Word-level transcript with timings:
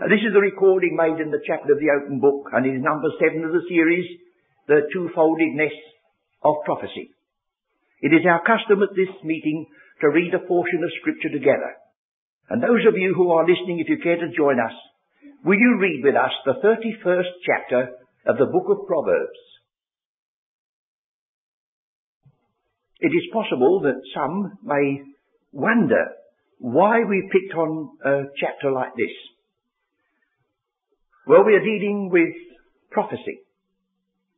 Now, 0.00 0.08
this 0.08 0.24
is 0.24 0.32
the 0.32 0.40
recording 0.40 0.96
made 0.96 1.20
in 1.20 1.28
the 1.28 1.44
Chapel 1.44 1.76
of 1.76 1.76
the 1.76 1.92
Open 1.92 2.24
Book, 2.24 2.48
and 2.56 2.64
is 2.64 2.80
number 2.80 3.12
seven 3.20 3.44
of 3.44 3.52
the 3.52 3.68
series, 3.68 4.08
The 4.64 4.88
Twofoldedness 4.96 5.76
of 6.40 6.64
Prophecy. 6.64 7.12
It 8.00 8.16
is 8.16 8.24
our 8.24 8.40
custom 8.40 8.80
at 8.80 8.96
this 8.96 9.12
meeting 9.28 9.68
to 10.00 10.08
read 10.08 10.32
a 10.32 10.40
portion 10.48 10.80
of 10.80 10.96
scripture 11.04 11.28
together. 11.28 11.76
And 12.48 12.64
those 12.64 12.80
of 12.88 12.96
you 12.96 13.12
who 13.12 13.28
are 13.28 13.44
listening, 13.44 13.76
if 13.76 13.92
you 13.92 14.00
care 14.00 14.16
to 14.16 14.32
join 14.32 14.56
us, 14.56 14.72
will 15.44 15.60
you 15.60 15.76
read 15.76 16.00
with 16.00 16.16
us 16.16 16.32
the 16.48 16.56
31st 16.64 17.32
chapter 17.44 17.92
of 18.24 18.40
the 18.40 18.48
book 18.48 18.72
of 18.72 18.88
Proverbs? 18.88 19.40
It 23.04 23.12
is 23.12 23.28
possible 23.36 23.84
that 23.84 24.00
some 24.16 24.56
may 24.64 25.04
wonder 25.52 26.16
why 26.56 27.04
we 27.04 27.28
picked 27.30 27.52
on 27.52 27.90
a 28.00 28.32
chapter 28.40 28.72
like 28.72 28.96
this. 28.96 29.12
Well, 31.30 31.44
we 31.46 31.54
are 31.54 31.62
dealing 31.62 32.10
with 32.10 32.34
prophecy. 32.90 33.38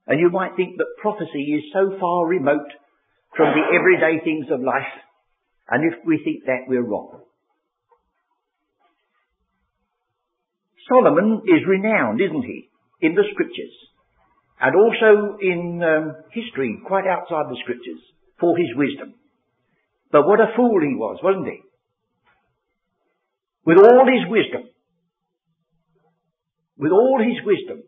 And 0.07 0.21
you 0.21 0.29
might 0.29 0.57
think 0.57 0.77
that 0.77 1.01
prophecy 1.01 1.57
is 1.57 1.73
so 1.73 1.97
far 1.99 2.27
remote 2.27 2.69
from 3.35 3.57
the 3.57 3.65
everyday 3.75 4.23
things 4.23 4.49
of 4.53 4.61
life. 4.61 4.93
And 5.71 5.91
if 5.91 6.05
we 6.05 6.21
think 6.23 6.45
that, 6.45 6.69
we're 6.69 6.85
wrong. 6.85 7.23
Solomon 10.87 11.41
is 11.47 11.67
renowned, 11.67 12.21
isn't 12.21 12.43
he, 12.43 12.69
in 13.01 13.15
the 13.15 13.25
scriptures. 13.33 13.73
And 14.61 14.77
also 14.77 15.39
in 15.41 15.81
um, 15.83 16.17
history, 16.33 16.77
quite 16.87 17.07
outside 17.07 17.49
the 17.49 17.57
scriptures, 17.63 18.05
for 18.39 18.55
his 18.55 18.69
wisdom. 18.77 19.15
But 20.11 20.27
what 20.27 20.41
a 20.41 20.53
fool 20.55 20.79
he 20.83 20.95
was, 20.95 21.21
wasn't 21.23 21.47
he? 21.47 21.61
With 23.65 23.79
all 23.79 24.05
his 24.05 24.29
wisdom, 24.29 24.69
with 26.83 26.91
all 26.91 27.23
his 27.23 27.39
wisdom, 27.47 27.85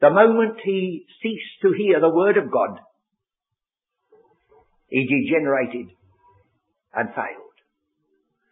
the 0.00 0.10
moment 0.10 0.60
he 0.62 1.06
ceased 1.22 1.62
to 1.62 1.72
hear 1.72 2.00
the 2.00 2.14
word 2.14 2.36
of 2.36 2.52
God, 2.52 2.78
he 4.88 5.08
degenerated 5.08 5.88
and 6.94 7.08
failed. 7.14 7.56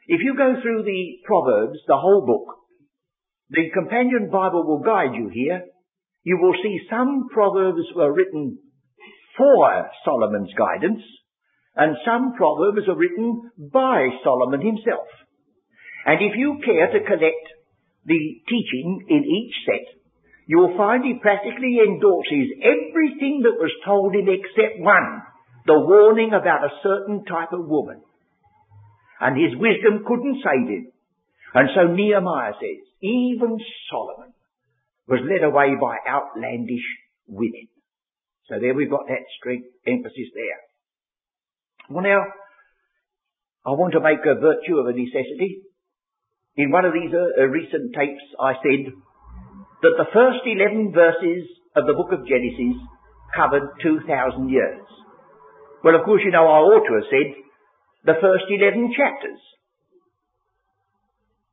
If 0.08 0.22
you 0.25 0.36
go 0.36 0.56
through 0.62 0.84
the 0.84 1.19
Proverbs, 1.27 1.78
the 1.86 1.98
whole 1.98 2.25
book, 2.25 2.56
the 3.50 3.69
companion 3.75 4.30
Bible 4.33 4.66
will 4.66 4.80
guide 4.80 5.14
you 5.14 5.28
here. 5.33 5.64
You 6.25 6.38
will 6.41 6.55
see 6.62 6.80
some 6.88 7.28
Proverbs 7.30 7.86
were 7.94 8.12
written 8.12 8.58
for 9.36 9.91
Solomon's 10.05 10.53
guidance, 10.56 11.03
and 11.77 11.97
some 12.06 12.32
Proverbs 12.38 12.88
are 12.88 12.97
written 12.97 13.50
by 13.58 14.08
Solomon 14.25 14.62
himself. 14.64 15.06
And 16.06 16.22
if 16.22 16.36
you 16.36 16.58
care 16.64 16.86
to 16.86 17.05
collect 17.05 17.47
the 18.06 18.40
teaching 18.48 19.04
in 19.08 19.22
each 19.26 19.54
set, 19.66 19.86
you 20.46 20.58
will 20.58 20.76
find 20.76 21.02
he 21.02 21.18
practically 21.20 21.78
endorses 21.82 22.54
everything 22.62 23.42
that 23.42 23.58
was 23.58 23.74
told 23.84 24.14
him 24.14 24.30
except 24.30 24.78
one, 24.78 25.22
the 25.66 25.74
warning 25.74 26.30
about 26.30 26.64
a 26.64 26.78
certain 26.82 27.24
type 27.24 27.52
of 27.52 27.66
woman. 27.66 28.00
And 29.20 29.34
his 29.34 29.58
wisdom 29.58 30.04
couldn't 30.06 30.38
save 30.44 30.68
him. 30.70 30.92
And 31.54 31.68
so 31.74 31.92
Nehemiah 31.92 32.54
says, 32.60 32.80
even 33.02 33.58
Solomon 33.90 34.32
was 35.08 35.20
led 35.26 35.42
away 35.42 35.74
by 35.80 35.98
outlandish 36.06 36.86
women. 37.26 37.66
So 38.48 38.60
there 38.60 38.74
we've 38.74 38.91
got 38.91 39.08
that 39.08 39.26
strength, 39.38 39.66
emphasis 39.86 40.30
there. 40.34 40.60
Well 41.91 42.04
now, 42.04 42.22
I 43.66 43.70
want 43.70 43.94
to 43.94 44.00
make 44.00 44.22
a 44.22 44.38
virtue 44.38 44.78
of 44.78 44.86
a 44.86 44.94
necessity. 44.94 45.62
In 46.56 46.70
one 46.70 46.84
of 46.84 46.92
these 46.92 47.12
uh, 47.12 47.42
uh 47.42 47.46
recent 47.46 47.92
tapes 47.92 48.24
I 48.40 48.54
said 48.64 48.92
that 49.82 49.96
the 50.00 50.08
first 50.12 50.40
11 50.44 50.92
verses 50.92 51.44
of 51.76 51.84
the 51.86 51.92
book 51.92 52.12
of 52.12 52.26
Genesis 52.26 52.80
covered 53.36 53.76
2,000 53.82 54.48
years. 54.48 54.86
Well, 55.84 55.94
of 55.94 56.04
course, 56.04 56.22
you 56.25 56.32
know, 56.32 56.48
I 56.48 56.64
ought 56.64 56.88
to 56.88 56.97
have 56.97 57.10
said 57.12 57.28
the 58.08 58.16
first 58.20 58.48
11 58.48 58.97
chapters. 58.97 59.41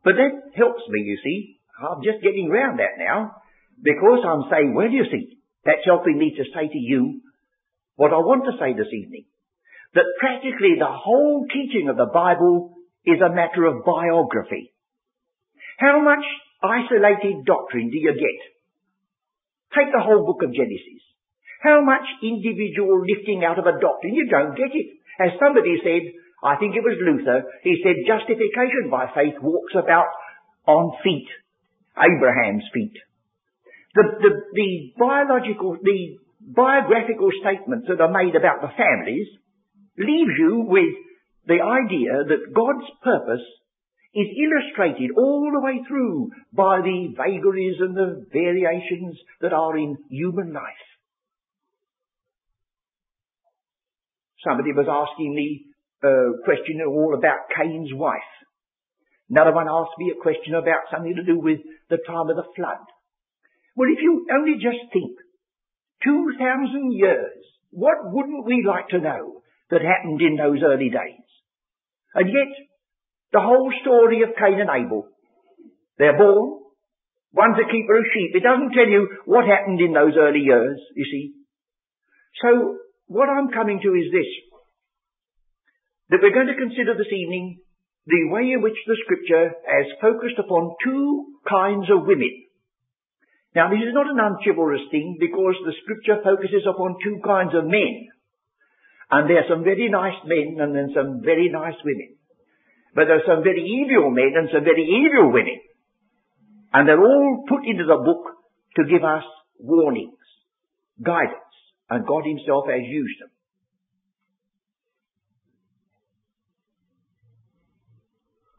But 0.03 0.16
that 0.16 0.55
helps 0.55 0.83
me, 0.89 1.01
you 1.03 1.17
see. 1.23 1.59
I'm 1.79 2.03
just 2.03 2.23
getting 2.23 2.49
round 2.49 2.79
that 2.79 2.95
now 2.99 3.44
because 3.81 4.23
I'm 4.23 4.47
saying, 4.51 4.73
well, 4.73 4.89
you 4.89 5.03
see, 5.11 5.39
that's 5.66 5.85
helping 5.85 6.17
me 6.17 6.35
to 6.38 6.44
say 6.55 6.67
to 6.67 6.78
you 6.78 7.22
what 7.95 8.11
I 8.11 8.19
want 8.19 8.45
to 8.45 8.57
say 8.59 8.73
this 8.73 8.91
evening. 8.91 9.25
That 9.95 10.05
practically 10.19 10.75
the 10.79 10.89
whole 10.89 11.45
teaching 11.51 11.89
of 11.89 11.97
the 11.97 12.09
Bible 12.11 12.75
is 13.05 13.19
a 13.22 13.33
matter 13.33 13.66
of 13.66 13.85
biography. 13.85 14.72
How 15.83 15.99
much 15.99 16.23
isolated 16.63 17.44
doctrine 17.44 17.91
do 17.91 17.99
you 17.99 18.16
get? 18.16 18.39
Take 19.75 19.91
the 19.91 19.99
whole 19.99 20.23
book 20.23 20.39
of 20.47 20.55
Genesis. 20.55 21.03
How 21.59 21.83
much 21.83 22.07
individual 22.23 23.03
lifting 23.03 23.44
out 23.44 23.59
of 23.59 23.67
a 23.67 23.75
doctrine? 23.83 24.16
You 24.16 24.31
don't 24.31 24.55
get 24.55 24.72
it. 24.72 24.88
As 25.19 25.35
somebody 25.43 25.75
said, 25.83 26.07
I 26.43 26.55
think 26.55 26.75
it 26.75 26.88
was 26.88 26.95
Luther, 27.03 27.43
he 27.63 27.83
said 27.83 28.07
justification 28.07 28.88
by 28.91 29.11
faith 29.11 29.35
walks 29.43 29.75
about 29.75 30.07
on 30.67 30.95
feet, 31.03 31.27
Abraham's 31.99 32.63
feet. 32.73 32.95
The, 33.95 34.03
the, 34.23 34.31
the 34.55 34.69
biological, 34.97 35.77
the 35.83 36.17
biographical 36.39 37.29
statements 37.43 37.88
that 37.88 37.99
are 37.99 38.11
made 38.11 38.35
about 38.35 38.63
the 38.63 38.72
families 38.75 39.27
leaves 39.97 40.35
you 40.39 40.63
with 40.67 40.95
the 41.47 41.59
idea 41.59 42.23
that 42.23 42.55
God's 42.55 42.88
purpose 43.03 43.43
is 44.13 44.28
illustrated 44.38 45.12
all 45.18 45.50
the 45.51 45.59
way 45.59 45.81
through 45.88 46.29
by 46.53 46.81
the 46.81 47.13
vagaries 47.18 47.78
and 47.79 47.96
the 47.96 48.25
variations 48.31 49.18
that 49.41 49.53
are 49.53 49.75
in 49.78 49.97
human 50.09 50.53
life. 50.53 50.85
Somebody 54.46 54.73
was 54.73 54.88
asking 54.88 55.34
me 55.34 55.66
a 56.03 56.44
question 56.44 56.81
all 56.85 57.16
about 57.18 57.50
Cain's 57.57 57.94
wife. 57.94 58.22
Another 59.29 59.53
one 59.53 59.68
asked 59.69 59.97
me 59.97 60.12
a 60.12 60.22
question 60.22 60.53
about 60.53 60.91
something 60.91 61.16
to 61.16 61.23
do 61.23 61.40
with 61.40 61.59
the 61.90 61.97
time 62.06 62.29
of 62.29 62.35
the 62.35 62.52
flood. 62.56 62.85
Well, 63.75 63.90
if 63.90 64.03
you 64.03 64.28
only 64.29 64.56
just 64.56 64.91
think, 64.91 65.18
2,000 66.03 66.91
years, 66.91 67.41
what 67.72 67.97
wouldn't 68.03 68.46
we 68.46 68.63
like 68.68 68.90
to 68.90 69.00
know 69.00 69.41
that 69.72 69.81
happened 69.81 70.22
in 70.22 70.35
those 70.35 70.62
early 70.62 70.90
days? 70.90 71.25
And 72.13 72.28
yet, 72.28 72.53
the 73.33 73.41
whole 73.41 73.73
story 73.81 74.21
of 74.21 74.38
Cain 74.38 74.61
and 74.61 74.69
Abel, 74.69 75.09
they're 75.97 76.17
born, 76.17 76.61
one's 77.33 77.57
a 77.57 77.69
keeper 77.69 77.97
of 77.97 78.05
sheep. 78.13 78.38
It 78.38 78.45
doesn't 78.45 78.77
tell 78.77 78.88
you 78.88 79.09
what 79.25 79.49
happened 79.49 79.81
in 79.81 79.94
those 79.94 80.13
early 80.17 80.45
years, 80.45 80.79
you 80.95 81.05
see. 81.05 81.33
So, 82.41 82.77
what 83.07 83.29
I'm 83.29 83.49
coming 83.49 83.81
to 83.81 83.91
is 83.97 84.13
this. 84.13 84.29
That 86.09 86.22
we're 86.22 86.33
going 86.33 86.53
to 86.53 86.61
consider 86.61 86.93
this 86.93 87.11
evening 87.11 87.59
the 88.05 88.29
way 88.29 88.51
in 88.51 88.61
which 88.61 88.77
the 88.85 88.97
scripture 89.03 89.55
has 89.66 89.88
focused 90.01 90.38
upon 90.38 90.75
two 90.83 91.39
kinds 91.47 91.89
of 91.89 92.05
women. 92.05 92.43
Now 93.55 93.69
this 93.69 93.85
is 93.85 93.93
not 93.93 94.09
an 94.09 94.19
unchivalrous 94.19 94.89
thing 94.91 95.17
because 95.19 95.55
the 95.63 95.77
scripture 95.83 96.22
focuses 96.22 96.66
upon 96.67 96.97
two 97.03 97.22
kinds 97.23 97.53
of 97.53 97.66
men. 97.66 98.09
And 99.09 99.29
there 99.29 99.45
are 99.45 99.49
some 99.49 99.63
very 99.63 99.89
nice 99.89 100.17
men 100.25 100.57
and 100.59 100.75
then 100.75 100.89
some 100.93 101.22
very 101.23 101.49
nice 101.49 101.77
women. 101.85 102.12
But 102.95 103.05
there 103.05 103.17
are 103.17 103.27
some 103.27 103.43
very 103.43 103.61
evil 103.61 104.11
men 104.11 104.33
and 104.37 104.49
some 104.53 104.63
very 104.63 104.85
evil 104.85 105.31
women. 105.33 105.59
And 106.73 106.87
they're 106.87 107.01
all 107.01 107.45
put 107.47 107.65
into 107.65 107.85
the 107.85 108.01
book 108.03 108.37
to 108.77 108.83
give 108.85 109.03
us 109.03 109.23
warnings, 109.59 110.17
guidance. 111.01 111.39
And 111.89 112.05
God 112.05 112.23
himself 112.25 112.65
has 112.67 112.81
used 112.85 113.21
them. 113.21 113.29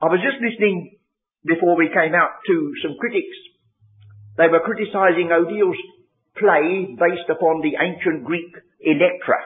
I 0.03 0.07
was 0.07 0.21
just 0.21 0.43
listening 0.43 0.99
before 1.47 1.77
we 1.77 1.89
came 1.89 2.15
out 2.15 2.45
to 2.47 2.73
some 2.83 2.97
critics. 3.01 3.39
They 4.37 4.49
were 4.49 4.61
criticizing 4.61 5.31
O'Neill's 5.33 5.81
play 6.37 6.93
based 6.99 7.31
upon 7.31 7.63
the 7.63 7.79
ancient 7.81 8.25
Greek 8.25 8.53
Electra. 8.81 9.41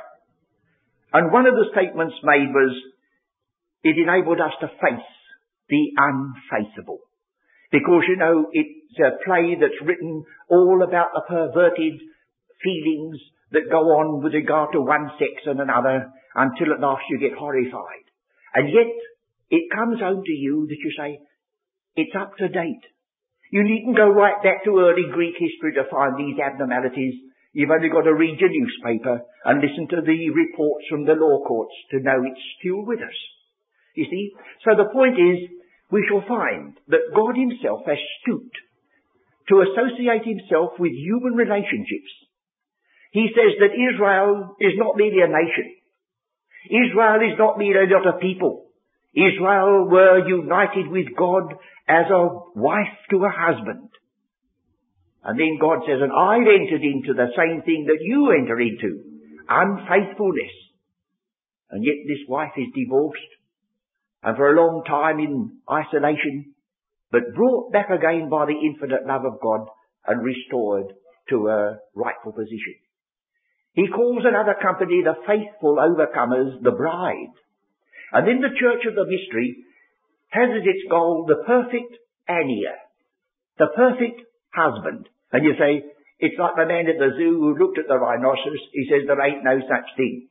And 1.12 1.32
one 1.32 1.46
of 1.46 1.55
the 1.55 1.70
statements 1.73 2.17
made 2.25 2.50
was, 2.50 2.75
it 3.83 3.97
enabled 3.97 4.41
us 4.41 4.53
to 4.61 4.69
face 4.69 5.11
the 5.69 5.93
unfaceable. 5.97 6.99
Because, 7.71 8.05
you 8.09 8.17
know, 8.17 8.49
it's 8.53 8.99
a 8.99 9.23
play 9.25 9.57
that's 9.61 9.85
written 9.85 10.25
all 10.49 10.83
about 10.83 11.13
the 11.13 11.23
perverted 11.29 12.01
feelings 12.63 13.21
that 13.53 13.71
go 13.71 13.93
on 14.01 14.23
with 14.23 14.35
regard 14.35 14.73
to 14.73 14.81
one 14.81 15.11
sex 15.19 15.45
and 15.47 15.61
another 15.61 16.11
until 16.35 16.73
at 16.73 16.81
last 16.81 17.05
you 17.11 17.19
get 17.19 17.39
horrified. 17.39 18.07
And 18.55 18.69
yet, 18.69 18.93
it 19.51 19.71
comes 19.75 20.01
home 20.01 20.23
to 20.25 20.33
you 20.33 20.67
that 20.69 20.81
you 20.81 20.93
say, 20.97 21.21
it's 21.97 22.17
up 22.19 22.37
to 22.39 22.49
date. 22.49 22.85
You 23.51 23.65
needn't 23.65 23.97
go 23.97 24.09
right 24.09 24.43
back 24.43 24.65
to 24.65 24.79
early 24.79 25.09
Greek 25.13 25.35
history 25.39 25.73
to 25.77 25.89
find 25.91 26.17
these 26.17 26.39
abnormalities. 26.39 27.15
You've 27.53 27.71
only 27.71 27.89
got 27.89 28.03
to 28.03 28.15
read 28.15 28.41
your 28.41 28.51
newspaper 28.53 29.25
and 29.45 29.61
listen 29.61 29.89
to 29.89 30.01
the 30.05 30.31
reports 30.31 30.85
from 30.91 31.05
the 31.05 31.17
law 31.17 31.43
courts 31.45 31.73
to 31.91 32.01
know 32.01 32.21
it's 32.25 32.45
still 32.61 32.85
with 32.85 33.01
us. 33.01 33.19
You 33.99 34.06
see? 34.06 34.31
So 34.62 34.79
the 34.79 34.95
point 34.95 35.19
is, 35.19 35.50
we 35.91 36.06
shall 36.06 36.23
find 36.31 36.79
that 36.87 37.11
God 37.11 37.35
himself 37.35 37.83
has 37.91 37.99
stooped 38.23 38.55
to 39.50 39.65
associate 39.67 40.23
himself 40.23 40.79
with 40.79 40.93
human 40.95 41.35
relationships. 41.35 42.12
He 43.11 43.27
says 43.35 43.59
that 43.59 43.75
Israel 43.75 44.55
is 44.61 44.79
not 44.79 44.95
merely 44.97 45.19
a 45.19 45.27
nation. 45.27 45.67
Israel 46.71 47.27
is 47.27 47.39
not 47.39 47.59
merely 47.59 47.91
not 47.91 48.06
a 48.06 48.21
people. 48.21 48.71
Israel 49.17 49.89
were 49.91 50.29
united 50.29 50.87
with 50.93 51.17
God 51.17 51.59
as 51.89 52.06
a 52.06 52.29
wife 52.55 52.94
to 53.11 53.25
a 53.25 53.33
husband. 53.35 53.89
And 55.25 55.41
then 55.41 55.59
God 55.59 55.83
says, 55.89 55.99
and 55.99 56.12
I've 56.12 56.47
entered 56.47 56.85
into 56.85 57.15
the 57.15 57.33
same 57.35 57.62
thing 57.62 57.87
that 57.89 57.99
you 58.01 58.31
enter 58.31 58.61
into, 58.61 59.03
unfaithfulness. 59.49 60.55
And 61.71 61.83
yet 61.83 62.06
this 62.06 62.23
wife 62.29 62.53
is 62.56 62.69
divorced, 62.77 63.33
and 64.23 64.37
for 64.37 64.50
a 64.50 64.61
long 64.61 64.82
time 64.85 65.19
in 65.19 65.59
isolation, 65.70 66.55
but 67.11 67.35
brought 67.35 67.73
back 67.73 67.91
again 67.91 68.29
by 68.29 68.47
the 68.47 68.59
infinite 68.59 69.06
love 69.06 69.25
of 69.25 69.41
God 69.41 69.69
and 70.06 70.25
restored 70.25 70.93
to 71.31 71.49
a 71.49 71.79
rightful 71.94 72.32
position. 72.32 72.76
He 73.73 73.87
calls 73.88 74.25
another 74.25 74.56
company 74.61 75.03
the 75.05 75.15
faithful 75.26 75.76
overcomers, 75.76 76.62
the 76.62 76.73
bride. 76.73 77.35
And 78.12 78.29
in 78.29 78.41
the 78.41 78.56
church 78.59 78.85
of 78.88 78.94
the 78.94 79.06
mystery 79.06 79.65
has 80.31 80.49
as 80.50 80.65
its 80.65 80.91
goal 80.91 81.26
the 81.29 81.44
perfect 81.47 81.94
aner, 82.29 82.76
the 83.59 83.69
perfect 83.76 84.23
husband. 84.53 85.09
And 85.32 85.44
you 85.44 85.53
say, 85.59 85.85
it's 86.19 86.38
like 86.38 86.56
the 86.56 86.67
man 86.67 86.88
at 86.88 86.99
the 86.99 87.15
zoo 87.17 87.38
who 87.38 87.56
looked 87.56 87.79
at 87.79 87.87
the 87.87 87.99
rhinoceros, 87.99 88.65
he 88.73 88.88
says 88.91 89.06
there 89.06 89.20
ain't 89.20 89.44
no 89.44 89.61
such 89.61 89.88
thing. 89.97 90.28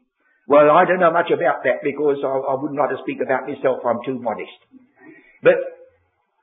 Well, 0.47 0.71
I 0.71 0.87
don't 0.87 1.03
know 1.03 1.11
much 1.11 1.27
about 1.27 1.67
that 1.67 1.83
because 1.83 2.23
I, 2.23 2.31
I 2.31 2.55
wouldn't 2.55 2.79
like 2.79 2.95
to 2.95 3.03
speak 3.03 3.19
about 3.19 3.51
myself, 3.51 3.83
I'm 3.83 3.99
too 4.07 4.15
modest. 4.15 4.55
But 5.43 5.59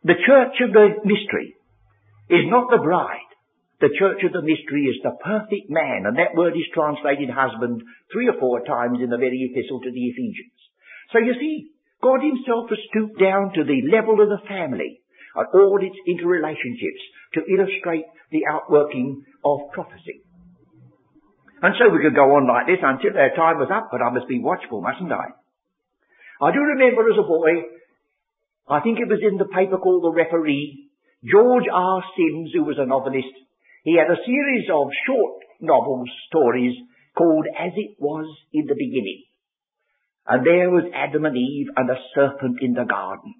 the 0.04 0.20
church 0.20 0.60
of 0.60 0.76
the 0.76 1.00
mystery 1.08 1.56
is 2.28 2.44
not 2.52 2.68
the 2.68 2.84
bride. 2.84 3.32
The 3.80 3.96
church 3.98 4.20
of 4.24 4.32
the 4.32 4.44
mystery 4.44 4.92
is 4.92 5.00
the 5.02 5.16
perfect 5.24 5.68
man, 5.68 6.04
and 6.04 6.16
that 6.20 6.36
word 6.36 6.52
is 6.52 6.68
translated 6.72 7.32
husband 7.32 7.82
three 8.12 8.28
or 8.28 8.36
four 8.38 8.60
times 8.64 9.00
in 9.00 9.08
the 9.08 9.20
very 9.20 9.50
epistle 9.50 9.80
to 9.80 9.90
the 9.90 10.04
Ephesians. 10.12 10.56
So 11.12 11.18
you 11.18 11.34
see, 11.40 11.72
God 12.02 12.20
himself 12.20 12.68
has 12.68 12.78
stooped 12.92 13.18
down 13.18 13.52
to 13.56 13.64
the 13.64 13.88
level 13.88 14.20
of 14.20 14.28
the 14.28 14.44
family 14.46 15.00
and 15.34 15.46
all 15.52 15.80
its 15.80 15.96
interrelationships 16.04 17.04
to 17.34 17.44
illustrate 17.48 18.04
the 18.30 18.44
outworking 18.48 19.24
of 19.44 19.72
prophecy. 19.72 20.23
And 21.64 21.72
so 21.80 21.88
we 21.88 22.04
could 22.04 22.12
go 22.12 22.28
on 22.36 22.44
like 22.44 22.68
this 22.68 22.84
until 22.84 23.16
their 23.16 23.32
time 23.32 23.56
was 23.56 23.72
up, 23.72 23.88
but 23.88 24.04
I 24.04 24.12
must 24.12 24.28
be 24.28 24.36
watchful, 24.36 24.84
mustn't 24.84 25.08
I? 25.08 25.32
I 26.44 26.52
do 26.52 26.60
remember 26.60 27.08
as 27.08 27.16
a 27.16 27.24
boy 27.24 27.72
I 28.68 28.80
think 28.80 29.00
it 29.00 29.08
was 29.08 29.20
in 29.20 29.36
the 29.36 29.48
paper 29.48 29.76
called 29.76 30.04
The 30.04 30.12
Referee, 30.12 30.88
George 31.24 31.64
R. 31.72 32.04
Sims, 32.16 32.50
who 32.52 32.64
was 32.64 32.76
a 32.80 32.84
novelist, 32.84 33.32
he 33.84 33.96
had 33.96 34.08
a 34.08 34.24
series 34.24 34.68
of 34.72 34.88
short 35.06 35.40
novels, 35.60 36.08
stories, 36.28 36.72
called 37.16 37.44
As 37.52 37.72
It 37.76 37.96
Was 38.00 38.24
in 38.52 38.64
the 38.64 38.76
Beginning. 38.76 39.24
And 40.26 40.44
there 40.44 40.70
was 40.70 40.88
Adam 40.96 41.24
and 41.24 41.36
Eve 41.36 41.68
and 41.76 41.90
a 41.90 42.00
serpent 42.14 42.60
in 42.60 42.72
the 42.72 42.84
garden. 42.84 43.34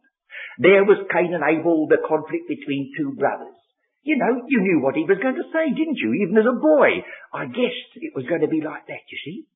There 0.59 0.85
was 0.85 1.09
Cain 1.13 1.33
and 1.33 1.45
Abel, 1.45 1.89
the 1.89 2.05
conflict 2.07 2.45
between 2.49 2.93
two 2.97 3.17
brothers. 3.17 3.57
You 4.05 4.21
know, 4.21 4.45
you 4.45 4.61
knew 4.61 4.85
what 4.85 5.01
he 5.01 5.09
was 5.09 5.17
going 5.17 5.41
to 5.41 5.49
say, 5.49 5.73
didn't 5.73 5.97
you? 5.97 6.13
Even 6.23 6.37
as 6.37 6.45
a 6.45 6.61
boy. 6.61 7.01
I 7.33 7.49
guessed 7.49 7.91
it 7.97 8.13
was 8.13 8.29
going 8.29 8.45
to 8.45 8.53
be 8.53 8.61
like 8.61 8.85
that, 8.87 9.05
you 9.09 9.19
see. 9.25 9.49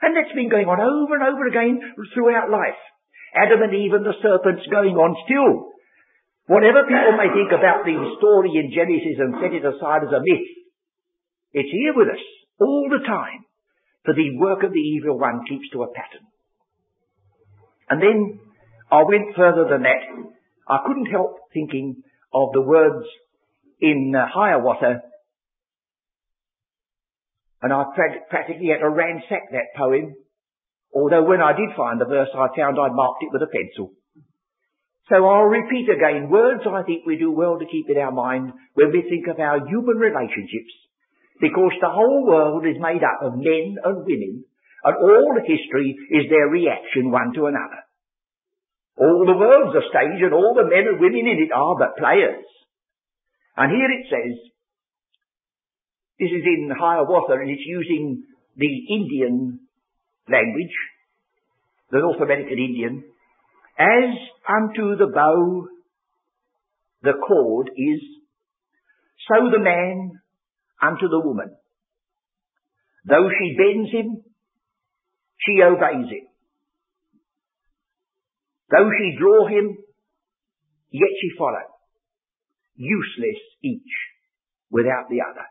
And 0.00 0.16
that's 0.16 0.32
been 0.32 0.48
going 0.48 0.66
on 0.66 0.80
over 0.80 1.12
and 1.12 1.28
over 1.28 1.44
again 1.46 1.76
throughout 2.16 2.48
life. 2.48 2.80
Adam 3.36 3.60
and 3.60 3.76
Eve 3.76 3.92
and 3.92 4.04
the 4.04 4.16
serpents 4.24 4.64
going 4.72 4.96
on 4.96 5.12
still. 5.28 5.76
Whatever 6.48 6.88
people 6.88 7.20
may 7.20 7.30
think 7.36 7.52
about 7.52 7.84
the 7.84 7.96
story 8.16 8.56
in 8.56 8.72
Genesis 8.72 9.20
and 9.20 9.38
set 9.38 9.54
it 9.54 9.62
aside 9.62 10.08
as 10.08 10.16
a 10.16 10.24
myth, 10.24 10.48
it's 11.52 11.70
here 11.70 11.92
with 11.94 12.08
us 12.08 12.24
all 12.58 12.88
the 12.88 13.04
time. 13.04 13.44
For 14.08 14.16
the 14.16 14.34
work 14.40 14.64
of 14.64 14.72
the 14.72 14.82
evil 14.82 15.20
one 15.20 15.46
keeps 15.46 15.68
to 15.70 15.84
a 15.84 15.92
pattern. 15.92 16.26
And 17.88 18.02
then 18.02 18.40
I 18.90 19.04
went 19.04 19.36
further 19.36 19.68
than 19.70 19.84
that. 19.84 20.02
I 20.66 20.78
couldn't 20.86 21.12
help 21.12 21.38
thinking 21.54 22.02
of 22.34 22.50
the 22.52 22.62
words 22.62 23.06
in 23.82 24.14
uh, 24.16 24.24
Hiawatha, 24.32 25.02
and 27.60 27.72
I 27.72 27.84
practically 28.30 28.68
had 28.68 28.78
to 28.78 28.88
ransack 28.88 29.52
that 29.52 29.76
poem 29.76 30.14
Although 30.92 31.24
when 31.24 31.40
I 31.40 31.56
did 31.56 31.72
find 31.76 32.00
the 32.00 32.04
verse, 32.04 32.28
I 32.36 32.52
found 32.52 32.76
I'd 32.76 32.92
marked 32.92 33.24
it 33.24 33.32
with 33.32 33.42
a 33.42 33.48
pencil. 33.48 33.96
So 35.08 35.16
I'll 35.26 35.48
repeat 35.48 35.88
again, 35.88 36.30
words 36.30 36.62
I 36.68 36.84
think 36.84 37.04
we 37.06 37.16
do 37.16 37.32
well 37.32 37.58
to 37.58 37.66
keep 37.66 37.88
in 37.88 37.98
our 37.98 38.12
mind 38.12 38.52
when 38.74 38.92
we 38.92 39.02
think 39.08 39.26
of 39.26 39.40
our 39.40 39.66
human 39.66 39.96
relationships, 39.96 40.72
because 41.40 41.72
the 41.80 41.90
whole 41.90 42.24
world 42.28 42.64
is 42.66 42.76
made 42.78 43.02
up 43.02 43.24
of 43.24 43.40
men 43.40 43.76
and 43.82 44.04
women, 44.04 44.44
and 44.84 44.96
all 44.96 45.36
history 45.40 45.96
is 46.12 46.28
their 46.28 46.48
reaction 46.48 47.10
one 47.10 47.32
to 47.34 47.46
another. 47.46 47.82
All 48.96 49.24
the 49.26 49.36
world's 49.36 49.76
a 49.76 49.88
stage, 49.88 50.20
and 50.20 50.34
all 50.34 50.54
the 50.54 50.68
men 50.68 50.86
and 50.86 51.00
women 51.00 51.24
in 51.26 51.48
it 51.48 51.52
are 51.52 51.76
but 51.78 51.96
players. 51.96 52.44
And 53.56 53.70
here 53.70 53.90
it 53.90 54.06
says, 54.08 54.38
this 56.18 56.30
is 56.30 56.44
in 56.44 56.70
Hiawatha, 56.70 57.32
and 57.32 57.50
it's 57.50 57.66
using 57.66 58.24
the 58.56 58.94
Indian 58.94 59.60
language, 60.28 60.76
the 61.90 61.98
North 61.98 62.20
American 62.22 62.58
Indian, 62.58 63.04
as 63.78 64.14
unto 64.48 64.96
the 64.96 65.10
bow 65.12 65.68
the 67.02 67.14
cord 67.26 67.70
is, 67.76 68.00
so 69.28 69.50
the 69.50 69.58
man 69.58 70.12
unto 70.80 71.08
the 71.08 71.20
woman. 71.20 71.56
Though 73.04 73.28
she 73.28 73.56
bends 73.56 73.90
him, 73.90 74.22
she 75.38 75.60
obeys 75.62 76.08
him. 76.08 76.26
Though 78.70 78.88
she 78.96 79.18
draw 79.18 79.48
him, 79.48 79.76
yet 80.90 81.10
she 81.20 81.30
follow. 81.36 81.71
Useless 82.76 83.40
each 83.62 83.92
without 84.70 85.08
the 85.10 85.20
other. 85.20 85.46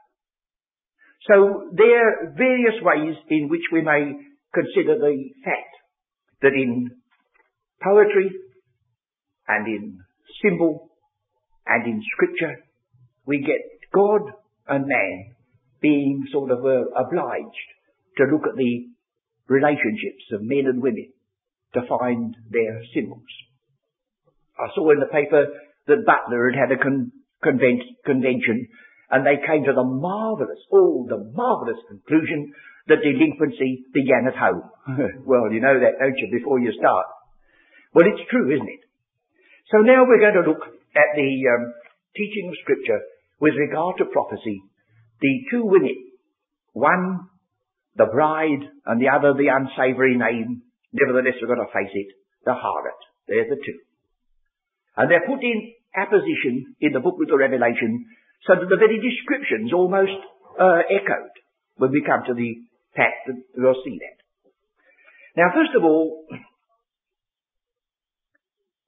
So 1.28 1.70
there 1.74 2.08
are 2.08 2.34
various 2.36 2.82
ways 2.82 3.16
in 3.30 3.48
which 3.50 3.62
we 3.72 3.82
may 3.82 4.14
consider 4.54 4.98
the 4.98 5.30
fact 5.46 5.74
that 6.42 6.54
in 6.54 6.90
poetry 7.82 8.32
and 9.48 9.68
in 9.68 10.00
symbol 10.44 10.90
and 11.68 11.86
in 11.86 12.02
scripture 12.14 12.64
we 13.26 13.40
get 13.40 13.62
God 13.94 14.22
and 14.68 14.88
man 14.88 15.36
being 15.82 16.24
sort 16.32 16.52
of 16.52 16.60
uh, 16.66 16.90
obliged 16.98 17.70
to 18.18 18.24
look 18.32 18.48
at 18.48 18.56
the 18.56 18.88
relationships 19.48 20.26
of 20.34 20.42
men 20.42 20.66
and 20.66 20.82
women 20.82 21.12
to 21.74 21.82
find 21.88 22.36
their 22.50 22.82
symbols. 22.94 23.22
I 24.58 24.68
saw 24.76 24.92
in 24.92 25.00
the 25.00 25.12
paper 25.12 25.46
that 25.88 26.06
Butler 26.06 26.52
had 26.52 26.70
had 26.70 26.78
a 26.78 26.82
con- 26.82 27.12
convention 27.44 28.68
and 29.12 29.26
they 29.26 29.44
came 29.46 29.64
to 29.66 29.74
the 29.74 29.84
marvellous, 29.84 30.60
oh, 30.72 31.06
the 31.10 31.20
marvellous 31.36 31.82
conclusion 31.90 32.54
that 32.88 33.04
delinquency 33.04 33.86
began 33.94 34.28
at 34.28 34.40
home. 34.40 34.64
well, 35.26 35.52
you 35.52 35.60
know 35.60 35.78
that, 35.80 36.00
don't 36.00 36.18
you, 36.18 36.30
before 36.32 36.60
you 36.60 36.72
start. 36.78 37.06
Well, 37.94 38.08
it's 38.08 38.30
true, 38.30 38.56
isn't 38.56 38.68
it? 38.68 38.84
So 39.72 39.80
now 39.84 40.08
we're 40.08 40.24
going 40.24 40.40
to 40.40 40.50
look 40.50 40.64
at 40.96 41.10
the 41.16 41.32
um, 41.52 41.74
teaching 42.16 42.50
of 42.50 42.56
Scripture 42.64 43.00
with 43.40 43.54
regard 43.56 43.98
to 44.00 44.06
prophecy. 44.06 44.64
The 45.20 45.34
two 45.52 45.66
women, 45.66 45.96
one 46.74 47.32
the 47.96 48.08
bride 48.08 48.64
and 48.86 49.02
the 49.02 49.10
other 49.12 49.34
the 49.34 49.52
unsavoury 49.52 50.16
name, 50.16 50.64
nevertheless 50.94 51.36
we've 51.42 51.50
got 51.50 51.60
to 51.60 51.72
face 51.74 51.92
it, 51.94 52.08
the 52.46 52.52
harlot. 52.52 53.00
They're 53.28 53.50
the 53.50 53.60
two. 53.60 53.80
And 54.96 55.12
they're 55.12 55.28
put 55.28 55.44
in 55.44 55.74
apposition 55.96 56.76
in 56.80 56.94
the 56.94 57.00
book 57.00 57.16
of 57.22 57.28
the 57.28 57.38
Revelation 57.38 58.06
so 58.48 58.56
that 58.56 58.70
the 58.70 58.80
very 58.80 58.98
descriptions 58.98 59.74
almost 59.74 60.18
uh, 60.60 60.82
echoed 60.90 61.36
when 61.78 61.92
we 61.92 62.04
come 62.06 62.24
to 62.28 62.34
the 62.34 62.64
fact 62.96 63.28
that 63.28 63.38
we'll 63.58 63.78
see 63.84 64.00
that. 64.00 64.18
Now, 65.38 65.54
first 65.54 65.72
of 65.78 65.84
all, 65.84 66.26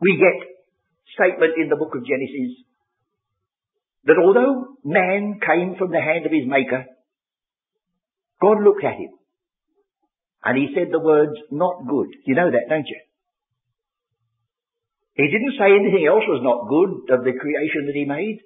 we 0.02 0.20
get 0.20 0.54
statement 1.16 1.54
in 1.58 1.70
the 1.70 1.78
book 1.78 1.96
of 1.96 2.06
Genesis 2.06 2.64
that 4.06 4.20
although 4.20 4.76
man 4.84 5.40
came 5.40 5.76
from 5.78 5.92
the 5.92 6.02
hand 6.02 6.26
of 6.26 6.32
his 6.32 6.46
maker, 6.46 6.86
God 8.42 8.62
looked 8.64 8.84
at 8.84 9.00
him 9.00 9.16
and 10.44 10.58
he 10.58 10.76
said 10.76 10.92
the 10.92 11.00
words, 11.00 11.32
not 11.52 11.88
good. 11.88 12.10
You 12.26 12.36
know 12.36 12.52
that, 12.52 12.68
don't 12.70 12.88
you? 12.88 13.00
He 15.16 15.30
didn't 15.30 15.58
say 15.60 15.70
anything 15.70 16.08
else 16.10 16.26
was 16.26 16.42
not 16.42 16.70
good 16.70 17.14
of 17.14 17.24
the 17.24 17.38
creation 17.38 17.86
that 17.86 17.96
he 17.96 18.06
made. 18.06 18.42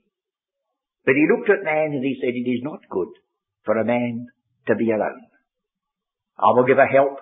But 1.06 1.16
he 1.16 1.28
looked 1.32 1.50
at 1.50 1.64
man 1.64 1.96
and 1.96 2.04
he 2.04 2.20
said, 2.20 2.36
it 2.36 2.50
is 2.50 2.64
not 2.64 2.80
good 2.90 3.08
for 3.64 3.78
a 3.78 3.86
man 3.86 4.28
to 4.68 4.76
be 4.76 4.92
alone. 4.92 5.24
I 6.38 6.52
will 6.52 6.68
give 6.68 6.78
a 6.78 6.86
help 6.86 7.20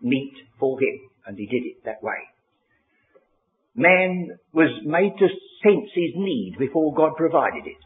meet 0.00 0.32
for 0.60 0.78
him. 0.80 1.10
And 1.26 1.36
he 1.36 1.46
did 1.46 1.66
it 1.66 1.84
that 1.84 2.02
way. 2.02 2.22
man 3.74 4.38
was 4.52 4.70
made 4.84 5.18
to 5.18 5.26
sense 5.26 5.90
his 5.92 6.14
need 6.14 6.54
before 6.58 6.94
God 6.94 7.16
provided 7.16 7.66
it. 7.66 7.82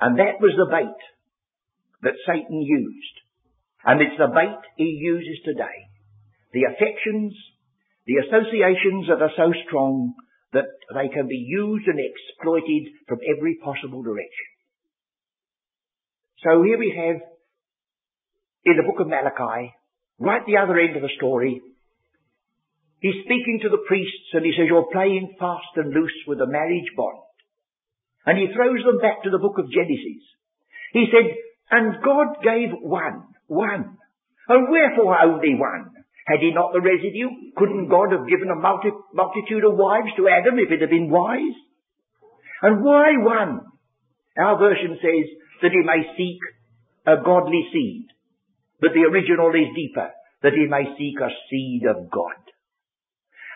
And 0.00 0.18
that 0.18 0.38
was 0.40 0.54
the 0.56 0.70
bait 0.70 1.00
that 2.02 2.14
Satan 2.26 2.62
used. 2.62 3.16
And 3.84 4.00
it's 4.00 4.16
the 4.18 4.28
bait 4.32 4.60
he 4.76 4.98
uses 5.02 5.42
today. 5.44 5.90
The 6.52 6.70
affections, 6.70 7.34
the 8.06 8.20
associations 8.20 9.08
that 9.08 9.22
are 9.22 9.32
so 9.36 9.52
strong 9.66 10.14
that 10.52 10.68
they 10.94 11.08
can 11.08 11.26
be 11.26 11.40
used 11.40 11.88
and 11.88 11.98
exploited 11.98 12.92
from 13.08 13.18
every 13.24 13.58
possible 13.64 14.02
direction. 14.02 14.48
So 16.44 16.62
here 16.62 16.78
we 16.78 16.92
have, 16.94 17.20
in 18.64 18.76
the 18.76 18.86
book 18.86 19.00
of 19.00 19.08
Malachi, 19.08 19.72
right 20.18 20.44
the 20.46 20.58
other 20.58 20.78
end 20.78 20.96
of 20.96 21.02
the 21.02 21.16
story, 21.16 21.60
he's 23.00 23.24
speaking 23.24 23.60
to 23.62 23.70
the 23.70 23.82
priests 23.88 24.30
and 24.32 24.44
he 24.44 24.52
says, 24.52 24.68
you're 24.68 24.92
playing 24.92 25.34
fast 25.40 25.72
and 25.76 25.92
loose 25.92 26.20
with 26.28 26.38
the 26.38 26.46
marriage 26.46 26.92
bond. 26.96 27.24
And 28.26 28.38
he 28.38 28.52
throws 28.54 28.84
them 28.84 29.00
back 29.00 29.24
to 29.24 29.30
the 29.30 29.40
book 29.40 29.58
of 29.58 29.72
Genesis. 29.72 30.22
He 30.92 31.08
said, 31.10 31.34
and 31.70 32.02
God 32.04 32.44
gave 32.44 32.70
one, 32.80 33.24
one. 33.48 33.96
And 34.48 34.68
wherefore 34.70 35.20
only 35.20 35.56
one? 35.56 36.03
Had 36.26 36.40
he 36.40 36.52
not 36.52 36.72
the 36.72 36.80
residue? 36.80 37.28
Couldn't 37.56 37.88
God 37.88 38.12
have 38.12 38.28
given 38.28 38.48
a 38.48 38.56
multi- 38.56 38.96
multitude 39.12 39.64
of 39.64 39.76
wives 39.76 40.08
to 40.16 40.28
Adam 40.28 40.58
if 40.58 40.72
it 40.72 40.80
had 40.80 40.90
been 40.90 41.10
wise? 41.10 41.56
And 42.62 42.82
why 42.82 43.12
one? 43.20 43.60
Our 44.38 44.58
version 44.58 44.96
says 45.00 45.26
that 45.62 45.70
he 45.70 45.84
may 45.84 46.00
seek 46.16 46.40
a 47.06 47.22
godly 47.22 47.68
seed. 47.72 48.06
But 48.80 48.92
the 48.94 49.04
original 49.04 49.50
is 49.50 49.76
deeper, 49.76 50.10
that 50.42 50.54
he 50.54 50.66
may 50.66 50.96
seek 50.96 51.20
a 51.20 51.28
seed 51.50 51.82
of 51.86 52.10
God. 52.10 52.40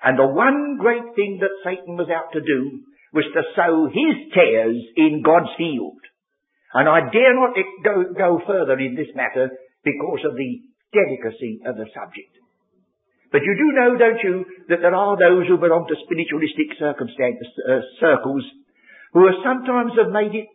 And 0.04 0.18
the 0.18 0.28
one 0.28 0.76
great 0.78 1.16
thing 1.16 1.40
that 1.40 1.64
Satan 1.64 1.96
was 1.96 2.08
out 2.08 2.32
to 2.32 2.40
do 2.40 2.84
was 3.12 3.24
to 3.32 3.42
sow 3.56 3.88
his 3.88 4.30
tares 4.32 4.76
in 4.96 5.22
God's 5.24 5.50
field. 5.56 5.98
And 6.74 6.88
I 6.88 7.00
dare 7.10 7.34
not 7.34 7.56
go, 7.82 8.12
go 8.12 8.40
further 8.46 8.78
in 8.78 8.94
this 8.94 9.08
matter 9.16 9.48
because 9.82 10.20
of 10.28 10.36
the 10.36 10.60
delicacy 10.92 11.60
of 11.64 11.76
the 11.76 11.86
subject. 11.96 12.36
But 13.30 13.44
you 13.44 13.54
do 13.56 13.68
know, 13.76 13.90
don't 13.98 14.22
you, 14.24 14.44
that 14.68 14.80
there 14.80 14.94
are 14.94 15.16
those 15.20 15.46
who 15.48 15.60
belong 15.60 15.84
to 15.88 16.04
spiritualistic 16.04 16.72
uh, 16.80 16.96
circles 18.00 18.44
who 19.12 19.26
have 19.28 19.44
sometimes 19.44 19.92
have 20.00 20.12
made 20.12 20.32
it 20.32 20.48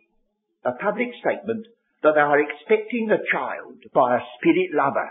a 0.66 0.74
public 0.82 1.14
statement 1.22 1.66
that 2.02 2.14
they 2.14 2.24
are 2.24 2.40
expecting 2.40 3.10
a 3.10 3.22
child 3.30 3.78
by 3.94 4.16
a 4.16 4.26
spirit 4.38 4.74
lover. 4.74 5.10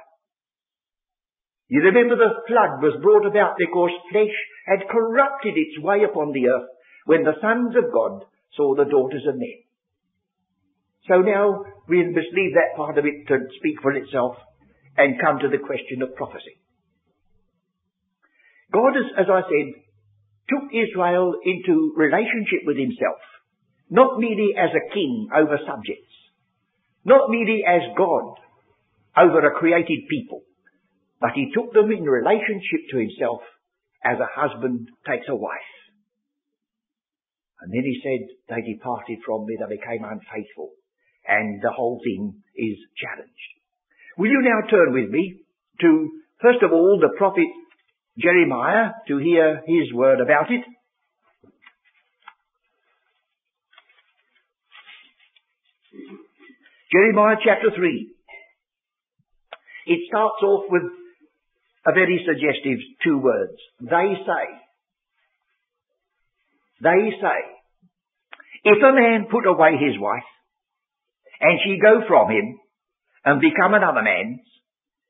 You 1.69 1.81
remember 1.81 2.15
the 2.15 2.43
flood 2.47 2.83
was 2.83 3.01
brought 3.01 3.25
about 3.25 3.55
because 3.57 3.91
flesh 4.11 4.35
had 4.67 4.91
corrupted 4.91 5.55
its 5.55 5.79
way 5.79 6.03
upon 6.03 6.31
the 6.31 6.47
earth 6.47 6.69
when 7.05 7.23
the 7.23 7.39
sons 7.41 7.75
of 7.75 7.91
God 7.91 8.27
saw 8.55 8.75
the 8.75 8.85
daughters 8.85 9.23
of 9.27 9.39
men. 9.39 9.63
So 11.07 11.21
now 11.21 11.63
we 11.87 12.03
must 12.03 12.31
leave 12.31 12.53
that 12.55 12.75
part 12.75 12.97
of 12.97 13.05
it 13.05 13.27
to 13.27 13.47
speak 13.59 13.81
for 13.81 13.91
itself 13.93 14.35
and 14.97 15.19
come 15.19 15.39
to 15.39 15.49
the 15.49 15.63
question 15.63 16.01
of 16.01 16.15
prophecy. 16.15 16.62
God, 18.73 18.97
as, 18.97 19.25
as 19.25 19.29
I 19.29 19.41
said, 19.45 19.67
took 20.49 20.65
Israel 20.73 21.37
into 21.45 21.93
relationship 21.95 22.65
with 22.65 22.77
himself, 22.77 23.21
not 23.89 24.19
merely 24.19 24.57
as 24.57 24.73
a 24.73 24.93
king 24.93 25.29
over 25.29 25.57
subjects, 25.61 26.13
not 27.05 27.29
merely 27.29 27.63
as 27.63 27.93
God 27.95 28.33
over 29.15 29.45
a 29.45 29.53
created 29.59 30.09
people, 30.09 30.41
but 31.21 31.31
he 31.35 31.53
took 31.53 31.71
them 31.71 31.91
in 31.91 32.03
relationship 32.03 32.89
to 32.91 32.97
himself 32.97 33.41
as 34.03 34.17
a 34.19 34.27
husband 34.33 34.89
takes 35.07 35.29
a 35.29 35.35
wife. 35.35 35.73
And 37.61 37.71
then 37.71 37.83
he 37.85 38.01
said, 38.03 38.27
they 38.49 38.73
departed 38.73 39.23
from 39.23 39.45
me, 39.45 39.55
they 39.55 39.77
became 39.77 40.03
unfaithful. 40.03 40.75
And 41.25 41.61
the 41.61 41.71
whole 41.71 42.01
thing 42.03 42.43
is 42.57 42.75
challenged. 42.99 43.51
Will 44.17 44.31
you 44.31 44.43
now 44.43 44.67
turn 44.67 44.91
with 44.91 45.09
me 45.09 45.39
to, 45.79 45.89
first 46.41 46.59
of 46.61 46.73
all, 46.73 46.99
the 46.99 47.15
prophet 47.17 47.47
Jeremiah 48.17 48.91
to 49.07 49.17
hear 49.17 49.61
his 49.65 49.91
word 49.93 50.19
about 50.21 50.51
it. 50.51 50.61
Jeremiah 56.91 57.37
chapter 57.43 57.69
3. 57.75 58.09
It 59.87 59.99
starts 60.07 60.43
off 60.43 60.65
with 60.69 60.83
a 61.87 61.91
very 61.91 62.23
suggestive 62.25 62.79
two 63.03 63.17
words. 63.17 63.57
They 63.81 64.13
say. 64.13 64.45
They 66.81 67.09
say. 67.19 67.39
If 68.65 68.77
a 68.77 68.93
man 68.93 69.25
put 69.29 69.47
away 69.47 69.71
his 69.71 69.99
wife, 69.99 70.23
and 71.41 71.59
she 71.65 71.79
go 71.81 72.01
from 72.07 72.29
him, 72.29 72.59
and 73.25 73.41
become 73.41 73.73
another 73.73 74.03
man's, 74.03 74.39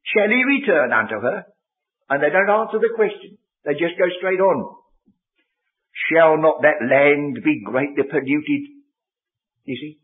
shall 0.05 0.29
he 0.29 0.43
return 0.43 0.93
unto 0.93 1.19
her? 1.19 1.45
And 2.13 2.21
they 2.21 2.29
don't 2.29 2.45
answer 2.45 2.77
the 2.77 2.93
question. 2.93 3.41
They 3.65 3.73
just 3.73 3.97
go 3.97 4.05
straight 4.21 4.37
on. 4.37 4.69
Shall 6.13 6.37
not 6.37 6.61
that 6.61 6.85
land 6.85 7.41
be 7.41 7.65
greatly 7.65 8.05
polluted? 8.05 8.63
You 9.65 9.75
see? 9.81 9.97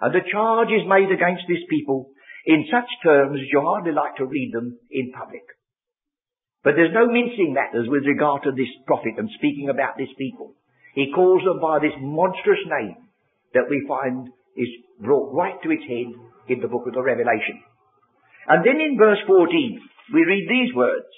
And 0.00 0.14
the 0.14 0.22
charge 0.30 0.70
is 0.70 0.86
made 0.86 1.10
against 1.10 1.50
this 1.50 1.66
people 1.66 2.14
in 2.46 2.70
such 2.70 2.86
terms 3.02 3.42
as 3.42 3.50
you 3.50 3.58
hardly 3.66 3.90
like 3.90 4.14
to 4.22 4.30
read 4.30 4.54
them 4.54 4.78
in 4.94 5.10
public. 5.10 5.42
But 6.62 6.78
there's 6.78 6.94
no 6.94 7.10
mincing 7.10 7.50
matters 7.50 7.90
with 7.90 8.06
regard 8.06 8.44
to 8.44 8.52
this 8.54 8.70
prophet 8.86 9.18
and 9.18 9.28
speaking 9.34 9.70
about 9.74 9.98
this 9.98 10.14
people. 10.14 10.54
He 10.94 11.10
calls 11.10 11.42
them 11.42 11.58
by 11.58 11.82
this 11.82 11.98
monstrous 11.98 12.62
name 12.70 13.10
that 13.54 13.66
we 13.66 13.90
find 13.90 14.30
is 14.54 14.70
brought 15.02 15.34
right 15.34 15.58
to 15.66 15.70
its 15.74 15.82
head 15.82 16.14
in 16.46 16.60
the 16.62 16.70
book 16.70 16.86
of 16.86 16.94
the 16.94 17.02
Revelation. 17.02 17.58
And 18.46 18.62
then 18.62 18.78
in 18.78 18.94
verse 18.98 19.18
14, 19.26 19.80
we 20.14 20.22
read 20.22 20.46
these 20.46 20.74
words. 20.78 21.10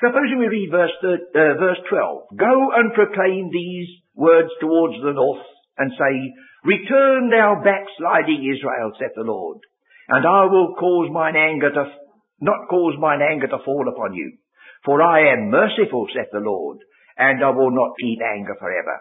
Supposing 0.00 0.38
we 0.38 0.48
read 0.48 0.70
verse, 0.72 0.96
uh, 1.04 1.60
verse 1.60 1.80
12. 1.88 2.36
Go 2.36 2.72
and 2.74 2.94
proclaim 2.94 3.50
these 3.52 3.88
words 4.14 4.48
towards 4.60 4.96
the 5.04 5.12
north 5.12 5.44
and 5.76 5.92
say, 5.92 6.14
Return 6.64 7.28
thou 7.28 7.60
backsliding 7.60 8.48
Israel, 8.48 8.92
saith 8.98 9.12
the 9.14 9.28
Lord, 9.28 9.58
and 10.08 10.26
I 10.26 10.44
will 10.44 10.74
cause 10.74 11.08
mine 11.12 11.36
anger 11.36 11.70
to, 11.70 11.84
not 12.40 12.68
cause 12.68 12.94
mine 12.98 13.20
anger 13.20 13.46
to 13.48 13.64
fall 13.64 13.88
upon 13.88 14.14
you. 14.14 14.38
For 14.84 15.02
I 15.02 15.32
am 15.32 15.50
merciful, 15.50 16.06
saith 16.14 16.32
the 16.32 16.40
Lord, 16.40 16.78
and 17.18 17.44
I 17.44 17.50
will 17.50 17.70
not 17.70 17.92
keep 18.00 18.20
anger 18.24 18.56
forever. 18.58 19.00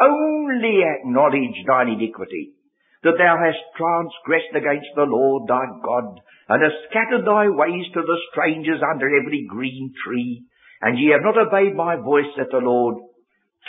Only 0.00 0.82
acknowledge 0.86 1.58
thine 1.66 1.88
iniquity, 1.88 2.54
that 3.02 3.18
thou 3.18 3.34
hast 3.38 3.62
transgressed 3.76 4.54
against 4.54 4.90
the 4.96 5.06
Lord 5.06 5.48
thy 5.48 5.66
God, 5.84 6.20
and 6.48 6.62
hast 6.62 6.88
scattered 6.90 7.24
thy 7.24 7.48
ways 7.48 7.86
to 7.94 8.02
the 8.02 8.18
strangers 8.32 8.80
under 8.82 9.06
every 9.06 9.46
green 9.48 9.92
tree, 10.04 10.44
and 10.80 10.98
ye 10.98 11.10
have 11.10 11.22
not 11.22 11.38
obeyed 11.38 11.74
my 11.74 11.96
voice, 11.96 12.26
saith 12.36 12.50
the 12.50 12.58
Lord. 12.58 12.96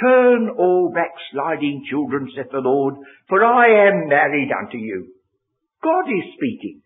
Turn, 0.02 0.50
all 0.58 0.94
backsliding 0.94 1.86
children, 1.90 2.30
saith 2.36 2.52
the 2.52 2.60
Lord, 2.64 2.96
for 3.28 3.44
I 3.44 3.90
am 3.90 4.08
married 4.08 4.50
unto 4.52 4.78
you. 4.78 5.14
God 5.84 6.06
is 6.08 6.34
speaking. 6.36 6.82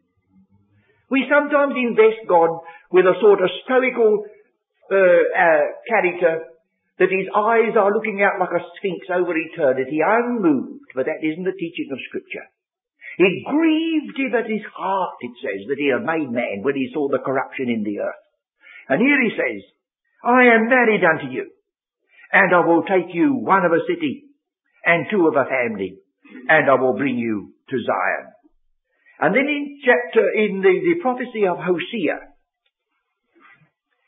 We 1.10 1.26
sometimes 1.30 1.76
invest 1.78 2.28
God 2.28 2.50
with 2.92 3.06
a 3.06 3.20
sort 3.22 3.42
of 3.42 3.50
stoical 3.66 4.26
uh, 4.92 4.96
uh, 4.96 5.64
character 5.88 6.53
that 7.00 7.10
his 7.10 7.26
eyes 7.34 7.74
are 7.74 7.94
looking 7.94 8.22
out 8.22 8.38
like 8.38 8.54
a 8.54 8.66
sphinx 8.78 9.10
over 9.10 9.34
eternity, 9.34 10.00
unmoved, 10.06 10.94
but 10.94 11.06
that 11.10 11.26
isn't 11.26 11.44
the 11.44 11.58
teaching 11.58 11.90
of 11.92 12.06
Scripture. 12.10 12.46
It 13.18 13.46
grieved 13.46 14.18
him 14.18 14.34
at 14.38 14.50
his 14.50 14.66
heart, 14.74 15.18
it 15.22 15.34
says, 15.42 15.68
that 15.70 15.78
he 15.78 15.90
had 15.90 16.06
made 16.06 16.30
man 16.30 16.62
when 16.62 16.76
he 16.76 16.90
saw 16.94 17.10
the 17.10 17.22
corruption 17.22 17.70
in 17.70 17.84
the 17.84 18.00
earth. 18.02 18.24
And 18.90 19.02
here 19.02 19.22
he 19.22 19.34
says, 19.34 19.62
I 20.24 20.54
am 20.54 20.70
married 20.70 21.04
unto 21.04 21.34
you, 21.34 21.50
and 22.32 22.54
I 22.54 22.66
will 22.66 22.84
take 22.84 23.14
you 23.14 23.36
one 23.36 23.66
of 23.66 23.72
a 23.72 23.86
city, 23.90 24.30
and 24.86 25.06
two 25.10 25.28
of 25.28 25.36
a 25.36 25.46
family, 25.46 25.98
and 26.50 26.70
I 26.70 26.76
will 26.76 26.98
bring 26.98 27.18
you 27.18 27.54
to 27.70 27.78
Zion. 27.78 28.34
And 29.20 29.36
then 29.36 29.48
in 29.48 29.80
chapter, 29.86 30.26
in 30.36 30.62
the, 30.62 30.74
the 30.74 31.02
prophecy 31.02 31.46
of 31.48 31.58
Hosea, 31.58 32.20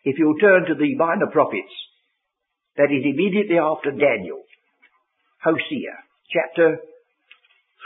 if 0.04 0.18
you'll 0.20 0.38
turn 0.38 0.66
to 0.68 0.76
the 0.76 0.96
minor 0.96 1.28
prophets, 1.32 1.72
that 2.78 2.92
is 2.92 3.04
immediately 3.04 3.58
after 3.58 3.92
Daniel, 3.92 4.44
Hosea, 5.44 5.96
chapter 6.32 6.80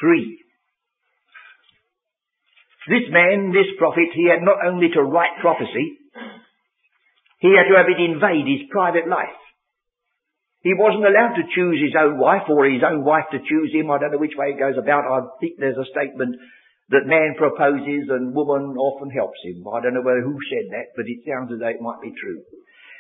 3. 0.01 0.45
This 2.89 3.05
man, 3.13 3.53
this 3.53 3.69
prophet, 3.77 4.09
he 4.15 4.25
had 4.25 4.41
not 4.41 4.65
only 4.65 4.89
to 4.93 5.03
write 5.03 5.37
prophecy, 5.41 5.99
he 7.39 7.53
had 7.53 7.69
to 7.69 7.77
have 7.77 7.87
it 7.87 8.01
invade 8.01 8.49
his 8.49 8.65
private 8.71 9.07
life. 9.07 9.37
He 10.65 10.75
wasn't 10.75 11.07
allowed 11.07 11.39
to 11.39 11.47
choose 11.55 11.79
his 11.79 11.95
own 11.95 12.19
wife 12.19 12.49
or 12.49 12.67
his 12.67 12.83
own 12.83 13.05
wife 13.05 13.31
to 13.31 13.39
choose 13.39 13.71
him. 13.71 13.87
I 13.87 13.99
don't 13.99 14.11
know 14.11 14.19
which 14.19 14.35
way 14.35 14.51
it 14.51 14.59
goes 14.59 14.75
about. 14.75 15.07
I 15.07 15.23
think 15.39 15.55
there's 15.55 15.79
a 15.79 15.87
statement 15.87 16.35
that 16.89 17.07
man 17.07 17.37
proposes 17.37 18.09
and 18.09 18.35
woman 18.35 18.75
often 18.75 19.13
helps 19.13 19.39
him. 19.45 19.63
I 19.69 19.79
don't 19.79 19.93
know 19.93 20.03
whether 20.03 20.25
who 20.25 20.35
said 20.49 20.67
that, 20.73 20.91
but 20.97 21.07
it 21.07 21.23
sounds 21.23 21.53
as 21.53 21.63
though 21.63 21.71
it 21.71 21.79
might 21.79 22.01
be 22.03 22.11
true. 22.11 22.43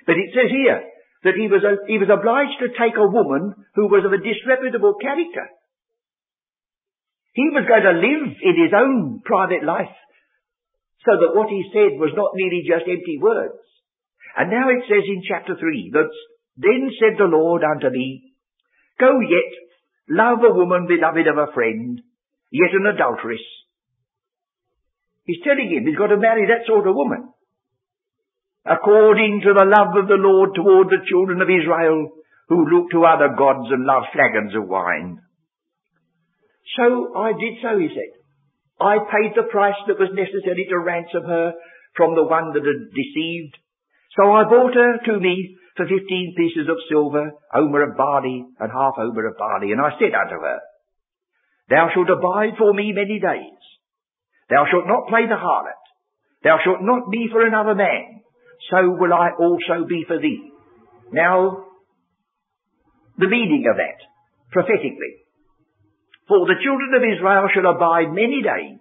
But 0.07 0.15
it 0.15 0.31
says 0.31 0.53
here 0.53 0.79
that 1.23 1.35
he 1.35 1.47
was, 1.51 1.63
a, 1.63 1.83
he 1.87 1.99
was 1.99 2.07
obliged 2.07 2.57
to 2.63 2.75
take 2.79 2.95
a 2.95 3.11
woman 3.11 3.55
who 3.75 3.91
was 3.91 4.05
of 4.07 4.15
a 4.15 4.23
disreputable 4.23 4.95
character. 5.01 5.47
He 7.33 7.51
was 7.51 7.67
going 7.67 7.85
to 7.85 7.99
live 7.99 8.27
in 8.39 8.55
his 8.55 8.73
own 8.73 9.21
private 9.23 9.63
life 9.63 9.95
so 11.05 11.15
that 11.15 11.35
what 11.35 11.51
he 11.51 11.63
said 11.71 11.99
was 11.99 12.15
not 12.15 12.35
merely 12.35 12.63
just 12.63 12.87
empty 12.87 13.19
words. 13.19 13.59
And 14.35 14.51
now 14.51 14.67
it 14.71 14.87
says 14.87 15.03
in 15.07 15.23
chapter 15.27 15.55
3 15.55 15.91
that 15.93 16.11
then 16.57 16.91
said 16.99 17.19
the 17.19 17.31
Lord 17.31 17.63
unto 17.63 17.89
me, 17.89 18.35
Go 18.99 19.19
yet, 19.19 19.51
love 20.07 20.39
a 20.43 20.53
woman 20.53 20.87
beloved 20.87 21.27
of 21.27 21.37
a 21.39 21.51
friend, 21.53 22.01
yet 22.51 22.75
an 22.75 22.91
adulteress, 22.95 23.43
He's 25.29 25.45
telling 25.45 25.69
him 25.69 25.85
he's 25.85 25.93
got 25.95 26.09
to 26.09 26.17
marry 26.17 26.49
that 26.49 26.65
sort 26.65 26.89
of 26.89 26.97
woman. 26.97 27.29
According 28.65 29.41
to 29.43 29.53
the 29.53 29.65
love 29.65 29.95
of 29.95 30.07
the 30.07 30.19
Lord 30.19 30.51
toward 30.55 30.87
the 30.87 31.05
children 31.07 31.41
of 31.41 31.49
Israel, 31.49 32.11
who 32.49 32.65
look 32.65 32.91
to 32.91 33.05
other 33.05 33.29
gods 33.37 33.69
and 33.71 33.85
love 33.85 34.03
flagons 34.11 34.55
of 34.55 34.67
wine. 34.67 35.21
So 36.77 37.15
I 37.15 37.33
did 37.33 37.61
so, 37.61 37.77
he 37.77 37.89
said. 37.89 38.13
I 38.81 38.97
paid 38.99 39.33
the 39.35 39.49
price 39.49 39.79
that 39.87 39.99
was 39.99 40.09
necessary 40.13 40.67
to 40.69 40.79
ransom 40.79 41.23
her 41.23 41.53
from 41.95 42.15
the 42.15 42.23
one 42.23 42.53
that 42.53 42.65
had 42.65 42.95
deceived. 42.95 43.55
So 44.17 44.31
I 44.31 44.43
bought 44.43 44.73
her 44.73 44.97
to 45.05 45.19
me 45.19 45.57
for 45.75 45.85
fifteen 45.85 46.33
pieces 46.35 46.67
of 46.67 46.77
silver, 46.89 47.31
omer 47.53 47.83
of 47.83 47.97
barley, 47.97 48.45
and 48.59 48.71
half 48.71 48.95
omer 48.97 49.27
of 49.27 49.37
barley. 49.37 49.71
And 49.71 49.81
I 49.81 49.91
said 49.99 50.13
unto 50.13 50.41
her, 50.41 50.59
Thou 51.69 51.89
shalt 51.93 52.09
abide 52.09 52.57
for 52.57 52.73
me 52.73 52.91
many 52.93 53.19
days. 53.19 53.61
Thou 54.49 54.65
shalt 54.69 54.87
not 54.87 55.07
play 55.07 55.27
the 55.27 55.37
harlot. 55.37 55.83
Thou 56.43 56.57
shalt 56.63 56.81
not 56.81 57.11
be 57.11 57.27
for 57.31 57.45
another 57.45 57.75
man. 57.75 58.18
So 58.69 58.91
will 58.99 59.13
I 59.13 59.31
also 59.39 59.87
be 59.87 60.03
for 60.07 60.19
thee. 60.19 60.51
Now, 61.11 61.65
the 63.17 63.29
meaning 63.29 63.65
of 63.69 63.77
that, 63.77 63.99
prophetically. 64.51 65.25
For 66.27 66.45
the 66.45 66.61
children 66.61 66.93
of 66.93 67.01
Israel 67.01 67.47
shall 67.53 67.71
abide 67.71 68.13
many 68.13 68.41
days. 68.43 68.79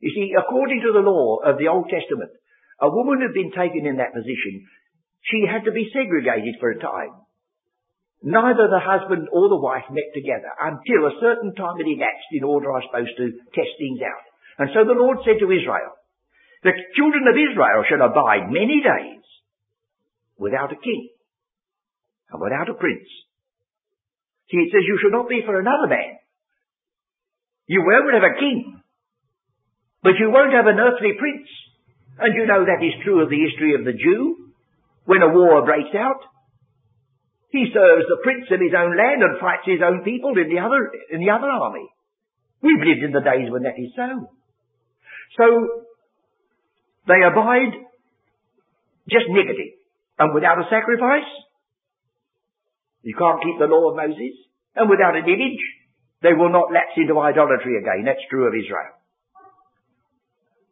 You 0.00 0.10
see, 0.14 0.32
according 0.38 0.80
to 0.86 0.92
the 0.92 1.04
law 1.04 1.40
of 1.44 1.58
the 1.58 1.68
Old 1.68 1.90
Testament, 1.90 2.30
a 2.80 2.88
woman 2.88 3.20
who 3.20 3.28
had 3.28 3.36
been 3.36 3.52
taken 3.52 3.84
in 3.84 4.00
that 4.00 4.16
position. 4.16 4.64
She 5.28 5.44
had 5.44 5.68
to 5.68 5.72
be 5.72 5.92
segregated 5.92 6.56
for 6.58 6.72
a 6.72 6.80
time. 6.80 7.12
Neither 8.24 8.68
the 8.68 8.80
husband 8.80 9.28
or 9.32 9.48
the 9.48 9.60
wife 9.60 9.84
met 9.92 10.08
together 10.16 10.48
until 10.56 11.08
a 11.08 11.18
certain 11.20 11.52
time 11.56 11.76
had 11.76 11.88
elapsed 11.88 12.32
in 12.32 12.44
order, 12.44 12.72
I 12.72 12.84
suppose, 12.84 13.08
to 13.16 13.32
test 13.52 13.72
things 13.76 14.00
out. 14.00 14.24
And 14.60 14.68
so 14.72 14.84
the 14.84 14.96
Lord 14.96 15.20
said 15.24 15.40
to 15.40 15.52
Israel, 15.52 15.92
the 16.62 16.72
children 16.96 17.24
of 17.24 17.36
Israel 17.36 17.80
shall 17.88 18.04
abide 18.04 18.52
many 18.52 18.84
days 18.84 19.24
without 20.36 20.72
a 20.72 20.76
king 20.76 21.08
and 22.30 22.40
without 22.40 22.68
a 22.68 22.74
prince. 22.74 23.08
See, 24.50 24.58
it 24.58 24.70
says 24.72 24.84
you 24.84 24.98
shall 25.00 25.14
not 25.14 25.28
be 25.28 25.42
for 25.46 25.58
another 25.58 25.88
man. 25.88 26.18
You 27.66 27.86
won't 27.86 28.12
have 28.12 28.26
a 28.26 28.38
king, 28.38 28.82
but 30.02 30.18
you 30.18 30.30
won't 30.30 30.52
have 30.52 30.66
an 30.66 30.80
earthly 30.80 31.14
prince. 31.16 31.48
And 32.18 32.34
you 32.34 32.44
know 32.44 32.66
that 32.66 32.84
is 32.84 33.00
true 33.04 33.22
of 33.22 33.30
the 33.30 33.40
history 33.40 33.74
of 33.74 33.84
the 33.84 33.96
Jew. 33.96 34.52
When 35.06 35.22
a 35.22 35.32
war 35.32 35.64
breaks 35.64 35.94
out, 35.96 36.20
he 37.50 37.66
serves 37.72 38.06
the 38.06 38.22
prince 38.22 38.46
of 38.50 38.60
his 38.60 38.74
own 38.76 38.94
land 38.94 39.22
and 39.22 39.40
fights 39.40 39.66
his 39.66 39.80
own 39.82 40.04
people 40.04 40.36
in 40.36 40.52
the 40.52 40.60
other, 40.60 40.92
in 41.10 41.20
the 41.24 41.30
other 41.30 41.48
army. 41.48 41.88
We've 42.62 42.84
lived 42.84 43.02
in 43.02 43.12
the 43.12 43.24
days 43.24 43.50
when 43.50 43.64
that 43.64 43.78
is 43.80 43.90
so. 43.96 44.28
So, 45.38 45.44
they 47.10 47.26
abide 47.26 47.74
just 49.10 49.26
niggardly 49.26 49.74
and 50.18 50.32
without 50.34 50.62
a 50.62 50.70
sacrifice. 50.70 51.26
You 53.02 53.16
can't 53.18 53.42
keep 53.42 53.58
the 53.58 53.66
law 53.66 53.90
of 53.90 53.96
Moses. 53.96 54.36
And 54.76 54.88
without 54.88 55.16
an 55.16 55.26
image, 55.26 55.64
they 56.22 56.36
will 56.36 56.52
not 56.52 56.70
lapse 56.70 56.94
into 56.94 57.18
idolatry 57.18 57.80
again. 57.80 58.04
That's 58.06 58.22
true 58.30 58.46
of 58.46 58.54
Israel. 58.54 58.94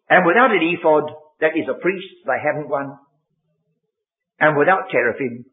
And 0.08 0.24
without 0.24 0.54
an 0.54 0.62
ephod, 0.62 1.10
that 1.40 1.56
is 1.58 1.66
a 1.68 1.80
priest, 1.80 2.22
they 2.24 2.38
haven't 2.38 2.68
one. 2.68 2.94
And 4.38 4.56
without 4.56 4.92
teraphim, 4.92 5.44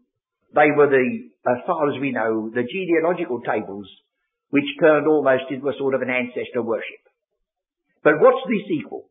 they 0.54 0.69
were 0.76 0.88
the, 0.88 1.32
as 1.48 1.65
far 1.65 1.89
as 1.89 2.00
we 2.00 2.12
know, 2.12 2.52
the 2.54 2.63
genealogical 2.63 3.41
tables 3.41 3.89
which 4.52 4.78
turned 4.80 5.08
almost 5.08 5.50
into 5.50 5.67
a 5.67 5.78
sort 5.78 5.95
of 5.95 6.02
an 6.02 6.10
ancestor 6.10 6.62
worship. 6.62 7.02
But 8.04 8.19
what's 8.19 8.45
this 8.48 8.69
equal? 8.71 9.10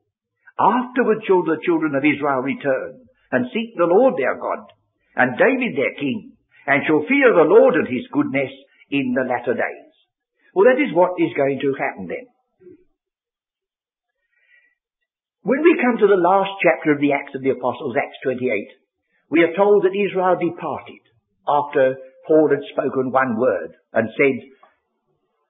Afterward 0.58 1.22
shall 1.26 1.42
the 1.42 1.58
children 1.66 1.94
of 1.94 2.06
Israel 2.06 2.42
return 2.46 3.06
and 3.32 3.50
seek 3.50 3.74
the 3.74 3.90
Lord 3.90 4.14
their 4.16 4.38
God 4.38 4.70
and 5.16 5.38
David 5.38 5.74
their 5.74 5.94
king 5.98 6.38
and 6.66 6.82
shall 6.86 7.02
fear 7.08 7.34
the 7.34 7.50
Lord 7.50 7.74
and 7.74 7.88
his 7.88 8.06
goodness 8.12 8.52
in 8.90 9.14
the 9.14 9.26
latter 9.26 9.54
days. 9.54 9.92
Well, 10.54 10.70
that 10.70 10.80
is 10.80 10.94
what 10.94 11.18
is 11.18 11.34
going 11.34 11.58
to 11.58 11.74
happen 11.74 12.06
then. 12.06 12.26
When 15.42 15.60
we 15.60 15.82
come 15.82 15.98
to 15.98 16.08
the 16.08 16.22
last 16.22 16.56
chapter 16.62 16.92
of 16.94 17.00
the 17.02 17.12
Acts 17.12 17.34
of 17.34 17.42
the 17.42 17.52
Apostles, 17.52 17.98
Acts 17.98 18.16
28, 18.22 18.48
we 19.30 19.42
are 19.42 19.58
told 19.58 19.84
that 19.84 19.92
Israel 19.92 20.38
departed 20.38 21.02
after 21.44 21.98
Paul 22.26 22.48
had 22.48 22.64
spoken 22.72 23.10
one 23.10 23.36
word 23.36 23.74
and 23.92 24.08
said, 24.16 24.38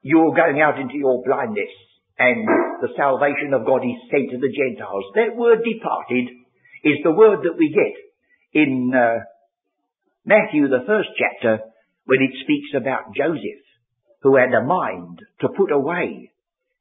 you're 0.03 0.35
going 0.35 0.61
out 0.61 0.81
into 0.81 0.97
your 0.97 1.23
blindness 1.25 1.71
and 2.19 2.47
the 2.81 2.95
salvation 2.97 3.55
of 3.55 3.67
God 3.67 3.83
is 3.83 3.99
sent 4.11 4.31
to 4.31 4.39
the 4.39 4.53
Gentiles. 4.55 5.05
That 5.15 5.37
word 5.37 5.65
departed 5.65 6.31
is 6.85 6.99
the 7.03 7.13
word 7.13 7.43
that 7.43 7.59
we 7.59 7.75
get 7.75 8.63
in 8.63 8.93
uh, 8.95 9.25
Matthew, 10.25 10.69
the 10.69 10.87
first 10.87 11.09
chapter, 11.19 11.65
when 12.07 12.23
it 12.23 12.37
speaks 12.45 12.71
about 12.77 13.15
Joseph, 13.17 13.65
who 14.23 14.37
had 14.37 14.55
a 14.55 14.65
mind 14.65 15.19
to 15.41 15.49
put 15.57 15.73
away 15.73 16.31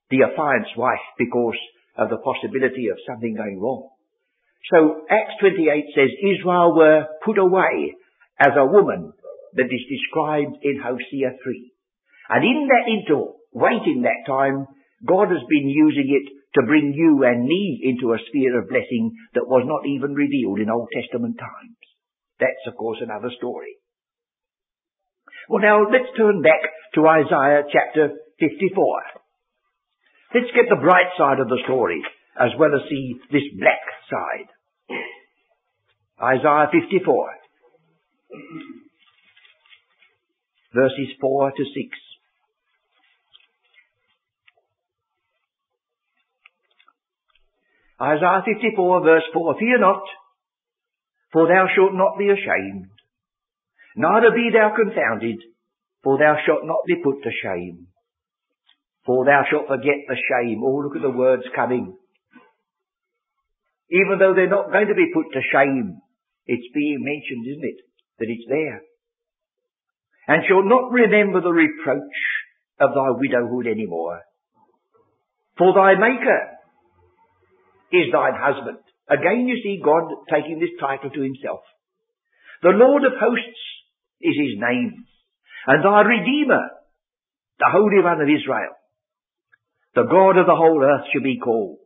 the 0.10 0.24
affianced 0.24 0.78
wife 0.78 1.04
because 1.18 1.58
of 1.98 2.10
the 2.10 2.22
possibility 2.22 2.90
of 2.92 2.98
something 3.08 3.36
going 3.36 3.60
wrong. 3.60 3.90
So 4.72 5.06
Acts 5.10 5.36
28 5.42 5.86
says 5.96 6.10
Israel 6.38 6.76
were 6.76 7.06
put 7.26 7.38
away 7.38 7.96
as 8.40 8.54
a 8.56 8.66
woman 8.66 9.14
that 9.56 9.70
is 9.70 9.92
described 9.92 10.58
in 10.64 10.82
Hosea 10.82 11.36
3. 11.44 11.72
And 12.30 12.44
in 12.44 12.68
that 12.68 12.90
interval, 12.90 13.40
waiting 13.52 14.04
that 14.04 14.26
time, 14.26 14.68
God 15.06 15.30
has 15.30 15.44
been 15.50 15.68
using 15.68 16.08
it 16.08 16.26
to 16.56 16.68
bring 16.68 16.94
you 16.96 17.24
and 17.26 17.46
me 17.46 17.82
into 17.84 18.14
a 18.14 18.22
sphere 18.30 18.60
of 18.60 18.70
blessing 18.70 19.12
that 19.34 19.48
was 19.48 19.64
not 19.66 19.88
even 19.88 20.14
revealed 20.14 20.60
in 20.60 20.70
Old 20.70 20.88
Testament 20.94 21.38
times. 21.38 21.82
That's 22.40 22.68
of 22.68 22.76
course 22.76 23.00
another 23.02 23.32
story. 23.38 23.76
Well 25.50 25.62
now, 25.62 25.84
let's 25.92 26.16
turn 26.16 26.42
back 26.42 26.62
to 26.96 27.08
Isaiah 27.08 27.68
chapter 27.68 28.16
54. 28.40 28.86
Let's 30.36 30.54
get 30.56 30.70
the 30.70 30.82
bright 30.82 31.12
side 31.18 31.40
of 31.40 31.50
the 31.50 31.62
story 31.66 32.02
as 32.40 32.50
well 32.58 32.74
as 32.74 32.90
see 32.90 33.16
this 33.32 33.44
black 33.60 33.84
side. 34.10 34.50
Isaiah 36.22 36.72
54 36.72 37.44
verses 40.74 41.14
4 41.22 41.52
to 41.52 41.64
6. 41.64 42.13
Isaiah 48.02 48.44
54 48.46 49.04
verse 49.04 49.24
4, 49.34 49.56
Fear 49.60 49.80
not, 49.80 50.04
for 51.32 51.48
thou 51.48 51.68
shalt 51.74 51.94
not 51.94 52.18
be 52.18 52.30
ashamed, 52.30 52.90
neither 53.96 54.32
be 54.32 54.50
thou 54.54 54.74
confounded, 54.76 55.38
for 56.04 56.18
thou 56.18 56.36
shalt 56.46 56.66
not 56.66 56.86
be 56.88 56.96
put 57.04 57.24
to 57.24 57.32
shame. 57.32 57.88
For 59.06 59.26
thou 59.26 59.44
shalt 59.50 59.68
forget 59.68 60.08
the 60.08 60.16
shame. 60.16 60.64
Oh, 60.64 60.80
look 60.80 60.96
at 60.96 61.02
the 61.02 61.12
words 61.12 61.44
coming. 61.56 61.98
Even 63.92 64.18
though 64.18 64.34
they're 64.34 64.50
not 64.50 64.72
going 64.72 64.88
to 64.88 64.96
be 64.96 65.12
put 65.14 65.28
to 65.34 65.42
shame, 65.52 66.00
it's 66.48 66.74
being 66.74 67.04
mentioned, 67.04 67.46
isn't 67.52 67.68
it? 67.68 67.80
That 68.20 68.32
it's 68.32 68.48
there 68.48 68.82
and 70.28 70.44
shall 70.48 70.64
not 70.64 70.92
remember 70.92 71.42
the 71.42 71.52
reproach 71.52 72.20
of 72.80 72.92
thy 72.96 73.10
widowhood 73.12 73.68
any 73.68 73.86
more. 73.86 74.22
For 75.58 75.74
thy 75.74 75.96
Maker 76.00 76.53
is 77.94 78.10
thine 78.12 78.34
husband. 78.36 78.82
Again 79.08 79.46
you 79.48 79.62
see 79.62 79.86
God 79.86 80.10
taking 80.28 80.60
this 80.60 80.74
title 80.82 81.12
to 81.14 81.22
himself. 81.22 81.62
The 82.66 82.74
Lord 82.74 83.06
of 83.06 83.14
hosts 83.20 83.64
is 84.22 84.36
his 84.36 84.58
name, 84.58 85.06
and 85.68 85.84
thy 85.84 86.02
Redeemer, 86.02 86.64
the 87.60 87.70
Holy 87.70 88.02
One 88.02 88.22
of 88.22 88.28
Israel. 88.28 88.74
The 89.96 90.10
God 90.10 90.42
of 90.42 90.48
the 90.48 90.56
whole 90.58 90.82
earth 90.82 91.06
shall 91.14 91.22
be 91.22 91.38
called. 91.38 91.86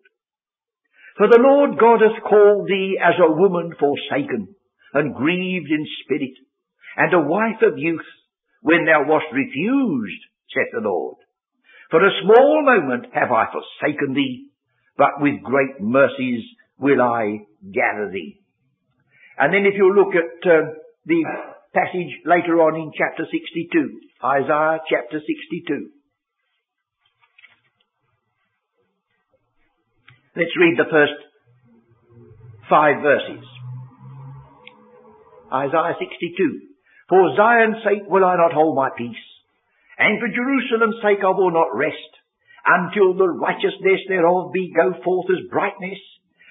For 1.18 1.28
the 1.28 1.42
Lord 1.42 1.80
God 1.80 2.00
hath 2.00 2.24
called 2.24 2.70
thee 2.70 2.98
as 3.02 3.16
a 3.20 3.34
woman 3.34 3.74
forsaken, 3.78 4.56
and 4.94 5.16
grieved 5.16 5.70
in 5.70 5.86
spirit, 6.06 6.38
and 6.96 7.14
a 7.14 7.28
wife 7.28 7.62
of 7.64 7.78
youth, 7.78 8.06
when 8.62 8.86
thou 8.86 9.04
wast 9.06 9.26
refused, 9.34 10.22
saith 10.54 10.72
the 10.72 10.88
Lord. 10.88 11.18
For 11.90 12.06
a 12.06 12.18
small 12.24 12.64
moment 12.64 13.14
have 13.14 13.32
I 13.32 13.46
forsaken 13.52 14.14
thee, 14.14 14.48
but 14.98 15.20
with 15.20 15.44
great 15.44 15.80
mercies 15.80 16.44
will 16.80 17.02
I 17.02 17.46
gather 17.72 18.12
thee. 18.12 18.42
And 19.38 19.54
then 19.54 19.66
if 19.66 19.76
you 19.76 19.94
look 19.94 20.16
at 20.16 20.50
uh, 20.50 20.74
the 21.06 21.24
passage 21.74 22.14
later 22.26 22.62
on 22.62 22.76
in 22.76 22.92
chapter 22.98 23.24
62, 23.30 24.00
Isaiah 24.24 24.80
chapter 24.90 25.20
62. 25.20 25.90
Let's 30.36 30.54
read 30.60 30.78
the 30.78 30.90
first 30.90 31.18
five 32.70 33.02
verses. 33.02 33.46
Isaiah 35.54 35.96
62. 35.98 36.68
For 37.10 37.36
Zion's 37.38 37.82
sake 37.86 38.10
will 38.10 38.26
I 38.26 38.36
not 38.36 38.54
hold 38.54 38.76
my 38.76 38.90
peace, 38.98 39.24
and 39.98 40.20
for 40.20 40.28
Jerusalem's 40.28 41.02
sake 41.02 41.24
I 41.24 41.32
will 41.32 41.52
not 41.52 41.74
rest, 41.74 42.12
until 42.68 43.16
the 43.16 43.32
righteousness 43.32 44.04
thereof 44.08 44.52
be 44.52 44.74
go 44.76 44.92
forth 45.04 45.28
as 45.32 45.50
brightness, 45.50 46.00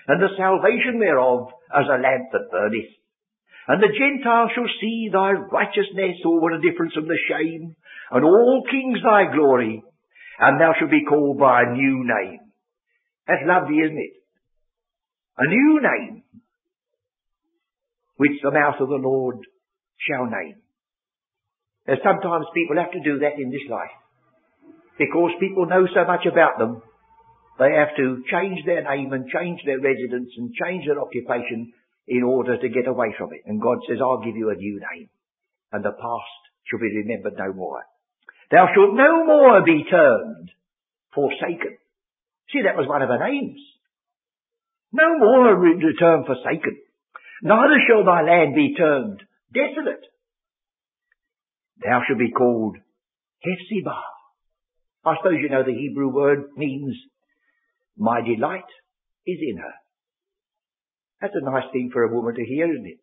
and 0.08 0.22
the 0.22 0.32
salvation 0.36 0.98
thereof 0.98 1.52
as 1.74 1.84
a 1.86 2.00
lamp 2.00 2.32
that 2.32 2.50
burneth. 2.50 2.92
And 3.68 3.82
the 3.82 3.92
Gentiles 3.92 4.50
shall 4.54 4.70
see 4.80 5.10
thy 5.12 5.32
righteousness, 5.32 6.16
or 6.24 6.40
what 6.40 6.54
a 6.54 6.64
difference 6.64 6.94
from 6.94 7.08
the 7.08 7.18
shame, 7.28 7.76
and 8.10 8.24
all 8.24 8.62
kings 8.70 8.98
thy 9.02 9.34
glory, 9.34 9.82
and 10.38 10.60
thou 10.60 10.72
shalt 10.78 10.90
be 10.90 11.04
called 11.04 11.38
by 11.38 11.62
a 11.62 11.72
new 11.72 12.06
name. 12.06 12.40
That's 13.26 13.42
lovely, 13.44 13.76
isn't 13.76 13.98
it? 13.98 14.14
A 15.38 15.46
new 15.48 15.80
name, 15.82 16.22
which 18.16 18.40
the 18.42 18.52
mouth 18.52 18.80
of 18.80 18.88
the 18.88 19.02
Lord 19.02 19.36
shall 19.98 20.26
name. 20.26 20.62
Now 21.86 21.94
sometimes 22.02 22.46
people 22.54 22.76
have 22.76 22.92
to 22.92 23.02
do 23.02 23.18
that 23.18 23.38
in 23.38 23.50
this 23.50 23.68
life. 23.68 23.92
Because 24.98 25.32
people 25.40 25.66
know 25.66 25.86
so 25.92 26.04
much 26.06 26.24
about 26.24 26.58
them, 26.58 26.82
they 27.58 27.72
have 27.72 27.96
to 27.96 28.24
change 28.30 28.64
their 28.64 28.84
name 28.84 29.12
and 29.12 29.28
change 29.28 29.60
their 29.64 29.80
residence 29.80 30.30
and 30.36 30.52
change 30.52 30.84
their 30.86 31.00
occupation 31.00 31.72
in 32.06 32.22
order 32.22 32.56
to 32.56 32.68
get 32.68 32.86
away 32.86 33.14
from 33.16 33.32
it. 33.32 33.42
And 33.46 33.60
God 33.60 33.78
says, 33.88 33.98
I'll 34.00 34.24
give 34.24 34.36
you 34.36 34.50
a 34.50 34.54
new 34.54 34.80
name. 34.92 35.08
And 35.72 35.84
the 35.84 35.92
past 35.92 36.40
shall 36.68 36.78
be 36.78 36.92
remembered 37.04 37.34
no 37.38 37.52
more. 37.52 37.82
Thou 38.50 38.68
shalt 38.74 38.94
no 38.94 39.24
more 39.24 39.64
be 39.64 39.84
termed 39.90 40.50
forsaken. 41.14 41.78
See, 42.52 42.62
that 42.62 42.76
was 42.76 42.88
one 42.88 43.02
of 43.02 43.08
her 43.08 43.18
names. 43.18 43.60
No 44.92 45.18
more 45.18 45.52
a 45.52 45.94
term 45.98 46.24
forsaken. 46.24 46.78
Neither 47.42 47.80
shall 47.86 48.04
thy 48.04 48.22
land 48.22 48.54
be 48.54 48.74
termed 48.76 49.22
desolate. 49.52 50.04
Thou 51.82 52.00
shalt 52.06 52.18
be 52.18 52.30
called 52.30 52.76
Hephzibah. 53.44 54.15
I 55.06 55.14
suppose 55.16 55.38
you 55.40 55.48
know 55.48 55.62
the 55.62 55.72
Hebrew 55.72 56.08
word 56.08 56.50
means 56.56 56.96
my 57.96 58.20
delight 58.20 58.66
is 59.26 59.38
in 59.40 59.58
her. 59.58 59.74
That's 61.20 61.34
a 61.34 61.44
nice 61.44 61.70
thing 61.72 61.90
for 61.92 62.02
a 62.02 62.12
woman 62.12 62.34
to 62.34 62.44
hear, 62.44 62.66
isn't 62.66 62.86
it? 62.86 62.98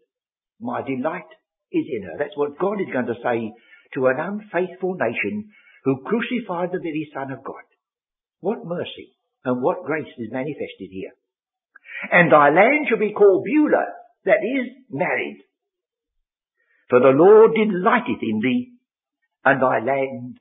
My 0.59 0.81
delight 0.81 1.31
is 1.71 1.85
in 1.87 2.03
her. 2.03 2.15
That's 2.19 2.35
what 2.35 2.59
God 2.59 2.81
is 2.81 2.91
going 2.91 3.07
to 3.07 3.23
say 3.23 3.53
to 3.95 4.07
an 4.07 4.19
unfaithful 4.19 4.95
nation 4.99 5.49
who 5.85 6.03
crucified 6.05 6.69
the 6.71 6.83
very 6.83 7.09
Son 7.13 7.31
of 7.31 7.43
God. 7.43 7.63
What 8.41 8.65
mercy 8.65 9.15
and 9.45 9.61
what 9.63 9.85
grace 9.85 10.11
is 10.17 10.31
manifested 10.31 10.91
here. 10.91 11.11
And 12.11 12.31
thy 12.31 12.49
land 12.49 12.87
shall 12.89 12.99
be 12.99 13.13
called 13.13 13.45
Beulah, 13.45 13.87
that 14.25 14.43
is, 14.43 14.67
married. 14.89 15.43
For 16.89 16.99
the 16.99 17.15
Lord 17.15 17.51
delighteth 17.55 18.21
in 18.21 18.39
thee, 18.43 18.73
and 19.45 19.61
thy 19.61 19.79
land, 19.79 20.39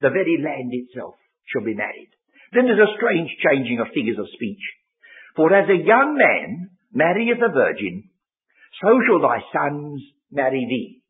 the 0.00 0.10
very 0.10 0.40
land 0.42 0.70
itself, 0.72 1.14
shall 1.48 1.64
be 1.64 1.74
married. 1.74 2.10
Then 2.52 2.66
there's 2.66 2.82
a 2.82 2.96
strange 2.96 3.30
changing 3.44 3.80
of 3.80 3.94
figures 3.94 4.18
of 4.18 4.32
speech. 4.34 4.62
For 5.36 5.52
as 5.54 5.68
a 5.68 5.84
young 5.86 6.16
man 6.18 6.70
marrieth 6.92 7.38
a 7.38 7.52
virgin, 7.52 8.10
so 8.82 8.90
shall 9.06 9.22
thy 9.22 9.38
sons 9.52 10.02
marry 10.32 10.66
thee. 10.68 11.02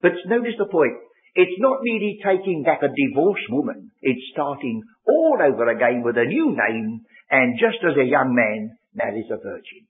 But 0.00 0.18
notice 0.26 0.58
the 0.58 0.66
point. 0.66 0.98
It's 1.34 1.60
not 1.60 1.80
merely 1.80 2.18
taking 2.20 2.62
back 2.62 2.82
a 2.82 2.92
divorced 2.92 3.48
woman. 3.48 3.90
It's 4.02 4.32
starting 4.32 4.82
all 5.06 5.38
over 5.40 5.70
again 5.70 6.02
with 6.04 6.16
a 6.16 6.28
new 6.28 6.52
name 6.52 7.06
and 7.30 7.58
just 7.58 7.80
as 7.80 7.96
a 7.96 8.04
young 8.04 8.34
man 8.34 8.76
marries 8.94 9.30
a 9.30 9.36
virgin. 9.36 9.88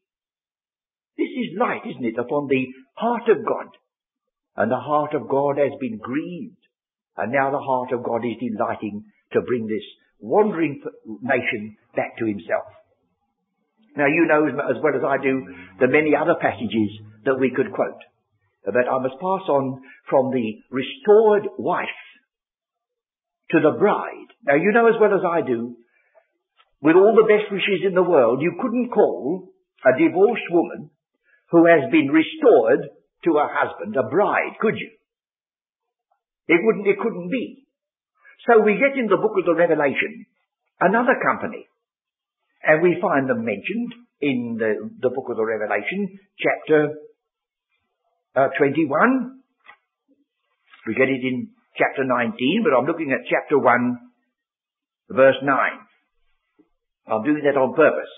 This 1.19 1.27
is 1.27 1.59
light, 1.59 1.83
isn't 1.85 2.05
it, 2.05 2.19
upon 2.19 2.47
the 2.47 2.67
heart 2.95 3.29
of 3.29 3.45
God. 3.45 3.75
And 4.57 4.71
the 4.71 4.77
heart 4.77 5.15
of 5.15 5.29
God 5.29 5.59
has 5.59 5.73
been 5.81 5.99
grieved. 5.99 6.62
And 7.16 7.33
now 7.33 7.51
the 7.51 7.59
heart 7.59 7.92
of 7.92 8.05
God 8.05 8.25
is 8.25 8.40
delighting 8.40 9.05
to 9.33 9.42
bring 9.42 9.66
this 9.66 9.85
wandering 10.20 10.81
nation 11.20 11.77
back 11.94 12.16
to 12.18 12.27
himself. 12.27 12.64
Now 13.96 14.07
you 14.07 14.25
know 14.27 14.46
as 14.46 14.81
well 14.83 14.96
as 14.96 15.05
I 15.05 15.22
do 15.22 15.44
the 15.81 15.88
many 15.88 16.16
other 16.16 16.37
passages 16.40 16.90
that 17.25 17.38
we 17.38 17.53
could 17.55 17.72
quote. 17.72 18.01
But 18.64 18.88
I 18.88 18.98
must 19.03 19.20
pass 19.20 19.44
on 19.51 19.83
from 20.09 20.31
the 20.31 20.62
restored 20.70 21.48
wife 21.59 22.01
to 23.51 23.61
the 23.61 23.77
bride. 23.79 24.31
Now 24.46 24.55
you 24.55 24.72
know 24.72 24.87
as 24.87 24.94
well 25.01 25.12
as 25.12 25.25
I 25.27 25.46
do, 25.46 25.77
with 26.81 26.96
all 26.96 27.14
the 27.14 27.29
best 27.29 27.53
wishes 27.53 27.85
in 27.87 27.94
the 27.94 28.03
world, 28.03 28.40
you 28.40 28.59
couldn't 28.61 28.90
call 28.90 29.51
a 29.85 29.98
divorced 29.98 30.48
woman 30.51 30.90
who 31.51 31.66
has 31.66 31.90
been 31.90 32.09
restored 32.09 32.88
to 33.25 33.35
her 33.35 33.48
husband 33.51 33.94
a 33.96 34.09
bride, 34.09 34.57
could 34.61 34.75
you? 34.79 34.90
It 36.49 36.61
wouldn't, 36.63 36.87
it 36.87 36.99
couldn't 36.99 37.31
be. 37.31 37.65
So 38.47 38.61
we 38.61 38.75
get 38.75 38.99
in 38.99 39.07
the 39.07 39.17
book 39.17 39.39
of 39.39 39.47
the 39.47 39.55
Revelation 39.55 40.27
another 40.81 41.15
company. 41.23 41.67
And 42.63 42.83
we 42.83 42.99
find 43.01 43.29
them 43.29 43.45
mentioned 43.45 43.95
in 44.21 44.57
the, 44.59 44.91
the 45.01 45.11
book 45.11 45.27
of 45.31 45.37
the 45.37 45.45
Revelation, 45.45 46.19
chapter 46.39 46.95
uh, 48.37 48.49
21. 48.59 49.43
We 50.87 50.95
get 50.95 51.09
it 51.09 51.23
in 51.23 51.51
chapter 51.77 52.05
19, 52.05 52.63
but 52.63 52.75
I'm 52.77 52.87
looking 52.87 53.13
at 53.13 53.27
chapter 53.31 53.59
1, 53.59 53.99
verse 55.11 55.41
9. 55.43 55.51
I'm 57.07 57.23
doing 57.25 57.43
that 57.45 57.59
on 57.59 57.75
purpose. 57.75 58.11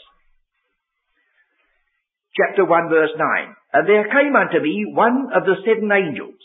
Chapter 2.37 2.65
1, 2.65 2.89
verse 2.91 3.15
9. 3.17 3.55
And 3.73 3.89
there 3.89 4.05
came 4.05 4.35
unto 4.37 4.61
me 4.61 4.85
one 4.93 5.29
of 5.35 5.45
the 5.45 5.57
seven 5.65 5.89
angels, 5.93 6.41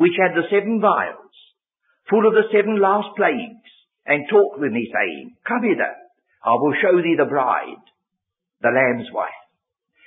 which 0.00 0.16
had 0.16 0.32
the 0.32 0.48
seven 0.48 0.80
vials, 0.80 1.36
full 2.08 2.24
of 2.24 2.32
the 2.32 2.48
seven 2.48 2.80
last 2.80 3.12
plagues, 3.20 3.68
and 4.08 4.24
talked 4.32 4.56
with 4.56 4.72
me, 4.72 4.88
saying, 4.88 5.36
Come 5.44 5.60
hither, 5.60 5.92
I 6.40 6.56
will 6.56 6.72
show 6.80 6.96
thee 7.04 7.20
the 7.20 7.28
bride, 7.28 7.84
the 8.64 8.72
Lamb's 8.72 9.12
wife. 9.12 9.36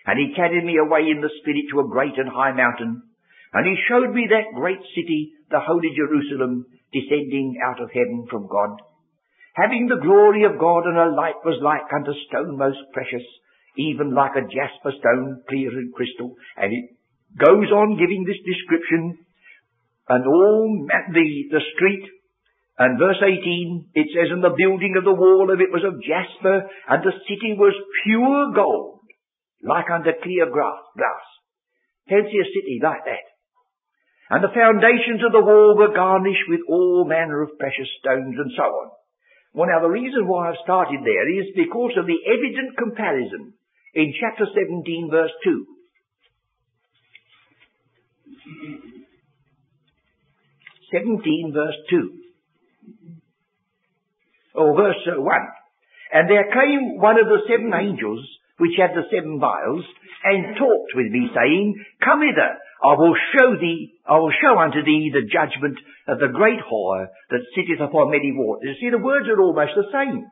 And 0.09 0.17
he 0.17 0.33
carried 0.33 0.65
me 0.65 0.81
away 0.81 1.13
in 1.13 1.21
the 1.21 1.29
Spirit 1.39 1.69
to 1.69 1.85
a 1.85 1.91
great 1.93 2.17
and 2.17 2.27
high 2.27 2.57
mountain, 2.57 3.05
and 3.53 3.69
he 3.69 3.77
showed 3.85 4.09
me 4.17 4.25
that 4.33 4.57
great 4.57 4.81
city, 4.97 5.37
the 5.53 5.61
holy 5.61 5.93
Jerusalem, 5.93 6.65
descending 6.89 7.61
out 7.61 7.77
of 7.77 7.93
heaven 7.93 8.25
from 8.33 8.49
God, 8.49 8.81
having 9.53 9.85
the 9.85 10.01
glory 10.01 10.41
of 10.49 10.57
God, 10.57 10.89
and 10.89 10.97
her 10.97 11.13
light 11.13 11.37
was 11.45 11.61
like 11.61 11.85
unto 11.93 12.17
stone 12.25 12.57
most 12.57 12.81
precious, 12.97 13.21
even 13.77 14.17
like 14.17 14.33
a 14.33 14.49
jasper 14.49 14.97
stone, 14.97 15.45
clear 15.45 15.69
and 15.69 15.93
crystal. 15.93 16.33
And 16.57 16.73
it 16.73 16.97
goes 17.37 17.69
on 17.69 18.01
giving 18.01 18.25
this 18.25 18.41
description 18.41 19.21
and 20.09 20.27
all 20.27 20.85
met 20.87 21.13
the, 21.13 21.29
the 21.51 21.61
street. 21.75 22.05
And 22.77 22.97
verse 22.97 23.21
18, 23.21 23.93
it 23.93 24.07
says, 24.11 24.33
And 24.33 24.43
the 24.43 24.57
building 24.57 24.95
of 24.97 25.05
the 25.05 25.13
wall 25.13 25.53
of 25.53 25.61
it 25.61 25.71
was 25.71 25.85
of 25.85 26.01
jasper, 26.01 26.67
and 26.89 26.99
the 27.03 27.13
city 27.29 27.53
was 27.53 27.75
pure 28.03 28.51
gold, 28.51 29.05
like 29.61 29.89
unto 29.93 30.09
clear 30.23 30.49
glass. 30.49 31.25
Fancy 32.09 32.39
a 32.41 32.47
city 32.49 32.81
like 32.81 33.05
that. 33.05 33.25
And 34.33 34.43
the 34.43 34.55
foundations 34.55 35.21
of 35.23 35.31
the 35.31 35.45
wall 35.45 35.77
were 35.77 35.93
garnished 35.93 36.49
with 36.49 36.61
all 36.67 37.05
manner 37.05 37.43
of 37.43 37.59
precious 37.59 37.87
stones 37.99 38.35
and 38.35 38.51
so 38.57 38.63
on. 38.63 38.89
Well 39.53 39.69
now 39.69 39.81
the 39.81 39.93
reason 39.93 40.27
why 40.27 40.49
I've 40.49 40.63
started 40.63 41.05
there 41.05 41.29
is 41.29 41.53
because 41.55 41.93
of 41.97 42.07
the 42.07 42.17
evident 42.25 42.75
comparison 42.77 43.53
in 43.93 44.13
chapter 44.19 44.45
17 44.49 45.11
verse 45.11 45.31
2. 45.43 45.65
17 50.93 51.51
verse 51.53 51.75
2. 51.89 52.23
Or 54.55 54.77
verse 54.77 55.01
uh, 55.09 55.19
1. 55.19 55.27
And 56.13 56.29
there 56.29 56.45
came 56.53 57.01
one 57.01 57.17
of 57.17 57.25
the 57.25 57.41
seven 57.49 57.73
angels 57.73 58.21
which 58.61 58.77
had 58.77 58.93
the 58.93 59.09
seven 59.09 59.41
vials 59.41 59.83
and 60.23 60.55
talked 60.55 60.93
with 60.93 61.09
me 61.09 61.25
saying, 61.33 61.73
Come 62.05 62.21
hither, 62.21 62.53
I 62.85 62.93
will 62.93 63.17
show 63.33 63.57
thee, 63.57 63.97
I 64.05 64.21
will 64.21 64.31
show 64.37 64.53
unto 64.59 64.85
thee 64.85 65.09
the 65.09 65.25
judgment 65.25 65.79
of 66.07 66.19
the 66.19 66.29
great 66.29 66.61
whore 66.61 67.09
that 67.31 67.49
sitteth 67.57 67.81
upon 67.81 68.13
many 68.13 68.29
waters. 68.35 68.77
You 68.77 68.77
see, 68.77 68.91
the 68.93 69.01
words 69.01 69.25
are 69.27 69.41
almost 69.41 69.73
the 69.73 69.89
same. 69.89 70.29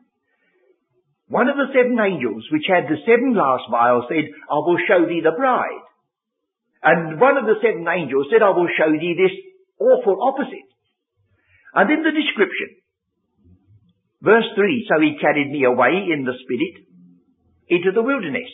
One 1.28 1.48
of 1.48 1.56
the 1.56 1.72
seven 1.72 1.98
angels 1.98 2.46
which 2.52 2.68
had 2.68 2.86
the 2.86 3.00
seven 3.02 3.34
last 3.34 3.64
vials 3.72 4.04
said, 4.06 4.28
I 4.52 4.58
will 4.62 4.78
show 4.86 5.08
thee 5.08 5.24
the 5.24 5.34
bride. 5.34 5.82
And 6.82 7.18
one 7.18 7.38
of 7.38 7.46
the 7.48 7.56
seven 7.62 7.88
angels 7.88 8.28
said, 8.30 8.42
I 8.42 8.52
will 8.52 8.68
show 8.76 8.92
thee 8.92 9.16
this 9.16 9.32
awful 9.78 10.18
opposite. 10.20 10.68
And 11.74 11.88
in 11.90 12.02
the 12.02 12.12
description, 12.12 12.82
Verse 14.22 14.46
3, 14.54 14.86
so 14.86 15.02
he 15.02 15.18
carried 15.18 15.50
me 15.50 15.66
away 15.66 16.06
in 16.14 16.22
the 16.22 16.38
Spirit 16.46 16.86
into 17.66 17.90
the 17.90 18.06
wilderness. 18.06 18.46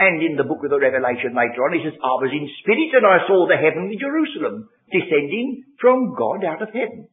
And 0.00 0.24
in 0.24 0.34
the 0.40 0.48
book 0.48 0.64
of 0.64 0.72
the 0.72 0.80
Revelation 0.80 1.36
later 1.36 1.60
on, 1.60 1.76
he 1.76 1.84
says, 1.84 1.94
I 2.00 2.18
was 2.18 2.32
in 2.32 2.50
spirit 2.64 2.90
and 2.98 3.06
I 3.06 3.22
saw 3.28 3.46
the 3.46 3.60
heavenly 3.60 3.94
Jerusalem 4.00 4.66
descending 4.90 5.62
from 5.78 6.16
God 6.18 6.42
out 6.42 6.64
of 6.64 6.74
heaven. 6.74 7.06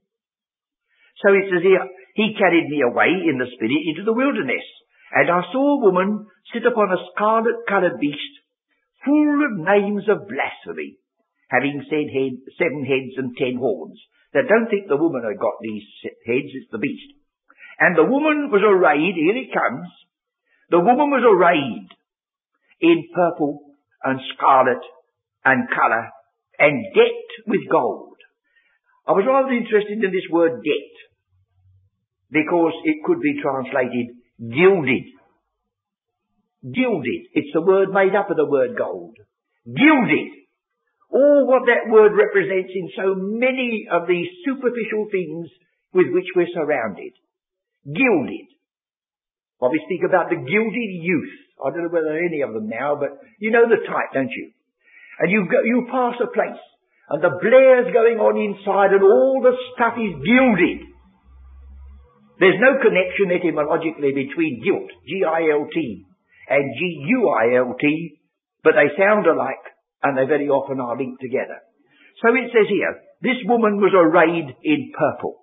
So 1.21 1.35
it 1.35 1.51
says 1.51 1.61
here, 1.61 1.83
he 2.15 2.33
carried 2.39 2.71
me 2.71 2.81
away 2.81 3.11
in 3.27 3.37
the 3.37 3.51
spirit 3.53 3.85
into 3.85 4.07
the 4.07 4.17
wilderness. 4.17 4.65
And 5.13 5.29
I 5.29 5.45
saw 5.51 5.77
a 5.77 5.83
woman 5.83 6.25
sit 6.55 6.65
upon 6.65 6.89
a 6.89 7.03
scarlet 7.13 7.67
coloured 7.69 7.99
beast, 7.99 8.33
full 9.05 9.45
of 9.45 9.61
names 9.61 10.07
of 10.09 10.31
blasphemy, 10.31 10.97
having 11.51 11.83
said 11.91 12.07
head, 12.07 12.39
seven 12.55 12.87
heads 12.87 13.19
and 13.19 13.35
ten 13.35 13.59
horns. 13.59 13.99
Now 14.33 14.47
don't 14.47 14.71
think 14.71 14.87
the 14.87 14.95
woman 14.95 15.27
had 15.27 15.35
got 15.35 15.59
these 15.59 15.83
heads, 16.23 16.55
it's 16.55 16.71
the 16.71 16.79
beast. 16.79 17.11
And 17.79 17.97
the 17.97 18.07
woman 18.07 18.47
was 18.47 18.63
arrayed, 18.63 19.15
here 19.19 19.35
it 19.35 19.51
comes, 19.51 19.89
the 20.69 20.79
woman 20.79 21.11
was 21.11 21.27
arrayed 21.27 21.89
in 22.79 23.11
purple 23.13 23.59
and 24.03 24.19
scarlet 24.33 24.81
and 25.43 25.67
colour 25.67 26.07
and 26.57 26.85
decked 26.95 27.33
with 27.47 27.67
gold. 27.69 28.15
I 29.07 29.11
was 29.11 29.25
rather 29.27 29.51
interested 29.51 29.99
in 29.99 30.11
this 30.11 30.29
word 30.31 30.63
decked 30.63 30.99
because 32.31 32.73
it 32.85 33.03
could 33.03 33.19
be 33.19 33.41
translated 33.41 34.15
gilded. 34.39 35.05
Gilded. 36.63 37.21
It's 37.33 37.53
the 37.53 37.61
word 37.61 37.89
made 37.91 38.15
up 38.15 38.29
of 38.29 38.37
the 38.37 38.45
word 38.45 38.77
gold. 38.77 39.17
Gilded. 39.65 40.40
All 41.11 41.45
what 41.45 41.67
that 41.67 41.91
word 41.91 42.15
represents 42.15 42.71
in 42.73 42.87
so 42.95 43.15
many 43.15 43.87
of 43.91 44.07
these 44.07 44.27
superficial 44.47 45.11
things 45.11 45.51
with 45.93 46.07
which 46.15 46.27
we're 46.35 46.47
surrounded. 46.55 47.11
Gilded. 47.83 48.47
Well, 49.59 49.71
we 49.71 49.83
speak 49.85 50.07
about 50.07 50.29
the 50.29 50.39
gilded 50.39 50.91
youth. 51.03 51.35
I 51.61 51.69
don't 51.69 51.83
know 51.85 51.93
whether 51.93 52.17
any 52.17 52.41
of 52.41 52.53
them 52.53 52.69
now, 52.69 52.95
but 52.95 53.19
you 53.39 53.51
know 53.51 53.67
the 53.67 53.85
type, 53.85 54.13
don't 54.13 54.31
you? 54.31 54.51
And 55.19 55.29
you 55.29 55.45
go, 55.51 55.61
you 55.61 55.85
pass 55.91 56.15
a 56.17 56.33
place, 56.33 56.63
and 57.09 57.21
the 57.21 57.37
blare's 57.37 57.93
going 57.93 58.17
on 58.17 58.39
inside, 58.41 58.95
and 58.95 59.03
all 59.03 59.43
the 59.43 59.53
stuff 59.75 59.93
is 60.01 60.17
gilded. 60.25 60.89
There's 62.41 62.57
no 62.57 62.81
connection 62.81 63.29
etymologically 63.29 64.17
between 64.17 64.65
gilt, 64.65 64.89
G-I-L-T, 65.05 65.77
and 66.49 66.63
G-U-I-L-T, 66.73 67.85
but 68.63 68.73
they 68.73 68.89
sound 68.97 69.27
alike, 69.27 69.61
and 70.03 70.17
they 70.17 70.25
very 70.25 70.49
often 70.49 70.79
are 70.79 70.97
linked 70.97 71.21
together. 71.21 71.61
So 72.21 72.29
it 72.35 72.51
says 72.53 72.69
here, 72.69 73.01
this 73.21 73.37
woman 73.45 73.77
was 73.77 73.93
arrayed 73.93 74.55
in 74.63 74.91
purple 74.97 75.41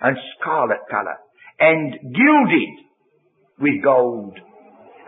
and 0.00 0.16
scarlet 0.38 0.84
colour 0.90 1.16
and 1.60 1.92
gilded 1.92 2.74
with 3.60 3.82
gold 3.82 4.38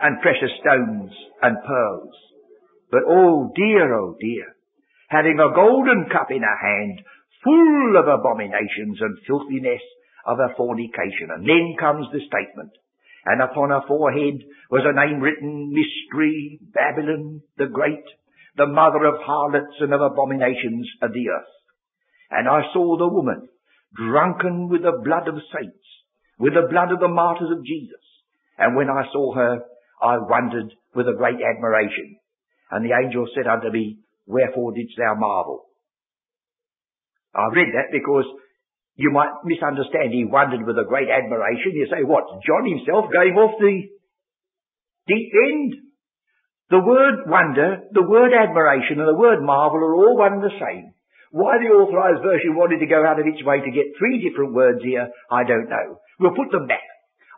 and 0.01 0.21
precious 0.21 0.53
stones 0.61 1.11
and 1.41 1.57
pearls. 1.65 2.15
But 2.91 3.03
oh 3.05 3.51
dear, 3.55 3.93
oh 3.93 4.15
dear, 4.19 4.55
having 5.09 5.39
a 5.39 5.53
golden 5.53 6.05
cup 6.11 6.31
in 6.31 6.41
her 6.41 6.59
hand, 6.61 7.01
full 7.43 7.93
of 7.97 8.07
abominations 8.07 8.97
and 9.01 9.17
filthiness 9.27 9.81
of 10.25 10.37
her 10.37 10.53
fornication. 10.57 11.31
And 11.33 11.47
then 11.47 11.75
comes 11.79 12.07
the 12.11 12.19
statement. 12.19 12.71
And 13.25 13.41
upon 13.41 13.69
her 13.69 13.81
forehead 13.87 14.43
was 14.71 14.83
a 14.85 14.95
name 14.95 15.19
written, 15.19 15.73
Mystery, 15.73 16.59
Babylon 16.73 17.41
the 17.57 17.67
Great, 17.67 18.05
the 18.57 18.67
mother 18.67 19.05
of 19.05 19.21
harlots 19.21 19.77
and 19.79 19.93
of 19.93 20.01
abominations 20.01 20.89
of 21.01 21.13
the 21.13 21.29
earth. 21.29 21.53
And 22.31 22.49
I 22.49 22.61
saw 22.73 22.97
the 22.97 23.07
woman, 23.07 23.47
drunken 23.95 24.67
with 24.67 24.81
the 24.81 24.99
blood 25.03 25.27
of 25.27 25.35
saints, 25.53 25.87
with 26.39 26.53
the 26.53 26.67
blood 26.69 26.91
of 26.91 26.99
the 26.99 27.07
martyrs 27.07 27.49
of 27.51 27.63
Jesus. 27.63 28.03
And 28.57 28.75
when 28.75 28.89
I 28.89 29.05
saw 29.13 29.33
her, 29.35 29.61
I 30.01 30.17
wondered 30.17 30.73
with 30.95 31.07
a 31.07 31.17
great 31.17 31.37
admiration. 31.37 32.17
And 32.71 32.83
the 32.83 32.97
angel 32.97 33.27
said 33.33 33.47
unto 33.47 33.71
me, 33.71 33.99
Wherefore 34.25 34.73
didst 34.73 34.97
thou 34.97 35.15
marvel? 35.15 35.63
I 37.33 37.47
read 37.53 37.71
that 37.77 37.93
because 37.93 38.25
you 38.97 39.11
might 39.13 39.29
misunderstand. 39.45 40.11
He 40.11 40.25
wondered 40.25 40.65
with 40.65 40.75
a 40.75 40.89
great 40.89 41.07
admiration. 41.07 41.77
You 41.77 41.87
say, 41.87 42.03
what? 42.03 42.25
John 42.43 42.65
himself 42.65 43.13
going 43.13 43.37
off 43.37 43.55
the 43.61 43.87
deep 45.07 45.31
end? 45.31 45.86
The 46.69 46.83
word 46.83 47.31
wonder, 47.31 47.87
the 47.91 48.03
word 48.03 48.35
admiration, 48.35 48.99
and 48.99 49.07
the 49.07 49.15
word 49.15 49.39
marvel 49.41 49.79
are 49.79 49.95
all 49.95 50.17
one 50.17 50.33
and 50.33 50.43
the 50.43 50.59
same. 50.59 50.91
Why 51.31 51.59
the 51.59 51.71
authorized 51.71 52.23
version 52.23 52.55
wanted 52.55 52.79
to 52.79 52.91
go 52.91 53.07
out 53.07 53.19
of 53.19 53.27
its 53.27 53.43
way 53.43 53.59
to 53.63 53.71
get 53.71 53.95
three 53.95 54.19
different 54.19 54.53
words 54.53 54.83
here, 54.83 55.07
I 55.31 55.43
don't 55.43 55.69
know. 55.71 55.99
We'll 56.19 56.35
put 56.35 56.51
them 56.51 56.67
back. 56.67 56.83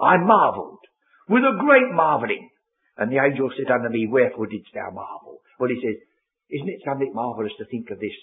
I 0.01 0.17
marveled 0.17 0.81
with 1.29 1.45
a 1.45 1.61
great 1.61 1.93
marvelling. 1.93 2.49
And 2.97 3.11
the 3.11 3.21
angel 3.21 3.53
said 3.53 3.69
unto 3.69 3.89
me, 3.89 4.09
Wherefore 4.09 4.47
didst 4.47 4.73
thou 4.73 4.89
marvel? 4.89 5.41
Well, 5.59 5.69
he 5.69 5.77
says, 5.77 6.01
Isn't 6.49 6.73
it 6.73 6.81
something 6.83 7.13
marvellous 7.13 7.53
to 7.59 7.69
think 7.69 7.89
of 7.91 7.99
this? 8.01 8.15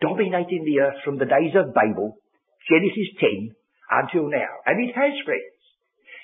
Dominating 0.00 0.64
the 0.64 0.84
earth 0.84 1.00
from 1.04 1.18
the 1.18 1.28
days 1.28 1.56
of 1.56 1.74
Babel, 1.74 2.20
Genesis 2.68 3.10
10, 3.18 3.56
until 3.90 4.28
now. 4.28 4.60
And 4.66 4.76
it 4.78 4.92
has, 4.94 5.16
friends. 5.24 5.60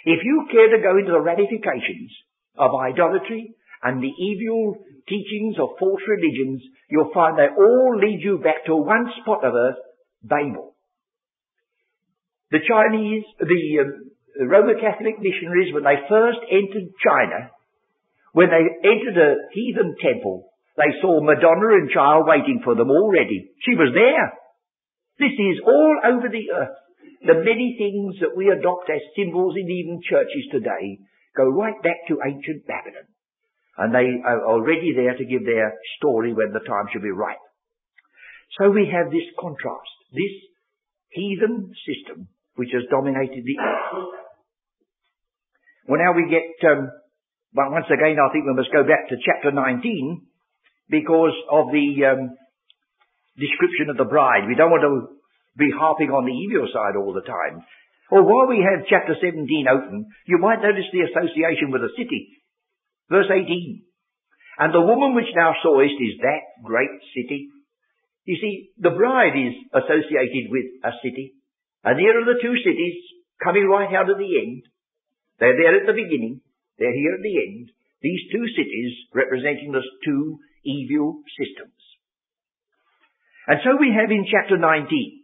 If 0.05 0.23
you 0.23 0.47
care 0.53 0.71
to 0.71 0.85
go 0.85 0.97
into 1.01 1.11
the 1.11 1.25
ramifications 1.25 2.15
of 2.57 2.71
idolatry 2.79 3.56
and 3.83 4.03
the 4.03 4.13
evil 4.13 4.77
teachings 5.09 5.57
of 5.61 5.79
false 5.79 6.03
religions, 6.09 6.63
you'll 6.91 7.15
find 7.15 7.39
they 7.39 7.51
all 7.51 7.99
lead 7.99 8.21
you 8.23 8.39
back 8.39 8.65
to 8.67 8.77
one 8.77 9.07
spot 9.23 9.45
of 9.45 9.55
earth, 9.55 9.81
Babel. 10.23 10.75
The 12.51 12.63
Chinese, 12.63 13.25
the 13.39 13.63
um, 13.83 14.49
Roman 14.49 14.79
Catholic 14.79 15.19
missionaries, 15.19 15.75
when 15.75 15.85
they 15.85 15.99
first 16.09 16.39
entered 16.51 16.95
China, 17.03 17.51
when 18.33 18.51
they 18.51 18.65
entered 18.87 19.17
a 19.17 19.35
heathen 19.53 19.97
temple, 19.97 20.51
they 20.77 20.93
saw 21.01 21.25
Madonna 21.25 21.81
and 21.81 21.91
child 21.91 22.29
waiting 22.29 22.61
for 22.63 22.75
them 22.77 22.91
already. 22.91 23.51
She 23.65 23.75
was 23.75 23.97
there. 23.97 24.29
This 25.19 25.33
is 25.33 25.65
all 25.65 25.97
over 26.05 26.29
the 26.29 26.53
earth. 26.53 26.77
The 27.25 27.41
many 27.41 27.75
things 27.81 28.21
that 28.21 28.37
we 28.37 28.53
adopt 28.53 28.91
as 28.91 29.01
symbols 29.17 29.57
in 29.57 29.71
even 29.71 30.05
churches 30.05 30.53
today 30.53 31.01
go 31.35 31.49
right 31.49 31.81
back 31.83 32.07
to 32.09 32.21
ancient 32.21 32.67
Babylon. 32.69 33.09
And 33.79 33.93
they 33.93 34.09
are 34.25 34.47
already 34.47 34.95
there 34.97 35.17
to 35.17 35.25
give 35.25 35.45
their 35.45 35.75
story 35.99 36.33
when 36.33 36.53
the 36.53 36.65
time 36.65 36.89
should 36.93 37.03
be 37.03 37.11
ripe. 37.11 37.43
So 38.59 38.71
we 38.71 38.89
have 38.89 39.13
this 39.13 39.27
contrast, 39.39 39.93
this 40.13 40.33
heathen 41.11 41.73
system 41.85 42.29
which 42.57 42.73
has 42.73 42.89
dominated 42.91 43.45
the 43.45 43.57
earth. 43.61 44.17
Well, 45.87 46.01
now 46.01 46.17
we 46.17 46.27
get, 46.27 46.57
um, 46.67 46.91
well, 47.55 47.71
once 47.71 47.87
again, 47.93 48.17
I 48.17 48.33
think 48.33 48.49
we 48.49 48.57
must 48.57 48.73
go 48.73 48.83
back 48.83 49.09
to 49.09 49.21
chapter 49.21 49.53
19 49.53 50.25
because 50.89 51.37
of 51.53 51.71
the 51.71 51.89
um, 52.11 52.33
description 53.37 53.93
of 53.93 54.01
the 54.01 54.09
bride. 54.09 54.49
We 54.49 54.57
don't 54.57 54.73
want 54.73 54.83
to 54.89 55.21
be 55.57 55.71
harping 55.71 56.11
on 56.11 56.25
the 56.25 56.33
evil 56.33 56.67
side 56.73 56.97
all 56.97 57.13
the 57.13 57.25
time. 57.25 57.63
Or 58.11 58.23
while 58.23 58.49
we 58.49 58.63
have 58.63 58.87
chapter 58.89 59.15
17 59.19 59.47
open, 59.69 60.07
you 60.27 60.39
might 60.39 60.63
notice 60.63 60.87
the 60.93 61.07
association 61.07 61.71
with 61.71 61.83
a 61.83 61.93
city. 61.97 62.36
Verse 63.11 63.31
18. 63.31 63.83
And 64.59 64.73
the 64.73 64.81
woman 64.81 65.15
which 65.15 65.31
thou 65.35 65.53
sawest 65.63 65.95
is 66.01 66.19
that 66.23 66.65
great 66.65 66.91
city. 67.15 67.49
You 68.25 68.37
see, 68.41 68.71
the 68.79 68.91
bride 68.91 69.37
is 69.37 69.55
associated 69.71 70.51
with 70.51 70.67
a 70.83 70.93
city. 71.05 71.35
And 71.85 72.01
here 72.01 72.19
are 72.19 72.27
the 72.27 72.41
two 72.43 72.57
cities 72.65 72.97
coming 73.43 73.69
right 73.69 73.95
out 73.95 74.11
of 74.11 74.19
the 74.19 74.33
end. 74.43 74.63
They're 75.39 75.57
there 75.57 75.77
at 75.81 75.87
the 75.87 75.95
beginning. 75.95 76.41
They're 76.79 76.97
here 76.97 77.15
at 77.15 77.23
the 77.23 77.37
end. 77.37 77.71
These 78.03 78.33
two 78.33 78.47
cities 78.57 78.93
representing 79.15 79.73
the 79.73 79.85
two 80.05 80.39
evil 80.65 81.23
systems. 81.39 81.79
And 83.47 83.61
so 83.63 83.79
we 83.79 83.95
have 83.95 84.11
in 84.11 84.27
chapter 84.27 84.59
19 84.59 85.23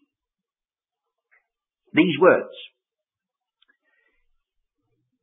these 1.93 2.17
words. 2.21 2.57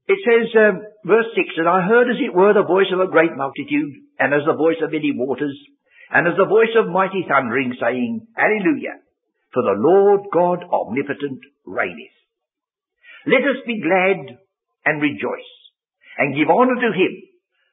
It 0.10 0.19
says, 0.26 0.50
um, 0.58 0.82
verse 1.06 1.30
6, 1.38 1.62
And 1.62 1.69
I 1.69 1.86
heard 1.86 2.10
as 2.10 2.17
it 2.17 2.34
were 2.34 2.54
the 2.54 2.65
voice 2.65 2.89
of 2.89 3.00
a 3.00 3.12
great 3.13 3.30
multitude, 3.38 3.93
and 4.17 4.34
as 4.34 4.41
the 4.50 4.58
voice 4.58 4.82
of 4.82 4.91
many 4.91 5.13
waters, 5.13 5.54
and 6.10 6.26
as 6.26 6.34
the 6.34 6.50
voice 6.50 6.74
of 6.74 6.89
mighty 6.89 7.30
thundering, 7.30 7.78
saying, 7.78 8.26
Alleluia, 8.34 9.06
for 9.54 9.62
the 9.62 9.78
Lord 9.78 10.26
God 10.34 10.65
omnipotent 10.65 11.45
reigneth. 11.65 12.17
Let 13.30 13.45
us 13.45 13.62
be 13.69 13.86
glad 13.86 14.41
and 14.86 15.02
rejoice 15.02 15.54
and 16.17 16.34
give 16.34 16.50
honor 16.50 16.82
to 16.82 16.91
him 16.98 17.30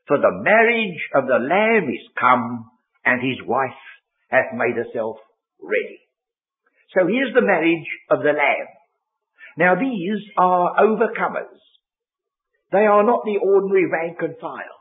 for 0.07 0.19
the 0.19 0.39
marriage 0.43 1.03
of 1.15 1.27
the 1.27 1.43
lamb 1.43 1.91
is 1.91 2.07
come 2.19 2.71
and 3.05 3.21
his 3.21 3.43
wife 3.47 3.83
hath 4.31 4.55
made 4.55 4.77
herself 4.77 5.17
ready. 5.61 5.99
So 6.95 7.07
here's 7.07 7.35
the 7.35 7.43
marriage 7.43 7.87
of 8.11 8.21
the 8.21 8.33
lamb. 8.33 8.69
Now 9.59 9.75
these 9.75 10.23
are 10.39 10.77
overcomers. 10.79 11.59
They 12.73 12.87
are 12.87 13.05
not 13.05 13.23
the 13.25 13.39
ordinary 13.43 13.87
rank 13.87 14.19
and 14.21 14.37
file. 14.41 14.81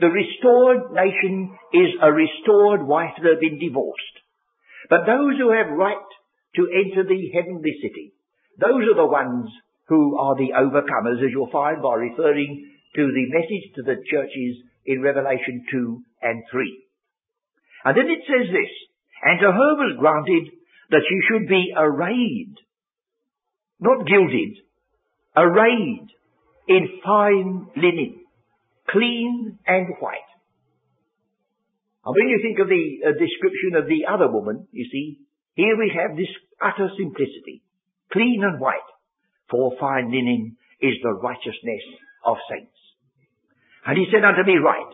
The 0.00 0.08
restored 0.08 0.92
nation 0.92 1.52
is 1.72 1.90
a 2.00 2.12
restored 2.12 2.86
wife 2.86 3.12
that 3.20 3.36
has 3.36 3.40
been 3.40 3.58
divorced. 3.58 4.16
But 4.88 5.04
those 5.06 5.36
who 5.38 5.52
have 5.52 5.76
right 5.76 6.10
to 6.56 6.68
enter 6.72 7.04
the 7.04 7.30
heavenly 7.34 7.76
city, 7.82 8.14
those 8.58 8.84
are 8.88 8.96
the 8.96 9.06
ones 9.06 9.50
who 9.88 10.16
are 10.18 10.36
the 10.36 10.52
overcomers, 10.56 11.20
as 11.20 11.30
you'll 11.30 11.50
find 11.50 11.82
by 11.82 11.94
referring 11.96 12.70
to 12.96 13.02
the 13.02 13.26
message 13.28 13.72
to 13.76 13.82
the 13.82 14.00
churches 14.10 14.56
in 14.86 15.02
Revelation 15.02 15.64
2 15.70 16.02
and 16.22 16.42
3. 16.50 16.84
And 17.84 17.96
then 17.96 18.08
it 18.08 18.24
says 18.26 18.48
this, 18.48 18.72
and 19.22 19.40
to 19.40 19.52
her 19.52 19.72
was 19.76 19.96
granted 19.98 20.52
that 20.90 21.04
she 21.08 21.18
should 21.28 21.48
be 21.48 21.72
arrayed, 21.76 22.54
not 23.80 24.06
gilded, 24.06 24.56
arrayed 25.36 26.08
in 26.68 27.00
fine 27.04 27.66
linen, 27.76 28.20
clean 28.88 29.58
and 29.66 29.86
white. 30.00 30.30
And 32.04 32.14
when 32.14 32.28
you 32.28 32.40
think 32.42 32.58
of 32.58 32.68
the 32.68 32.86
uh, 33.06 33.12
description 33.18 33.76
of 33.76 33.86
the 33.86 34.10
other 34.10 34.30
woman, 34.30 34.66
you 34.72 34.86
see, 34.90 35.18
here 35.54 35.76
we 35.78 35.92
have 35.94 36.16
this 36.16 36.30
utter 36.60 36.90
simplicity, 36.98 37.62
clean 38.12 38.42
and 38.42 38.60
white, 38.60 38.88
for 39.50 39.72
fine 39.78 40.10
linen 40.10 40.56
is 40.80 40.94
the 41.02 41.14
righteousness 41.14 41.84
of 42.26 42.36
saints. 42.50 42.78
And 43.86 43.98
he 43.98 44.06
said 44.10 44.24
unto 44.24 44.42
me, 44.46 44.58
Right, 44.58 44.92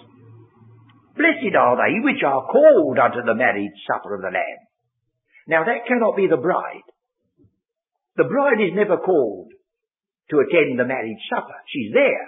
blessed 1.16 1.54
are 1.57 1.76
they 1.76 2.00
which 2.00 2.22
are 2.24 2.44
called 2.46 2.98
unto 2.98 3.24
the 3.24 3.35
marriage 3.35 3.76
supper 3.87 4.14
of 4.14 4.22
the 4.22 4.33
Lamb. 4.33 4.61
Now 5.46 5.64
that 5.64 5.88
cannot 5.88 6.16
be 6.16 6.26
the 6.28 6.37
bride. 6.37 6.88
The 8.16 8.24
bride 8.24 8.61
is 8.61 8.74
never 8.74 8.98
called 8.98 9.52
to 10.31 10.41
attend 10.41 10.79
the 10.79 10.85
marriage 10.85 11.23
supper. 11.31 11.55
She's 11.69 11.93
there 11.93 12.27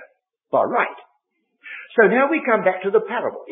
by 0.51 0.65
right. 0.65 0.99
So 1.97 2.07
now 2.09 2.31
we 2.31 2.43
come 2.45 2.65
back 2.65 2.83
to 2.83 2.91
the 2.91 3.01
parable. 3.01 3.45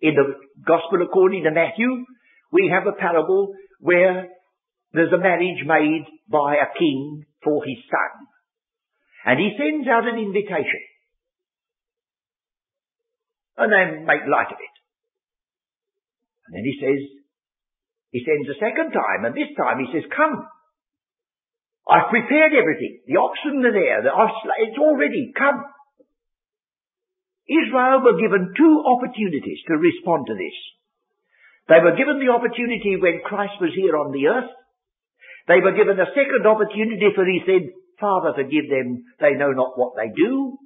In 0.00 0.14
the 0.14 0.34
Gospel 0.64 1.02
according 1.02 1.44
to 1.44 1.50
Matthew, 1.50 2.04
we 2.52 2.70
have 2.72 2.86
a 2.86 2.96
parable 2.96 3.54
where 3.80 4.28
there's 4.92 5.12
a 5.12 5.18
marriage 5.18 5.64
made 5.66 6.06
by 6.30 6.56
a 6.56 6.78
king 6.78 7.24
for 7.42 7.64
his 7.64 7.78
son. 7.90 8.26
And 9.26 9.38
he 9.38 9.50
sends 9.58 9.88
out 9.88 10.08
an 10.08 10.18
invitation. 10.18 10.82
And 13.58 13.72
they 13.72 14.00
make 14.06 14.22
light 14.30 14.54
of 14.54 14.60
it. 14.62 14.76
And 16.46 16.56
then 16.56 16.64
he 16.64 16.78
says, 16.80 17.00
he 18.10 18.24
sends 18.24 18.48
a 18.48 18.60
second 18.62 18.92
time, 18.92 19.26
and 19.26 19.34
this 19.34 19.52
time 19.56 19.84
he 19.84 19.92
says, 19.92 20.08
come. 20.14 20.46
I've 21.88 22.12
prepared 22.12 22.52
everything. 22.52 23.00
The 23.08 23.16
oxen 23.16 23.64
are 23.64 23.72
there. 23.72 24.04
The 24.04 24.12
it's 24.12 24.76
all 24.78 24.96
ready. 24.96 25.32
Come. 25.32 25.64
Israel 27.48 28.04
were 28.04 28.20
given 28.20 28.52
two 28.52 28.74
opportunities 28.84 29.64
to 29.66 29.80
respond 29.80 30.28
to 30.28 30.36
this. 30.36 30.56
They 31.72 31.80
were 31.80 31.96
given 31.96 32.20
the 32.20 32.32
opportunity 32.32 33.00
when 33.00 33.24
Christ 33.24 33.56
was 33.60 33.72
here 33.72 33.96
on 33.96 34.12
the 34.12 34.28
earth. 34.28 34.52
They 35.48 35.64
were 35.64 35.72
given 35.72 35.96
a 35.96 36.12
second 36.12 36.44
opportunity 36.44 37.08
for 37.16 37.24
he 37.24 37.40
said, 37.48 37.72
Father, 37.96 38.36
forgive 38.36 38.68
them, 38.68 39.04
they 39.20 39.32
know 39.40 39.56
not 39.56 39.80
what 39.80 39.96
they 39.96 40.12
do. 40.12 40.60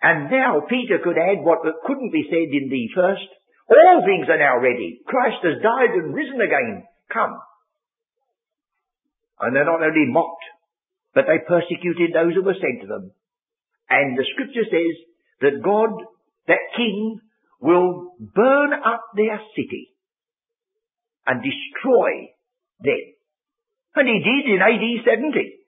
And 0.00 0.30
now 0.30 0.62
Peter 0.70 1.02
could 1.02 1.18
add 1.18 1.42
what 1.42 1.66
couldn't 1.86 2.14
be 2.14 2.30
said 2.30 2.54
in 2.54 2.70
the 2.70 2.86
first. 2.94 3.26
All 3.66 4.06
things 4.06 4.30
are 4.30 4.38
now 4.38 4.62
ready. 4.62 5.02
Christ 5.06 5.42
has 5.42 5.58
died 5.58 5.90
and 5.98 6.14
risen 6.14 6.40
again. 6.40 6.86
Come. 7.12 7.34
And 9.40 9.54
they're 9.54 9.66
not 9.66 9.82
only 9.82 10.06
mocked, 10.06 10.46
but 11.14 11.24
they 11.26 11.44
persecuted 11.46 12.12
those 12.12 12.34
who 12.34 12.42
were 12.42 12.58
sent 12.58 12.82
to 12.82 12.88
them. 12.88 13.10
And 13.88 14.16
the 14.16 14.26
scripture 14.34 14.68
says 14.68 14.94
that 15.40 15.62
God 15.64 15.90
that 16.46 16.72
king 16.76 17.20
will 17.60 18.14
burn 18.18 18.72
up 18.72 19.04
their 19.16 19.40
city 19.56 19.92
and 21.26 21.44
destroy 21.44 22.32
them. 22.80 23.04
And 23.94 24.08
he 24.08 24.18
did 24.22 24.54
in 24.54 24.62
AD 24.62 25.04
70. 25.04 25.58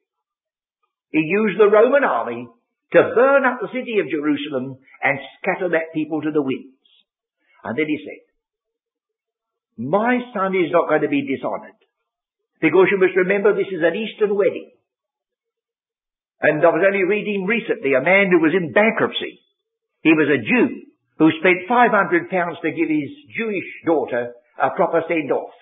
He 1.10 1.18
used 1.18 1.58
the 1.58 1.68
Roman 1.68 2.04
army 2.04 2.48
to 2.92 3.12
burn 3.14 3.44
up 3.44 3.58
the 3.60 3.72
city 3.74 3.98
of 4.00 4.10
Jerusalem 4.10 4.78
and 5.02 5.18
scatter 5.38 5.70
that 5.70 5.92
people 5.94 6.22
to 6.22 6.30
the 6.30 6.42
winds. 6.42 6.76
And 7.64 7.76
then 7.76 7.86
he 7.86 7.98
said, 7.98 8.30
my 9.80 10.18
son 10.34 10.54
is 10.54 10.70
not 10.70 10.88
going 10.88 11.02
to 11.02 11.08
be 11.08 11.24
dishonored. 11.24 11.78
Because 12.60 12.88
you 12.92 13.00
must 13.00 13.16
remember 13.16 13.56
this 13.56 13.72
is 13.72 13.80
an 13.80 13.96
Eastern 13.96 14.36
wedding. 14.36 14.70
And 16.40 16.64
I 16.64 16.70
was 16.72 16.84
only 16.86 17.04
reading 17.04 17.44
recently 17.44 17.92
a 17.92 18.02
man 18.02 18.32
who 18.32 18.40
was 18.40 18.56
in 18.56 18.72
bankruptcy 18.72 19.40
he 20.02 20.16
was 20.16 20.28
a 20.32 20.40
Jew 20.40 20.88
who 21.18 21.28
spent 21.40 21.68
500 21.68 22.32
pounds 22.32 22.56
to 22.64 22.72
give 22.72 22.88
his 22.88 23.12
Jewish 23.36 23.68
daughter 23.84 24.32
a 24.56 24.70
proper 24.72 25.04
send-off. 25.04 25.52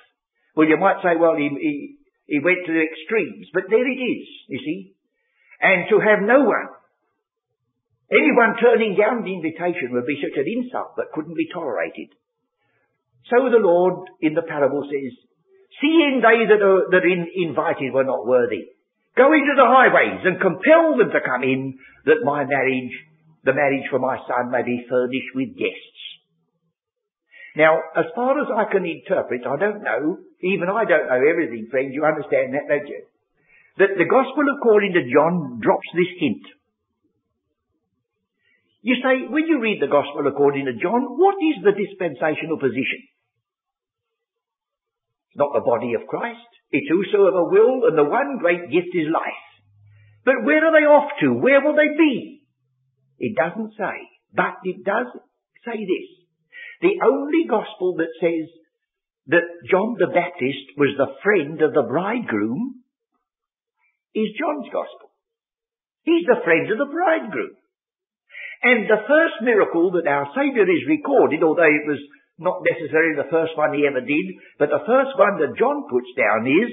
Well, 0.54 0.68
you 0.68 0.78
might 0.78 1.02
say, 1.02 1.18
well, 1.18 1.34
he, 1.34 1.50
he, 1.50 1.74
he 2.26 2.38
went 2.38 2.62
to 2.66 2.72
the 2.72 2.86
extremes, 2.86 3.50
but 3.52 3.66
there 3.70 3.86
it 3.86 3.98
is, 3.98 4.26
you 4.46 4.58
see. 4.62 4.94
And 5.60 5.90
to 5.90 5.98
have 5.98 6.22
no 6.22 6.46
one, 6.46 6.70
anyone 8.14 8.62
turning 8.62 8.94
down 8.94 9.26
the 9.26 9.34
invitation 9.34 9.90
would 9.90 10.06
be 10.06 10.22
such 10.22 10.38
an 10.38 10.46
insult 10.46 10.94
that 10.96 11.10
couldn't 11.12 11.34
be 11.34 11.50
tolerated. 11.52 12.14
So 13.26 13.50
the 13.50 13.58
Lord 13.58 14.06
in 14.22 14.34
the 14.34 14.46
parable 14.46 14.86
says, 14.86 15.12
seeing 15.82 16.22
they 16.22 16.46
that 16.46 16.62
are, 16.62 16.86
that 16.94 17.02
in, 17.02 17.26
invited 17.50 17.92
were 17.92 18.06
not 18.06 18.26
worthy, 18.26 18.70
go 19.18 19.34
into 19.34 19.54
the 19.58 19.66
highways 19.66 20.22
and 20.22 20.38
compel 20.38 20.96
them 20.96 21.10
to 21.10 21.20
come 21.26 21.42
in 21.42 21.76
that 22.06 22.22
my 22.22 22.46
marriage 22.46 22.94
the 23.48 23.54
marriage 23.54 23.88
for 23.90 23.98
my 23.98 24.20
son 24.28 24.50
may 24.50 24.62
be 24.62 24.84
furnished 24.84 25.32
with 25.34 25.56
guests. 25.56 26.02
Now, 27.56 27.80
as 27.96 28.06
far 28.14 28.36
as 28.38 28.48
I 28.52 28.70
can 28.70 28.84
interpret, 28.84 29.42
I 29.46 29.56
don't 29.56 29.82
know, 29.82 30.20
even 30.42 30.68
I 30.68 30.84
don't 30.84 31.08
know 31.08 31.22
everything, 31.24 31.66
friends, 31.70 31.96
you 31.96 32.04
understand 32.04 32.54
that, 32.54 32.68
don't 32.68 32.86
you? 32.86 33.02
That 33.78 33.96
the 33.96 34.10
Gospel 34.10 34.44
according 34.58 34.92
to 34.94 35.08
John 35.08 35.58
drops 35.62 35.88
this 35.94 36.12
hint. 36.20 36.44
You 38.82 39.00
say, 39.02 39.26
when 39.26 39.46
you 39.46 39.58
read 39.58 39.82
the 39.82 39.90
Gospel 39.90 40.26
according 40.26 40.66
to 40.66 40.78
John, 40.78 41.02
what 41.18 41.34
is 41.40 41.62
the 41.64 41.74
dispensational 41.74 42.58
position? 42.60 43.00
Not 45.38 45.54
the 45.54 45.62
body 45.62 45.94
of 45.94 46.10
Christ. 46.10 46.50
It's 46.74 46.90
whosoever 46.90 47.46
will, 47.46 47.86
and 47.86 47.96
the 47.96 48.10
one 48.10 48.42
great 48.42 48.68
gift 48.74 48.90
is 48.92 49.06
life. 49.06 49.46
But 50.26 50.42
where 50.42 50.66
are 50.66 50.74
they 50.74 50.84
off 50.84 51.14
to? 51.22 51.38
Where 51.38 51.62
will 51.62 51.78
they 51.78 51.94
be? 51.96 52.42
It 53.18 53.38
doesn't 53.38 53.72
say, 53.78 53.96
but 54.34 54.58
it 54.64 54.84
does 54.84 55.06
say 55.64 55.78
this. 55.78 56.08
The 56.82 56.98
only 57.06 57.46
gospel 57.48 57.96
that 57.98 58.12
says 58.20 58.50
that 59.28 59.46
John 59.70 59.96
the 59.98 60.10
Baptist 60.10 60.74
was 60.76 60.94
the 60.98 61.14
friend 61.22 61.62
of 61.62 61.72
the 61.72 61.86
bridegroom 61.86 62.82
is 64.14 64.38
John's 64.38 64.70
gospel. 64.72 65.14
He's 66.02 66.26
the 66.26 66.42
friend 66.44 66.70
of 66.70 66.78
the 66.78 66.90
bridegroom. 66.90 67.54
And 68.62 68.90
the 68.90 69.06
first 69.06 69.38
miracle 69.42 69.92
that 69.92 70.08
our 70.10 70.34
Saviour 70.34 70.66
is 70.66 70.88
recorded, 70.88 71.42
although 71.42 71.62
it 71.62 71.86
was 71.86 72.02
not 72.38 72.62
necessarily 72.62 73.18
the 73.18 73.30
first 73.30 73.58
one 73.58 73.74
he 73.74 73.86
ever 73.86 74.00
did, 74.00 74.26
but 74.58 74.70
the 74.70 74.86
first 74.86 75.14
one 75.18 75.42
that 75.42 75.58
John 75.58 75.90
puts 75.90 76.10
down 76.14 76.46
is 76.46 76.70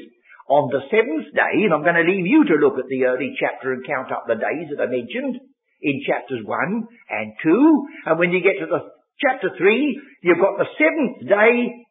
on 0.48 0.70
the 0.70 0.86
seventh 0.94 1.34
day, 1.34 1.66
and 1.66 1.74
I'm 1.74 1.82
going 1.82 1.98
to 1.98 2.06
leave 2.06 2.30
you 2.30 2.46
to 2.46 2.62
look 2.62 2.78
at 2.78 2.86
the 2.86 3.10
early 3.10 3.34
chapter 3.42 3.74
and 3.74 3.86
count 3.86 4.14
up 4.14 4.30
the 4.30 4.38
days 4.38 4.70
that 4.70 4.82
are 4.82 4.94
mentioned, 4.94 5.42
in 5.82 6.02
chapters 6.06 6.42
1 6.44 6.88
and 7.10 7.34
2. 7.44 7.86
And 8.06 8.20
when 8.20 8.32
you 8.32 8.42
get 8.42 8.58
to 8.60 8.66
the 8.66 8.90
chapter 9.22 9.50
3, 9.58 10.02
you've 10.24 10.42
got 10.42 10.58
the 10.58 10.70
seventh 10.78 11.30
day, 11.30 11.86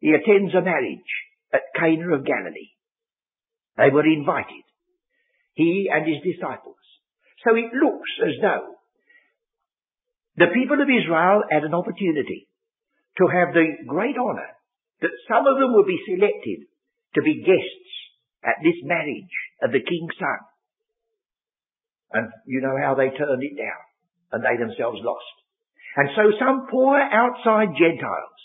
he 0.00 0.14
attends 0.14 0.54
a 0.54 0.62
marriage 0.62 1.12
at 1.52 1.74
Cana 1.74 2.14
of 2.14 2.24
Galilee. 2.24 2.74
They 3.76 3.90
were 3.90 4.06
invited. 4.06 4.66
He 5.54 5.90
and 5.92 6.06
his 6.06 6.22
disciples. 6.22 6.78
So 7.44 7.54
it 7.54 7.74
looks 7.74 8.10
as 8.22 8.34
though 8.42 8.77
the 10.38 10.54
people 10.54 10.78
of 10.78 10.86
Israel 10.86 11.42
had 11.50 11.66
an 11.66 11.74
opportunity 11.74 12.46
to 13.18 13.26
have 13.26 13.50
the 13.52 13.66
great 13.86 14.14
honour 14.14 14.54
that 15.02 15.14
some 15.26 15.46
of 15.46 15.58
them 15.58 15.74
would 15.74 15.86
be 15.86 15.98
selected 16.06 16.70
to 17.14 17.20
be 17.22 17.42
guests 17.42 17.90
at 18.46 18.62
this 18.62 18.78
marriage 18.86 19.34
of 19.62 19.74
the 19.74 19.82
king's 19.82 20.14
son. 20.18 20.40
And 22.14 22.26
you 22.46 22.62
know 22.62 22.78
how 22.78 22.94
they 22.94 23.10
turned 23.10 23.42
it 23.42 23.58
down. 23.58 23.82
And 24.30 24.44
they 24.44 24.60
themselves 24.60 25.00
lost. 25.02 25.36
And 25.96 26.08
so 26.14 26.24
some 26.38 26.68
poor 26.70 26.94
outside 26.98 27.74
Gentiles 27.74 28.38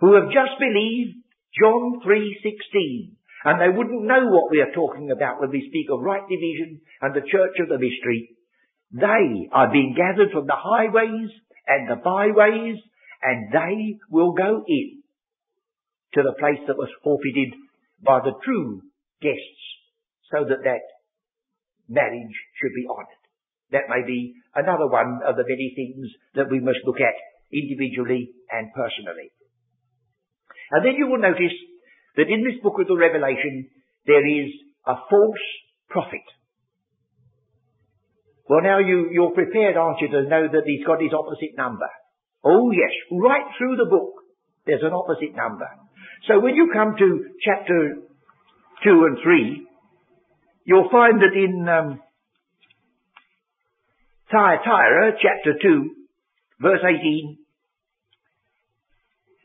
who 0.00 0.14
have 0.14 0.30
just 0.30 0.60
believed 0.60 1.18
John 1.58 2.00
3.16 2.06 3.16
and 3.44 3.58
they 3.58 3.74
wouldn't 3.74 4.06
know 4.06 4.30
what 4.30 4.50
we 4.50 4.60
are 4.60 4.70
talking 4.70 5.10
about 5.10 5.40
when 5.40 5.50
we 5.50 5.66
speak 5.66 5.90
of 5.90 6.04
right 6.04 6.22
division 6.28 6.80
and 7.00 7.14
the 7.14 7.26
church 7.26 7.58
of 7.58 7.68
the 7.68 7.80
mystery. 7.82 8.31
They 8.92 9.48
are 9.52 9.72
being 9.72 9.96
gathered 9.96 10.32
from 10.32 10.46
the 10.46 10.56
highways 10.56 11.30
and 11.66 11.88
the 11.88 11.96
byways 11.96 12.76
and 13.22 13.52
they 13.52 13.98
will 14.10 14.32
go 14.32 14.62
in 14.66 15.02
to 16.14 16.20
the 16.22 16.36
place 16.38 16.60
that 16.66 16.76
was 16.76 16.90
forfeited 17.02 17.54
by 18.04 18.20
the 18.20 18.36
true 18.44 18.82
guests 19.22 19.64
so 20.30 20.44
that 20.44 20.64
that 20.64 20.84
marriage 21.88 22.36
should 22.60 22.74
be 22.74 22.84
honoured. 22.84 23.22
That 23.72 23.88
may 23.88 24.04
be 24.04 24.34
another 24.54 24.88
one 24.88 25.20
of 25.24 25.36
the 25.36 25.48
many 25.48 25.72
things 25.72 26.12
that 26.34 26.50
we 26.50 26.60
must 26.60 26.84
look 26.84 27.00
at 27.00 27.16
individually 27.52 28.32
and 28.50 28.68
personally. 28.76 29.32
And 30.72 30.84
then 30.84 30.96
you 30.96 31.06
will 31.06 31.20
notice 31.20 31.56
that 32.16 32.28
in 32.28 32.44
this 32.44 32.60
book 32.62 32.76
of 32.80 32.88
the 32.88 32.96
Revelation, 32.96 33.68
there 34.04 34.24
is 34.24 34.52
a 34.86 34.96
false 35.08 35.46
prophet. 35.88 36.24
Well 38.48 38.62
now 38.62 38.78
you, 38.78 39.08
you're 39.12 39.30
prepared, 39.30 39.76
aren't 39.76 40.00
you, 40.00 40.08
to 40.08 40.22
know 40.28 40.48
that 40.50 40.62
he's 40.66 40.84
got 40.84 41.00
his 41.00 41.12
opposite 41.12 41.56
number. 41.56 41.88
Oh 42.44 42.70
yes, 42.70 42.90
right 43.10 43.46
through 43.56 43.76
the 43.76 43.88
book, 43.88 44.14
there's 44.66 44.82
an 44.82 44.92
opposite 44.92 45.34
number. 45.36 45.68
So 46.28 46.40
when 46.40 46.54
you 46.54 46.70
come 46.72 46.94
to 46.98 47.24
chapter 47.42 47.96
2 48.84 48.90
and 48.90 49.18
3, 49.22 49.66
you'll 50.64 50.90
find 50.90 51.20
that 51.20 51.34
in 51.34 51.68
um, 51.68 52.00
Thyatira, 54.30 55.12
chapter 55.20 55.54
2, 55.60 55.90
verse 56.60 56.80
18, 56.82 57.38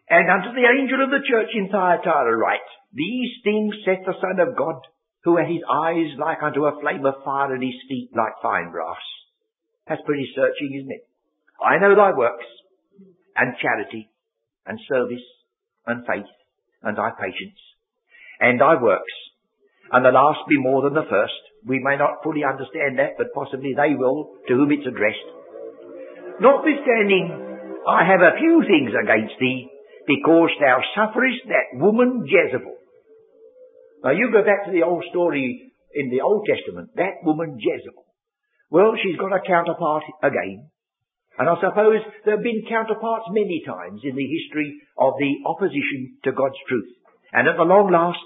and 0.10 0.30
unto 0.30 0.56
the 0.56 0.64
angel 0.64 1.04
of 1.04 1.10
the 1.10 1.26
church 1.28 1.50
in 1.54 1.68
Thyatira 1.68 2.38
write, 2.38 2.70
These 2.94 3.44
things 3.44 3.76
saith 3.84 4.06
the 4.06 4.16
Son 4.22 4.40
of 4.40 4.56
God, 4.56 4.80
who 5.28 5.36
had 5.36 5.52
his 5.52 5.60
eyes 5.68 6.16
like 6.16 6.40
unto 6.40 6.64
a 6.64 6.80
flame 6.80 7.04
of 7.04 7.20
fire 7.28 7.52
and 7.52 7.62
his 7.62 7.76
feet 7.92 8.08
like 8.16 8.40
fine 8.42 8.72
brass. 8.72 9.04
That's 9.84 10.00
pretty 10.08 10.32
searching, 10.32 10.72
isn't 10.80 10.92
it? 10.92 11.04
I 11.60 11.84
know 11.84 12.00
thy 12.00 12.16
works, 12.16 12.48
and 13.36 13.60
charity, 13.60 14.08
and 14.66 14.80
service, 14.88 15.28
and 15.86 16.08
faith, 16.08 16.32
and 16.82 16.96
thy 16.96 17.12
patience, 17.12 17.60
and 18.40 18.62
thy 18.62 18.80
works, 18.80 19.12
and 19.92 20.06
the 20.06 20.16
last 20.16 20.48
be 20.48 20.56
more 20.64 20.84
than 20.84 20.96
the 20.96 21.12
first. 21.12 21.44
We 21.68 21.84
may 21.84 21.98
not 21.98 22.24
fully 22.24 22.48
understand 22.48 22.96
that, 23.00 23.20
but 23.20 23.36
possibly 23.36 23.76
they 23.76 24.00
will, 24.00 24.32
to 24.48 24.56
whom 24.56 24.72
it's 24.72 24.88
addressed. 24.88 25.28
Notwithstanding, 26.40 27.36
I 27.84 28.08
have 28.08 28.24
a 28.24 28.40
few 28.40 28.64
things 28.64 28.96
against 28.96 29.36
thee, 29.42 29.68
because 30.08 30.56
thou 30.64 30.80
sufferest 30.96 31.44
that 31.52 31.76
woman 31.76 32.24
Jezebel. 32.24 32.77
Now 34.04 34.12
you 34.12 34.30
go 34.32 34.44
back 34.44 34.66
to 34.66 34.72
the 34.72 34.84
old 34.84 35.04
story 35.10 35.74
in 35.94 36.10
the 36.10 36.22
Old 36.22 36.46
Testament, 36.46 36.90
that 36.96 37.24
woman 37.24 37.58
Jezebel. 37.58 38.06
Well, 38.70 38.94
she's 39.02 39.18
got 39.18 39.34
a 39.34 39.42
counterpart 39.42 40.04
again. 40.22 40.70
And 41.40 41.50
I 41.50 41.56
suppose 41.62 42.02
there 42.26 42.36
have 42.36 42.44
been 42.44 42.66
counterparts 42.68 43.30
many 43.30 43.62
times 43.66 44.02
in 44.04 44.16
the 44.16 44.26
history 44.26 44.82
of 44.98 45.14
the 45.18 45.32
opposition 45.46 46.18
to 46.26 46.32
God's 46.32 46.58
truth. 46.68 46.90
And 47.32 47.48
at 47.48 47.58
the 47.58 47.70
long 47.70 47.92
last, 47.94 48.26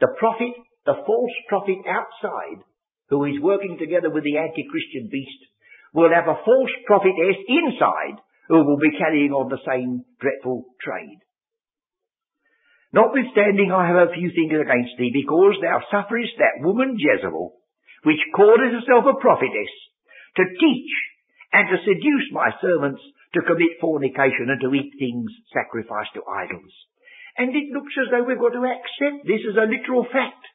the 0.00 0.12
prophet, 0.18 0.52
the 0.84 1.00
false 1.06 1.36
prophet 1.48 1.80
outside, 1.88 2.60
who 3.08 3.24
is 3.24 3.40
working 3.40 3.76
together 3.80 4.10
with 4.10 4.24
the 4.24 4.36
anti-Christian 4.36 5.08
beast, 5.10 5.40
will 5.92 6.12
have 6.12 6.28
a 6.28 6.40
false 6.44 6.74
prophetess 6.86 7.38
inside 7.48 8.20
who 8.48 8.64
will 8.64 8.78
be 8.78 8.98
carrying 8.98 9.32
on 9.32 9.48
the 9.48 9.62
same 9.64 10.04
dreadful 10.20 10.64
trade. 10.80 11.20
Notwithstanding 12.94 13.74
I 13.74 13.90
have 13.90 14.06
a 14.06 14.14
few 14.14 14.30
things 14.30 14.54
against 14.54 14.94
thee, 14.94 15.10
because 15.10 15.58
thou 15.58 15.82
sufferest 15.90 16.38
that 16.38 16.62
woman 16.62 16.94
Jezebel, 16.94 17.58
which 18.06 18.22
calleth 18.38 18.70
herself 18.70 19.10
a 19.10 19.18
prophetess, 19.18 19.72
to 20.38 20.44
teach 20.46 20.92
and 21.50 21.66
to 21.74 21.82
seduce 21.82 22.30
my 22.30 22.54
servants 22.62 23.02
to 23.34 23.42
commit 23.42 23.82
fornication 23.82 24.46
and 24.46 24.62
to 24.62 24.70
eat 24.78 24.94
things 24.94 25.26
sacrificed 25.50 26.14
to 26.14 26.22
idols. 26.22 26.70
And 27.34 27.50
it 27.50 27.74
looks 27.74 27.98
as 27.98 28.14
though 28.14 28.22
we've 28.22 28.38
got 28.38 28.54
to 28.54 28.62
accept 28.62 29.26
this 29.26 29.42
as 29.42 29.58
a 29.58 29.66
literal 29.66 30.06
fact. 30.06 30.46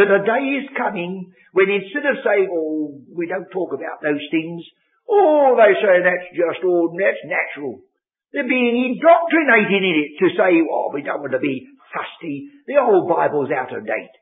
That 0.00 0.08
a 0.08 0.24
day 0.24 0.64
is 0.64 0.72
coming 0.72 1.36
when 1.52 1.68
instead 1.68 2.08
of 2.08 2.24
saying, 2.24 2.48
oh, 2.48 2.96
we 3.12 3.28
don't 3.28 3.52
talk 3.52 3.76
about 3.76 4.00
those 4.00 4.24
things, 4.32 4.64
oh, 5.04 5.52
they 5.52 5.76
say 5.84 6.00
that's 6.00 6.32
just 6.32 6.64
ordinary, 6.64 7.12
that's 7.12 7.28
natural. 7.28 7.84
They're 8.36 8.44
being 8.44 8.92
indoctrinated 8.92 9.80
in 9.80 9.96
it 9.96 10.10
to 10.20 10.26
say, 10.36 10.60
oh, 10.60 10.92
we 10.92 11.00
don't 11.00 11.24
want 11.24 11.32
to 11.32 11.40
be 11.40 11.64
fusty. 11.88 12.52
The 12.68 12.76
old 12.76 13.08
Bible's 13.08 13.48
out 13.48 13.72
of 13.72 13.88
date. 13.88 14.12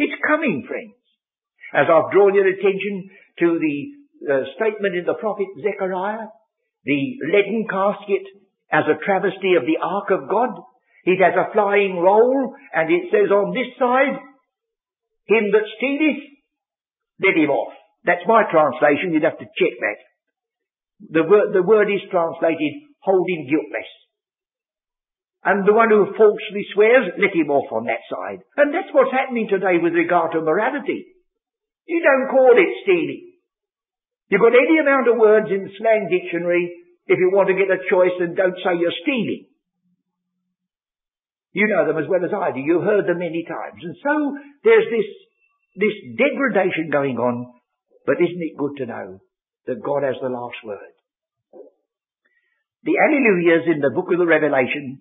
It's 0.00 0.16
coming, 0.24 0.64
friends. 0.64 0.96
As 1.76 1.84
I've 1.84 2.08
drawn 2.08 2.32
your 2.32 2.48
attention 2.48 3.12
to 3.44 3.60
the 3.60 3.76
uh, 4.32 4.48
statement 4.56 4.96
in 4.96 5.04
the 5.04 5.20
prophet 5.20 5.44
Zechariah, 5.60 6.32
the 6.88 7.00
leaden 7.28 7.68
casket 7.68 8.24
as 8.72 8.88
a 8.88 8.96
travesty 9.04 9.60
of 9.60 9.68
the 9.68 9.76
ark 9.76 10.08
of 10.08 10.30
God. 10.30 10.56
It 11.04 11.20
has 11.20 11.36
a 11.36 11.52
flying 11.52 12.00
roll 12.00 12.54
and 12.72 12.88
it 12.88 13.12
says 13.12 13.28
on 13.28 13.52
this 13.52 13.76
side, 13.76 14.16
him 15.28 15.52
that 15.52 15.68
stealeth, 15.76 16.24
let 17.20 17.36
him 17.36 17.50
off. 17.50 17.76
That's 18.04 18.24
my 18.26 18.44
translation. 18.48 19.12
You'd 19.12 19.28
have 19.28 19.38
to 19.38 19.44
check 19.44 19.74
that. 19.84 20.00
The 21.12 21.24
word, 21.28 21.52
the 21.52 21.62
word 21.62 21.92
is 21.92 22.00
translated, 22.10 22.88
hold 23.00 23.26
him 23.28 23.48
guiltless. 23.48 23.90
And 25.44 25.64
the 25.64 25.72
one 25.72 25.88
who 25.88 26.12
falsely 26.16 26.64
swears, 26.74 27.16
let 27.16 27.32
him 27.32 27.48
off 27.48 27.72
on 27.72 27.88
that 27.88 28.04
side. 28.12 28.44
And 28.60 28.74
that's 28.76 28.92
what's 28.92 29.12
happening 29.12 29.48
today 29.48 29.80
with 29.80 29.96
regard 29.96 30.32
to 30.32 30.44
morality. 30.44 31.08
You 31.88 32.04
don't 32.04 32.28
call 32.28 32.52
it 32.52 32.72
stealing. 32.84 33.32
You've 34.28 34.44
got 34.44 34.52
any 34.52 34.78
amount 34.78 35.08
of 35.08 35.16
words 35.16 35.48
in 35.48 35.64
the 35.64 35.74
slang 35.80 36.12
dictionary 36.12 36.70
if 37.08 37.18
you 37.18 37.32
want 37.32 37.48
to 37.48 37.56
get 37.56 37.72
a 37.72 37.82
choice 37.88 38.14
and 38.20 38.36
don't 38.36 38.54
say 38.62 38.76
you're 38.76 39.00
stealing. 39.02 39.48
You 41.52 41.66
know 41.66 41.88
them 41.88 41.98
as 41.98 42.08
well 42.08 42.22
as 42.22 42.30
I 42.30 42.52
do. 42.52 42.60
You've 42.60 42.86
heard 42.86 43.08
them 43.08 43.18
many 43.18 43.42
times. 43.42 43.82
And 43.82 43.96
so 43.98 44.14
there's 44.62 44.86
this, 44.86 45.08
this 45.82 45.96
degradation 46.14 46.92
going 46.92 47.18
on. 47.18 47.50
But 48.06 48.22
isn't 48.22 48.44
it 48.44 48.56
good 48.56 48.76
to 48.78 48.86
know 48.86 49.18
that 49.66 49.82
God 49.82 50.04
has 50.04 50.16
the 50.22 50.28
last 50.28 50.62
word? 50.64 50.94
The 52.82 52.96
Alleluias 52.96 53.66
in 53.74 53.80
the 53.80 53.90
book 53.94 54.06
of 54.12 54.18
the 54.18 54.26
Revelation 54.26 55.00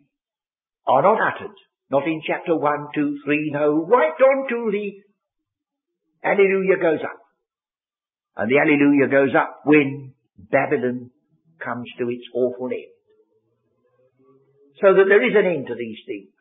are 0.88 1.02
not 1.02 1.20
uttered. 1.22 1.56
Not 1.92 2.06
in 2.06 2.22
chapter 2.26 2.56
1, 2.56 2.88
2, 2.94 3.18
3, 3.26 3.52
no, 3.54 3.86
right 3.86 4.14
on 4.14 4.50
to 4.50 4.72
the 4.72 5.02
Alleluia 6.24 6.78
goes 6.78 7.00
up. 7.04 7.20
And 8.36 8.52
the 8.52 8.60
Alleluia 8.60 9.08
goes 9.10 9.34
up 9.36 9.62
when 9.66 10.14
Babylon 10.38 11.12
comes 11.64 11.88
to 11.98 12.10
its 12.10 12.24
awful 12.34 12.68
end. 12.68 12.94
So 14.82 14.94
that 14.94 15.08
there 15.08 15.26
is 15.26 15.36
an 15.36 15.46
end 15.46 15.68
to 15.68 15.76
these 15.76 16.00
things. 16.06 16.32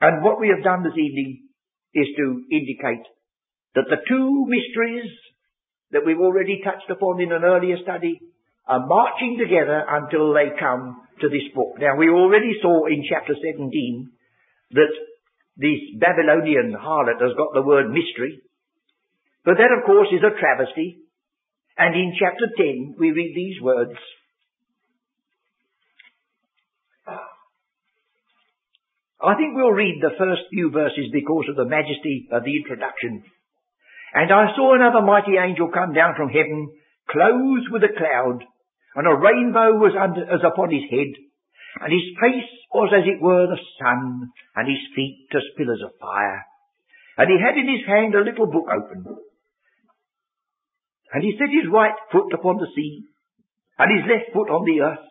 And 0.00 0.22
what 0.24 0.40
we 0.40 0.48
have 0.54 0.64
done 0.64 0.84
this 0.84 0.96
evening 0.96 1.48
is 1.94 2.06
to 2.16 2.44
indicate 2.52 3.04
that 3.74 3.88
the 3.90 4.00
two 4.08 4.46
mysteries 4.46 5.10
that 5.90 6.06
we've 6.06 6.20
already 6.20 6.60
touched 6.64 6.88
upon 6.88 7.20
in 7.20 7.32
an 7.32 7.44
earlier 7.44 7.76
study 7.82 8.20
are 8.68 8.86
marching 8.86 9.38
together 9.40 9.82
until 9.88 10.34
they 10.34 10.52
come 10.58 11.00
to 11.20 11.28
this 11.28 11.48
book. 11.54 11.80
Now 11.80 11.96
we 11.96 12.08
already 12.08 12.52
saw 12.60 12.86
in 12.86 13.02
chapter 13.08 13.34
17 13.34 14.12
that 14.72 14.92
this 15.56 15.80
Babylonian 15.98 16.76
harlot 16.76 17.20
has 17.20 17.34
got 17.36 17.54
the 17.54 17.66
word 17.66 17.88
mystery, 17.88 18.42
but 19.44 19.56
that 19.56 19.72
of 19.72 19.86
course 19.86 20.08
is 20.12 20.22
a 20.22 20.38
travesty 20.38 21.08
and 21.78 21.94
in 21.94 22.12
chapter 22.18 22.50
10, 22.56 22.96
we 22.98 23.12
read 23.12 23.32
these 23.36 23.62
words. 23.62 23.94
I 29.20 29.34
think 29.34 29.54
we'll 29.54 29.70
read 29.70 29.98
the 30.02 30.18
first 30.18 30.42
few 30.50 30.70
verses 30.70 31.10
because 31.12 31.46
of 31.48 31.56
the 31.56 31.70
majesty 31.70 32.28
of 32.32 32.42
the 32.42 32.56
introduction. 32.56 33.22
And 34.14 34.32
I 34.32 34.54
saw 34.56 34.74
another 34.74 35.02
mighty 35.02 35.38
angel 35.38 35.70
come 35.72 35.92
down 35.92 36.14
from 36.16 36.30
heaven, 36.30 36.70
clothed 37.10 37.70
with 37.70 37.82
a 37.84 37.94
cloud, 37.96 38.42
and 38.98 39.06
a 39.06 39.14
rainbow 39.14 39.78
was 39.78 39.94
under, 39.94 40.26
as 40.26 40.42
upon 40.42 40.74
his 40.74 40.82
head, 40.90 41.14
and 41.78 41.94
his 41.94 42.10
face 42.18 42.50
was 42.74 42.90
as 42.90 43.06
it 43.06 43.22
were 43.22 43.46
the 43.46 43.62
sun, 43.78 44.26
and 44.58 44.66
his 44.66 44.82
feet 44.90 45.30
as 45.30 45.54
pillars 45.56 45.78
of 45.86 45.94
fire. 46.02 46.42
And 47.16 47.30
he 47.30 47.38
had 47.38 47.54
in 47.54 47.70
his 47.70 47.86
hand 47.86 48.18
a 48.18 48.26
little 48.26 48.50
book 48.50 48.66
open, 48.66 49.06
and 51.14 51.22
he 51.22 51.38
set 51.38 51.46
his 51.46 51.70
right 51.70 51.94
foot 52.10 52.34
upon 52.34 52.58
the 52.58 52.66
sea, 52.74 53.06
and 53.78 53.86
his 53.86 54.10
left 54.10 54.34
foot 54.34 54.50
on 54.50 54.66
the 54.66 54.82
earth. 54.82 55.06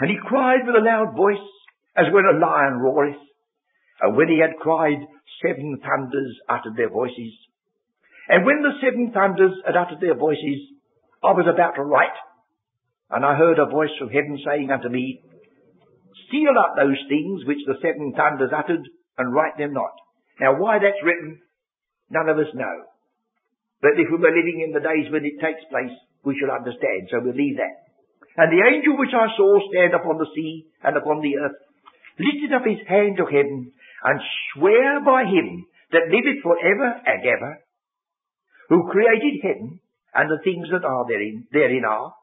And 0.00 0.08
he 0.08 0.16
cried 0.16 0.64
with 0.64 0.80
a 0.80 0.84
loud 0.84 1.14
voice, 1.14 1.44
as 1.92 2.08
when 2.08 2.24
a 2.24 2.40
lion 2.40 2.80
roareth. 2.80 3.20
And 4.00 4.16
when 4.16 4.28
he 4.28 4.40
had 4.40 4.56
cried, 4.56 4.96
seven 5.44 5.76
thunders 5.84 6.40
uttered 6.48 6.74
their 6.74 6.88
voices. 6.88 7.36
And 8.32 8.46
when 8.46 8.62
the 8.62 8.80
seven 8.80 9.12
thunders 9.12 9.60
had 9.66 9.76
uttered 9.76 10.00
their 10.00 10.16
voices, 10.16 10.72
I 11.22 11.36
was 11.36 11.44
about 11.44 11.76
to 11.76 11.84
write. 11.84 12.16
And 13.10 13.24
I 13.24 13.34
heard 13.34 13.58
a 13.58 13.66
voice 13.66 13.90
from 13.98 14.08
heaven 14.08 14.38
saying 14.44 14.70
unto 14.70 14.88
me, 14.88 15.22
Seal 16.30 16.54
up 16.54 16.78
those 16.78 16.98
things 17.10 17.42
which 17.44 17.58
the 17.66 17.78
seven 17.82 18.14
thunders 18.14 18.54
uttered, 18.54 18.86
and 19.18 19.34
write 19.34 19.58
them 19.58 19.74
not. 19.74 19.90
Now 20.40 20.56
why 20.56 20.78
that's 20.78 21.02
written, 21.04 21.42
none 22.08 22.28
of 22.28 22.38
us 22.38 22.54
know. 22.54 22.76
But 23.82 23.98
if 23.98 24.06
we 24.08 24.16
were 24.16 24.30
living 24.30 24.62
in 24.62 24.72
the 24.72 24.84
days 24.84 25.10
when 25.10 25.26
it 25.26 25.42
takes 25.42 25.64
place, 25.68 25.92
we 26.24 26.38
shall 26.38 26.54
understand. 26.54 27.10
So 27.10 27.18
we'll 27.18 27.34
leave 27.34 27.58
that. 27.58 27.90
And 28.36 28.52
the 28.52 28.62
angel 28.62 28.96
which 28.96 29.12
I 29.12 29.26
saw 29.36 29.58
stand 29.68 29.92
upon 29.92 30.18
the 30.18 30.30
sea 30.34 30.70
and 30.84 30.96
upon 30.96 31.20
the 31.20 31.34
earth 31.42 31.58
lifted 32.20 32.52
up 32.54 32.64
his 32.64 32.80
hand 32.86 33.16
to 33.18 33.26
heaven 33.26 33.72
and 34.04 34.20
swear 34.54 35.02
by 35.02 35.24
him 35.24 35.66
that 35.92 36.12
liveth 36.12 36.44
for 36.44 36.54
ever 36.56 36.90
and 37.04 37.20
ever, 37.26 37.58
who 38.68 38.88
created 38.88 39.42
heaven 39.42 39.80
and 40.14 40.30
the 40.30 40.42
things 40.44 40.68
that 40.70 40.86
are 40.86 41.04
therein, 41.08 41.48
therein 41.50 41.84
are, 41.84 42.14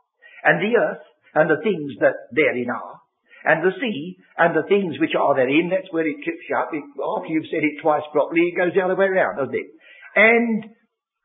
and 0.44 0.62
the 0.62 0.74
earth 0.78 1.06
and 1.36 1.50
the 1.50 1.62
things 1.64 1.94
that 2.02 2.18
therein 2.34 2.70
are, 2.70 2.98
and 3.46 3.64
the 3.64 3.76
sea 3.80 4.18
and 4.38 4.56
the 4.56 4.68
things 4.68 5.00
which 5.00 5.16
are 5.18 5.36
therein. 5.36 5.70
That's 5.70 5.92
where 5.92 6.08
it 6.08 6.24
trips 6.24 6.46
you 6.50 6.58
up. 6.58 6.70
It, 6.74 6.84
after 6.84 7.30
you've 7.30 7.52
said 7.52 7.64
it 7.64 7.82
twice 7.82 8.06
properly, 8.12 8.52
it 8.52 8.58
goes 8.58 8.74
the 8.74 8.82
other 8.84 8.98
way 8.98 9.08
around, 9.08 9.38
doesn't 9.38 9.56
it? 9.56 9.70
And 10.16 10.66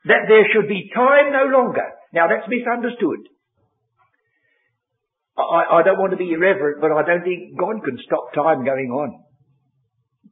that 0.04 0.26
there 0.28 0.46
should 0.52 0.68
be 0.68 0.90
time 0.94 1.32
no 1.32 1.48
longer. 1.50 1.86
Now 2.12 2.28
that's 2.28 2.48
misunderstood. 2.48 3.28
I, 5.38 5.80
I 5.80 5.82
don't 5.82 5.96
want 5.96 6.12
to 6.12 6.20
be 6.20 6.32
irreverent, 6.32 6.80
but 6.80 6.92
I 6.92 7.02
don't 7.08 7.24
think 7.24 7.56
God 7.56 7.80
can 7.80 7.96
stop 8.04 8.36
time 8.36 8.64
going 8.68 8.92
on. 8.92 9.24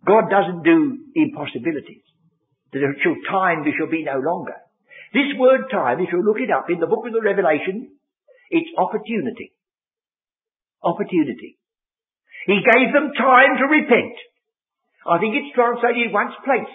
God 0.04 0.28
doesn't 0.28 0.62
do 0.62 0.98
impossibilities. 1.14 2.04
There 2.72 2.94
shall 3.02 3.16
time 3.28 3.64
there 3.64 3.74
shall 3.76 3.90
be 3.90 4.04
no 4.04 4.20
longer. 4.20 4.56
This 5.12 5.34
word 5.38 5.66
time, 5.70 5.98
if 6.00 6.12
you 6.12 6.22
look 6.22 6.38
it 6.38 6.52
up 6.52 6.70
in 6.70 6.78
the 6.78 6.86
book 6.86 7.04
of 7.06 7.12
the 7.12 7.20
Revelation, 7.20 7.90
it's 8.50 8.70
opportunity. 8.76 9.54
Opportunity. 10.82 11.56
He 12.46 12.58
gave 12.60 12.92
them 12.92 13.12
time 13.16 13.56
to 13.62 13.66
repent. 13.70 14.16
I 15.06 15.18
think 15.18 15.36
it's 15.38 15.54
translated 15.54 16.12
once 16.12 16.34
place. 16.44 16.72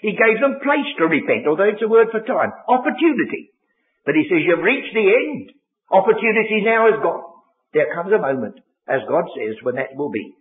He 0.00 0.12
gave 0.12 0.40
them 0.40 0.60
place 0.62 0.88
to 0.98 1.08
repent, 1.08 1.48
although 1.48 1.68
it's 1.68 1.82
a 1.82 1.88
word 1.88 2.08
for 2.12 2.20
time. 2.20 2.52
Opportunity. 2.68 3.52
But 4.04 4.14
he 4.14 4.28
says, 4.28 4.44
you've 4.44 4.62
reached 4.62 4.94
the 4.94 5.08
end. 5.08 5.50
Opportunity 5.90 6.62
now 6.62 6.88
is 6.88 7.02
gone. 7.02 7.24
There 7.72 7.90
comes 7.94 8.12
a 8.12 8.22
moment, 8.22 8.60
as 8.86 9.02
God 9.08 9.24
says, 9.34 9.56
when 9.62 9.76
that 9.76 9.96
will 9.96 10.10
be. 10.10 10.34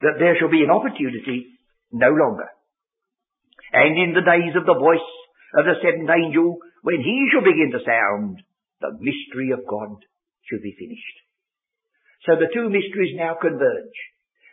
That 0.00 0.16
there 0.18 0.38
shall 0.38 0.50
be 0.50 0.62
an 0.62 0.70
opportunity 0.70 1.58
no 1.92 2.08
longer. 2.08 2.48
And 3.72 3.98
in 3.98 4.14
the 4.14 4.24
days 4.24 4.54
of 4.56 4.64
the 4.64 4.78
voice 4.78 5.10
of 5.58 5.64
the 5.66 5.76
seventh 5.82 6.08
angel, 6.08 6.58
when 6.82 7.00
he 7.02 7.28
shall 7.32 7.44
begin 7.44 7.72
to 7.72 7.84
sound, 7.84 8.40
the 8.80 8.94
mystery 8.98 9.50
of 9.52 9.66
God 9.66 9.98
shall 10.46 10.62
be 10.62 10.74
finished. 10.78 11.16
So 12.26 12.36
the 12.36 12.50
two 12.52 12.68
mysteries 12.68 13.16
now 13.16 13.38
converge. 13.40 13.98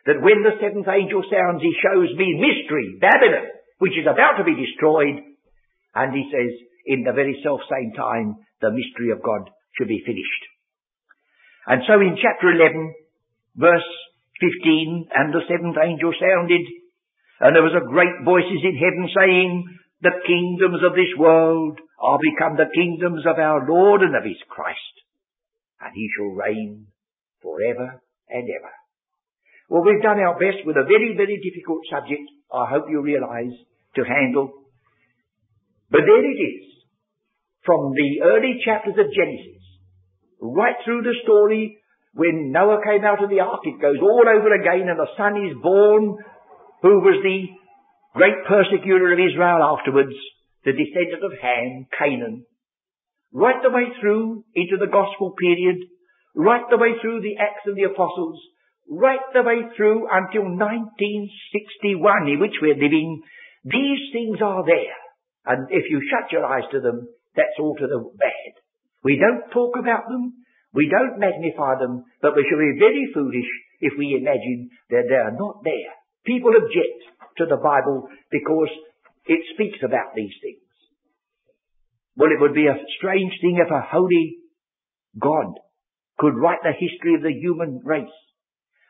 That 0.05 0.21
when 0.21 0.45
the 0.45 0.57
seventh 0.61 0.85
angel 0.85 1.25
sounds, 1.25 1.65
he 1.65 1.73
shows 1.81 2.13
me 2.13 2.37
mystery, 2.37 3.01
Babylon, 3.01 3.49
which 3.81 3.97
is 3.97 4.05
about 4.05 4.37
to 4.37 4.45
be 4.45 4.53
destroyed. 4.53 5.17
And 5.97 6.13
he 6.13 6.29
says, 6.29 6.51
in 6.85 7.01
the 7.01 7.17
very 7.17 7.41
self 7.41 7.61
same 7.65 7.91
time, 7.97 8.37
the 8.61 8.69
mystery 8.69 9.09
of 9.09 9.25
God 9.25 9.49
should 9.77 9.89
be 9.89 10.05
finished. 10.05 10.43
And 11.65 11.81
so 11.89 11.97
in 11.97 12.21
chapter 12.21 12.53
11, 12.53 12.93
verse 13.57 13.89
15, 14.37 15.09
and 15.09 15.33
the 15.33 15.41
seventh 15.49 15.77
angel 15.81 16.13
sounded, 16.13 16.61
and 17.41 17.57
there 17.57 17.65
was 17.65 17.73
a 17.73 17.89
great 17.89 18.21
voices 18.21 18.61
in 18.61 18.77
heaven 18.77 19.09
saying, 19.09 19.65
the 20.05 20.21
kingdoms 20.21 20.85
of 20.85 20.93
this 20.93 21.09
world 21.17 21.81
are 21.99 22.19
become 22.19 22.57
the 22.57 22.71
kingdoms 22.73 23.23
of 23.25 23.39
our 23.39 23.65
Lord 23.67 24.01
and 24.01 24.15
of 24.15 24.23
his 24.23 24.39
Christ, 24.49 24.95
and 25.81 25.91
he 25.93 26.09
shall 26.15 26.35
reign 26.35 26.87
forever 27.41 28.01
and 28.29 28.45
ever. 28.49 28.73
Well, 29.69 29.83
we've 29.83 30.03
done 30.03 30.19
our 30.19 30.37
best 30.37 30.65
with 30.65 30.77
a 30.77 30.85
very, 30.85 31.15
very 31.17 31.41
difficult 31.41 31.81
subject, 31.89 32.25
I 32.53 32.69
hope 32.69 32.85
you 32.89 33.01
realize, 33.01 33.53
to 33.95 34.03
handle. 34.03 34.53
But 35.89 36.01
there 36.05 36.25
it 36.25 36.37
is. 36.37 36.65
From 37.65 37.93
the 37.97 38.21
early 38.21 38.61
chapters 38.63 38.93
of 38.93 39.09
Genesis, 39.09 39.63
right 40.39 40.75
through 40.85 41.01
the 41.01 41.17
story 41.23 41.79
when 42.13 42.51
Noah 42.51 42.79
came 42.85 43.03
out 43.03 43.23
of 43.23 43.29
the 43.29 43.41
ark, 43.41 43.61
it 43.63 43.81
goes 43.81 43.97
all 44.01 44.23
over 44.23 44.53
again 44.53 44.87
and 44.87 44.99
the 44.99 45.09
son 45.17 45.35
is 45.49 45.57
born 45.61 46.15
who 46.81 47.01
was 47.01 47.19
the 47.23 47.49
great 48.13 48.39
persecutor 48.47 49.11
of 49.11 49.19
Israel 49.19 49.59
afterwards, 49.65 50.15
the 50.65 50.73
descendant 50.73 51.23
of 51.23 51.37
Ham, 51.39 51.85
Canaan. 51.93 52.45
Right 53.31 53.61
the 53.61 53.69
way 53.69 53.93
through 54.01 54.43
into 54.55 54.77
the 54.77 54.91
gospel 54.91 55.37
period, 55.37 55.77
right 56.33 56.65
the 56.69 56.77
way 56.77 56.97
through 57.01 57.21
the 57.21 57.37
Acts 57.37 57.67
of 57.67 57.75
the 57.75 57.85
Apostles, 57.85 58.41
right 58.89 59.21
the 59.33 59.43
way 59.43 59.61
through 59.77 60.07
until 60.09 60.49
1961 60.49 62.27
in 62.27 62.39
which 62.39 62.57
we're 62.61 62.75
living, 62.75 63.21
these 63.63 64.01
things 64.11 64.41
are 64.41 64.65
there. 64.65 64.97
And 65.45 65.69
if 65.69 65.85
you 65.89 66.01
shut 66.09 66.31
your 66.31 66.45
eyes 66.45 66.65
to 66.71 66.81
them, 66.81 67.07
that's 67.35 67.59
all 67.59 67.75
to 67.77 67.87
the 67.87 68.01
bad. 68.17 68.51
We 69.03 69.21
don't 69.21 69.51
talk 69.51 69.77
about 69.77 70.09
them, 70.09 70.33
we 70.73 70.89
don't 70.89 71.19
magnify 71.19 71.77
them, 71.79 72.03
but 72.21 72.35
we 72.35 72.45
shall 72.49 72.59
be 72.59 72.79
very 72.79 73.11
foolish 73.13 73.49
if 73.81 73.93
we 73.97 74.17
imagine 74.17 74.69
that 74.89 75.05
they 75.07 75.15
are 75.15 75.37
not 75.37 75.61
there. 75.63 75.93
People 76.25 76.57
object 76.57 76.99
to 77.37 77.45
the 77.45 77.61
Bible 77.61 78.09
because 78.31 78.71
it 79.25 79.41
speaks 79.53 79.79
about 79.83 80.13
these 80.15 80.33
things. 80.41 80.61
Well, 82.15 82.31
it 82.31 82.39
would 82.39 82.53
be 82.53 82.67
a 82.67 82.79
strange 82.97 83.33
thing 83.41 83.59
if 83.59 83.71
a 83.71 83.81
holy 83.81 84.37
God 85.19 85.59
could 86.17 86.35
write 86.37 86.63
the 86.63 86.71
history 86.71 87.15
of 87.15 87.23
the 87.23 87.33
human 87.33 87.81
race 87.83 88.07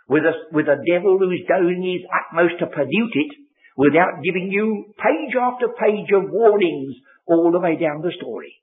with 0.08 0.24
a, 0.24 0.34
with 0.54 0.68
a 0.68 0.84
devil 0.86 1.18
who's 1.18 1.42
doing 1.48 1.82
his 1.82 2.06
utmost 2.06 2.60
to 2.60 2.68
pollute 2.68 3.16
it 3.16 3.34
without 3.78 4.22
giving 4.24 4.52
you 4.52 4.94
page 4.98 5.34
after 5.36 5.68
page 5.70 6.10
of 6.14 6.30
warnings 6.30 6.96
all 7.26 7.52
the 7.52 7.60
way 7.60 7.76
down 7.76 8.02
the 8.02 8.14
story. 8.22 8.54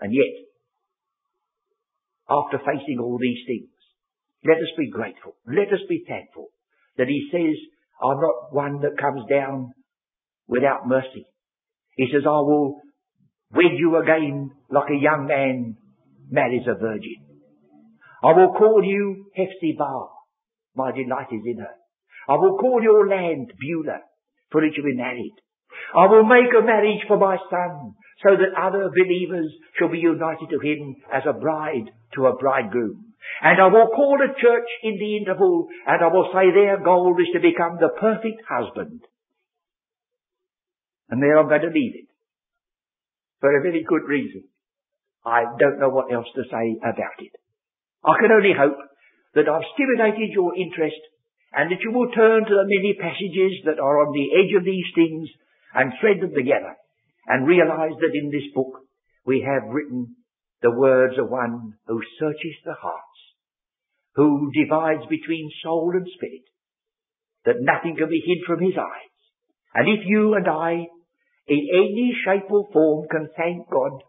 And 0.00 0.14
yet, 0.14 0.46
after 2.28 2.58
facing 2.58 2.98
all 3.00 3.18
these 3.18 3.42
things, 3.46 3.70
let 4.44 4.58
us 4.58 4.72
be 4.78 4.90
grateful. 4.90 5.34
Let 5.46 5.72
us 5.72 5.82
be 5.88 6.04
thankful 6.06 6.48
that 6.96 7.08
he 7.08 7.28
says, 7.32 7.56
I'm 8.02 8.20
not 8.20 8.54
one 8.54 8.80
that 8.82 9.00
comes 9.00 9.24
down 9.28 9.72
without 10.48 10.86
mercy. 10.86 11.26
He 11.96 12.06
says, 12.12 12.22
I 12.26 12.40
will 12.40 12.80
wed 13.52 13.78
you 13.78 13.96
again 13.96 14.50
like 14.70 14.90
a 14.90 15.00
young 15.00 15.26
man 15.26 15.76
marries 16.30 16.66
a 16.66 16.74
virgin. 16.74 17.24
I 18.22 18.32
will 18.32 18.52
call 18.52 18.82
you 18.82 19.26
Hephzibah. 19.36 20.08
My 20.74 20.92
delight 20.92 21.28
is 21.32 21.42
in 21.44 21.58
her. 21.58 21.74
I 22.28 22.34
will 22.34 22.58
call 22.58 22.82
your 22.82 23.08
land 23.08 23.52
Beulah, 23.58 24.00
for 24.50 24.64
it 24.64 24.74
shall 24.74 24.84
be 24.84 24.96
married. 24.96 25.34
I 25.94 26.06
will 26.06 26.24
make 26.24 26.50
a 26.56 26.64
marriage 26.64 27.04
for 27.06 27.18
my 27.18 27.36
son, 27.50 27.94
so 28.24 28.36
that 28.36 28.60
other 28.60 28.90
believers 28.90 29.52
shall 29.78 29.88
be 29.88 29.98
united 29.98 30.48
to 30.50 30.58
him 30.58 30.96
as 31.12 31.22
a 31.26 31.38
bride 31.38 31.90
to 32.14 32.26
a 32.26 32.36
bridegroom. 32.36 33.14
And 33.42 33.60
I 33.60 33.66
will 33.66 33.88
call 33.88 34.18
a 34.20 34.40
church 34.40 34.68
in 34.82 34.98
the 34.98 35.16
interval, 35.18 35.68
and 35.86 36.02
I 36.02 36.08
will 36.08 36.30
say 36.32 36.50
their 36.50 36.82
goal 36.82 37.14
is 37.20 37.28
to 37.34 37.40
become 37.40 37.78
the 37.78 37.90
perfect 38.00 38.42
husband. 38.48 39.00
And 41.08 41.22
there 41.22 41.38
I'm 41.38 41.48
going 41.48 41.62
to 41.62 41.68
leave 41.68 41.94
it. 41.94 42.08
For 43.40 43.56
a 43.56 43.62
very 43.62 43.84
good 43.86 44.08
reason. 44.08 44.44
I 45.24 45.44
don't 45.58 45.80
know 45.80 45.90
what 45.90 46.12
else 46.12 46.26
to 46.34 46.42
say 46.50 46.78
about 46.82 47.18
it. 47.18 47.34
I 48.04 48.14
can 48.20 48.30
only 48.30 48.54
hope 48.56 48.78
that 49.34 49.48
I've 49.50 49.66
stimulated 49.74 50.30
your 50.32 50.56
interest 50.56 51.02
and 51.52 51.70
that 51.70 51.82
you 51.82 51.92
will 51.92 52.10
turn 52.10 52.44
to 52.44 52.54
the 52.54 52.70
many 52.70 52.94
passages 52.98 53.64
that 53.66 53.82
are 53.82 54.06
on 54.06 54.12
the 54.12 54.30
edge 54.38 54.54
of 54.56 54.64
these 54.64 54.86
things 54.94 55.28
and 55.74 55.92
thread 56.00 56.20
them 56.20 56.32
together 56.34 56.74
and 57.26 57.46
realize 57.46 57.98
that 58.00 58.14
in 58.14 58.30
this 58.30 58.46
book 58.54 58.86
we 59.26 59.44
have 59.44 59.68
written 59.68 60.16
the 60.62 60.70
words 60.70 61.18
of 61.18 61.28
one 61.28 61.74
who 61.86 62.00
searches 62.18 62.56
the 62.64 62.74
hearts, 62.74 63.20
who 64.14 64.50
divides 64.54 65.04
between 65.10 65.50
soul 65.62 65.92
and 65.94 66.06
spirit, 66.14 66.46
that 67.44 67.60
nothing 67.60 67.96
can 67.96 68.08
be 68.08 68.22
hid 68.24 68.46
from 68.46 68.62
his 68.64 68.74
eyes. 68.78 69.16
And 69.74 69.88
if 69.88 70.06
you 70.06 70.34
and 70.34 70.48
I, 70.48 70.86
in 71.48 71.68
any 71.72 72.16
shape 72.24 72.50
or 72.50 72.66
form, 72.72 73.06
can 73.08 73.28
thank 73.36 73.68
God 73.70 74.02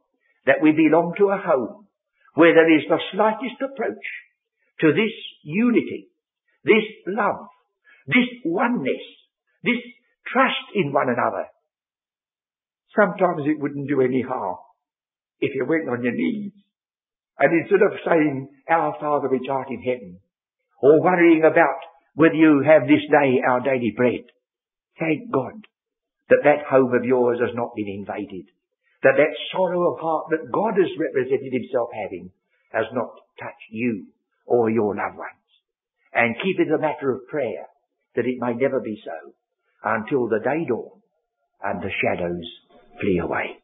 that 0.45 0.61
we 0.61 0.71
belong 0.71 1.13
to 1.17 1.29
a 1.29 1.38
home 1.38 1.88
where 2.33 2.53
there 2.53 2.75
is 2.75 2.83
the 2.88 2.99
slightest 3.13 3.61
approach 3.61 4.05
to 4.81 4.93
this 4.93 5.13
unity, 5.43 6.09
this 6.63 6.85
love, 7.07 7.47
this 8.07 8.29
oneness, 8.45 9.01
this 9.63 9.81
trust 10.31 10.75
in 10.75 10.93
one 10.93 11.09
another. 11.09 11.45
Sometimes 12.95 13.43
it 13.45 13.59
wouldn't 13.59 13.89
do 13.89 14.01
any 14.01 14.21
harm 14.21 14.57
if 15.39 15.53
you 15.53 15.65
went 15.67 15.89
on 15.89 16.03
your 16.03 16.13
knees 16.13 16.53
and 17.39 17.61
instead 17.61 17.81
of 17.81 17.99
saying, 18.05 18.49
Our 18.69 18.95
Father 18.99 19.29
which 19.29 19.47
art 19.49 19.69
in 19.69 19.81
heaven, 19.81 20.19
or 20.81 21.01
worrying 21.01 21.43
about 21.43 21.79
whether 22.15 22.33
you 22.33 22.63
have 22.65 22.88
this 22.88 23.05
day 23.11 23.41
our 23.47 23.61
daily 23.61 23.93
bread, 23.95 24.25
thank 24.99 25.31
God 25.31 25.65
that 26.30 26.43
that 26.43 26.65
home 26.69 26.93
of 26.93 27.05
yours 27.05 27.39
has 27.39 27.55
not 27.55 27.75
been 27.75 27.88
invaded 27.88 28.45
that 29.03 29.17
that 29.17 29.38
sorrow 29.51 29.93
of 29.93 29.99
heart 29.99 30.25
that 30.32 30.51
God 30.51 30.73
has 30.78 30.89
represented 30.97 31.53
himself 31.53 31.89
having 31.93 32.32
has 32.73 32.86
not 32.93 33.13
touched 33.39 33.69
you 33.69 34.07
or 34.45 34.69
your 34.69 34.95
loved 34.95 35.17
ones. 35.17 35.47
And 36.13 36.36
keep 36.41 36.59
it 36.59 36.73
a 36.73 36.82
matter 36.82 37.11
of 37.11 37.28
prayer 37.28 37.67
that 38.15 38.25
it 38.25 38.39
may 38.39 38.53
never 38.53 38.80
be 38.80 38.99
so 39.05 39.34
until 39.84 40.28
the 40.28 40.39
day 40.39 40.65
dawn 40.67 40.99
and 41.63 41.82
the 41.82 41.93
shadows 42.01 42.47
flee 42.99 43.19
away. 43.19 43.61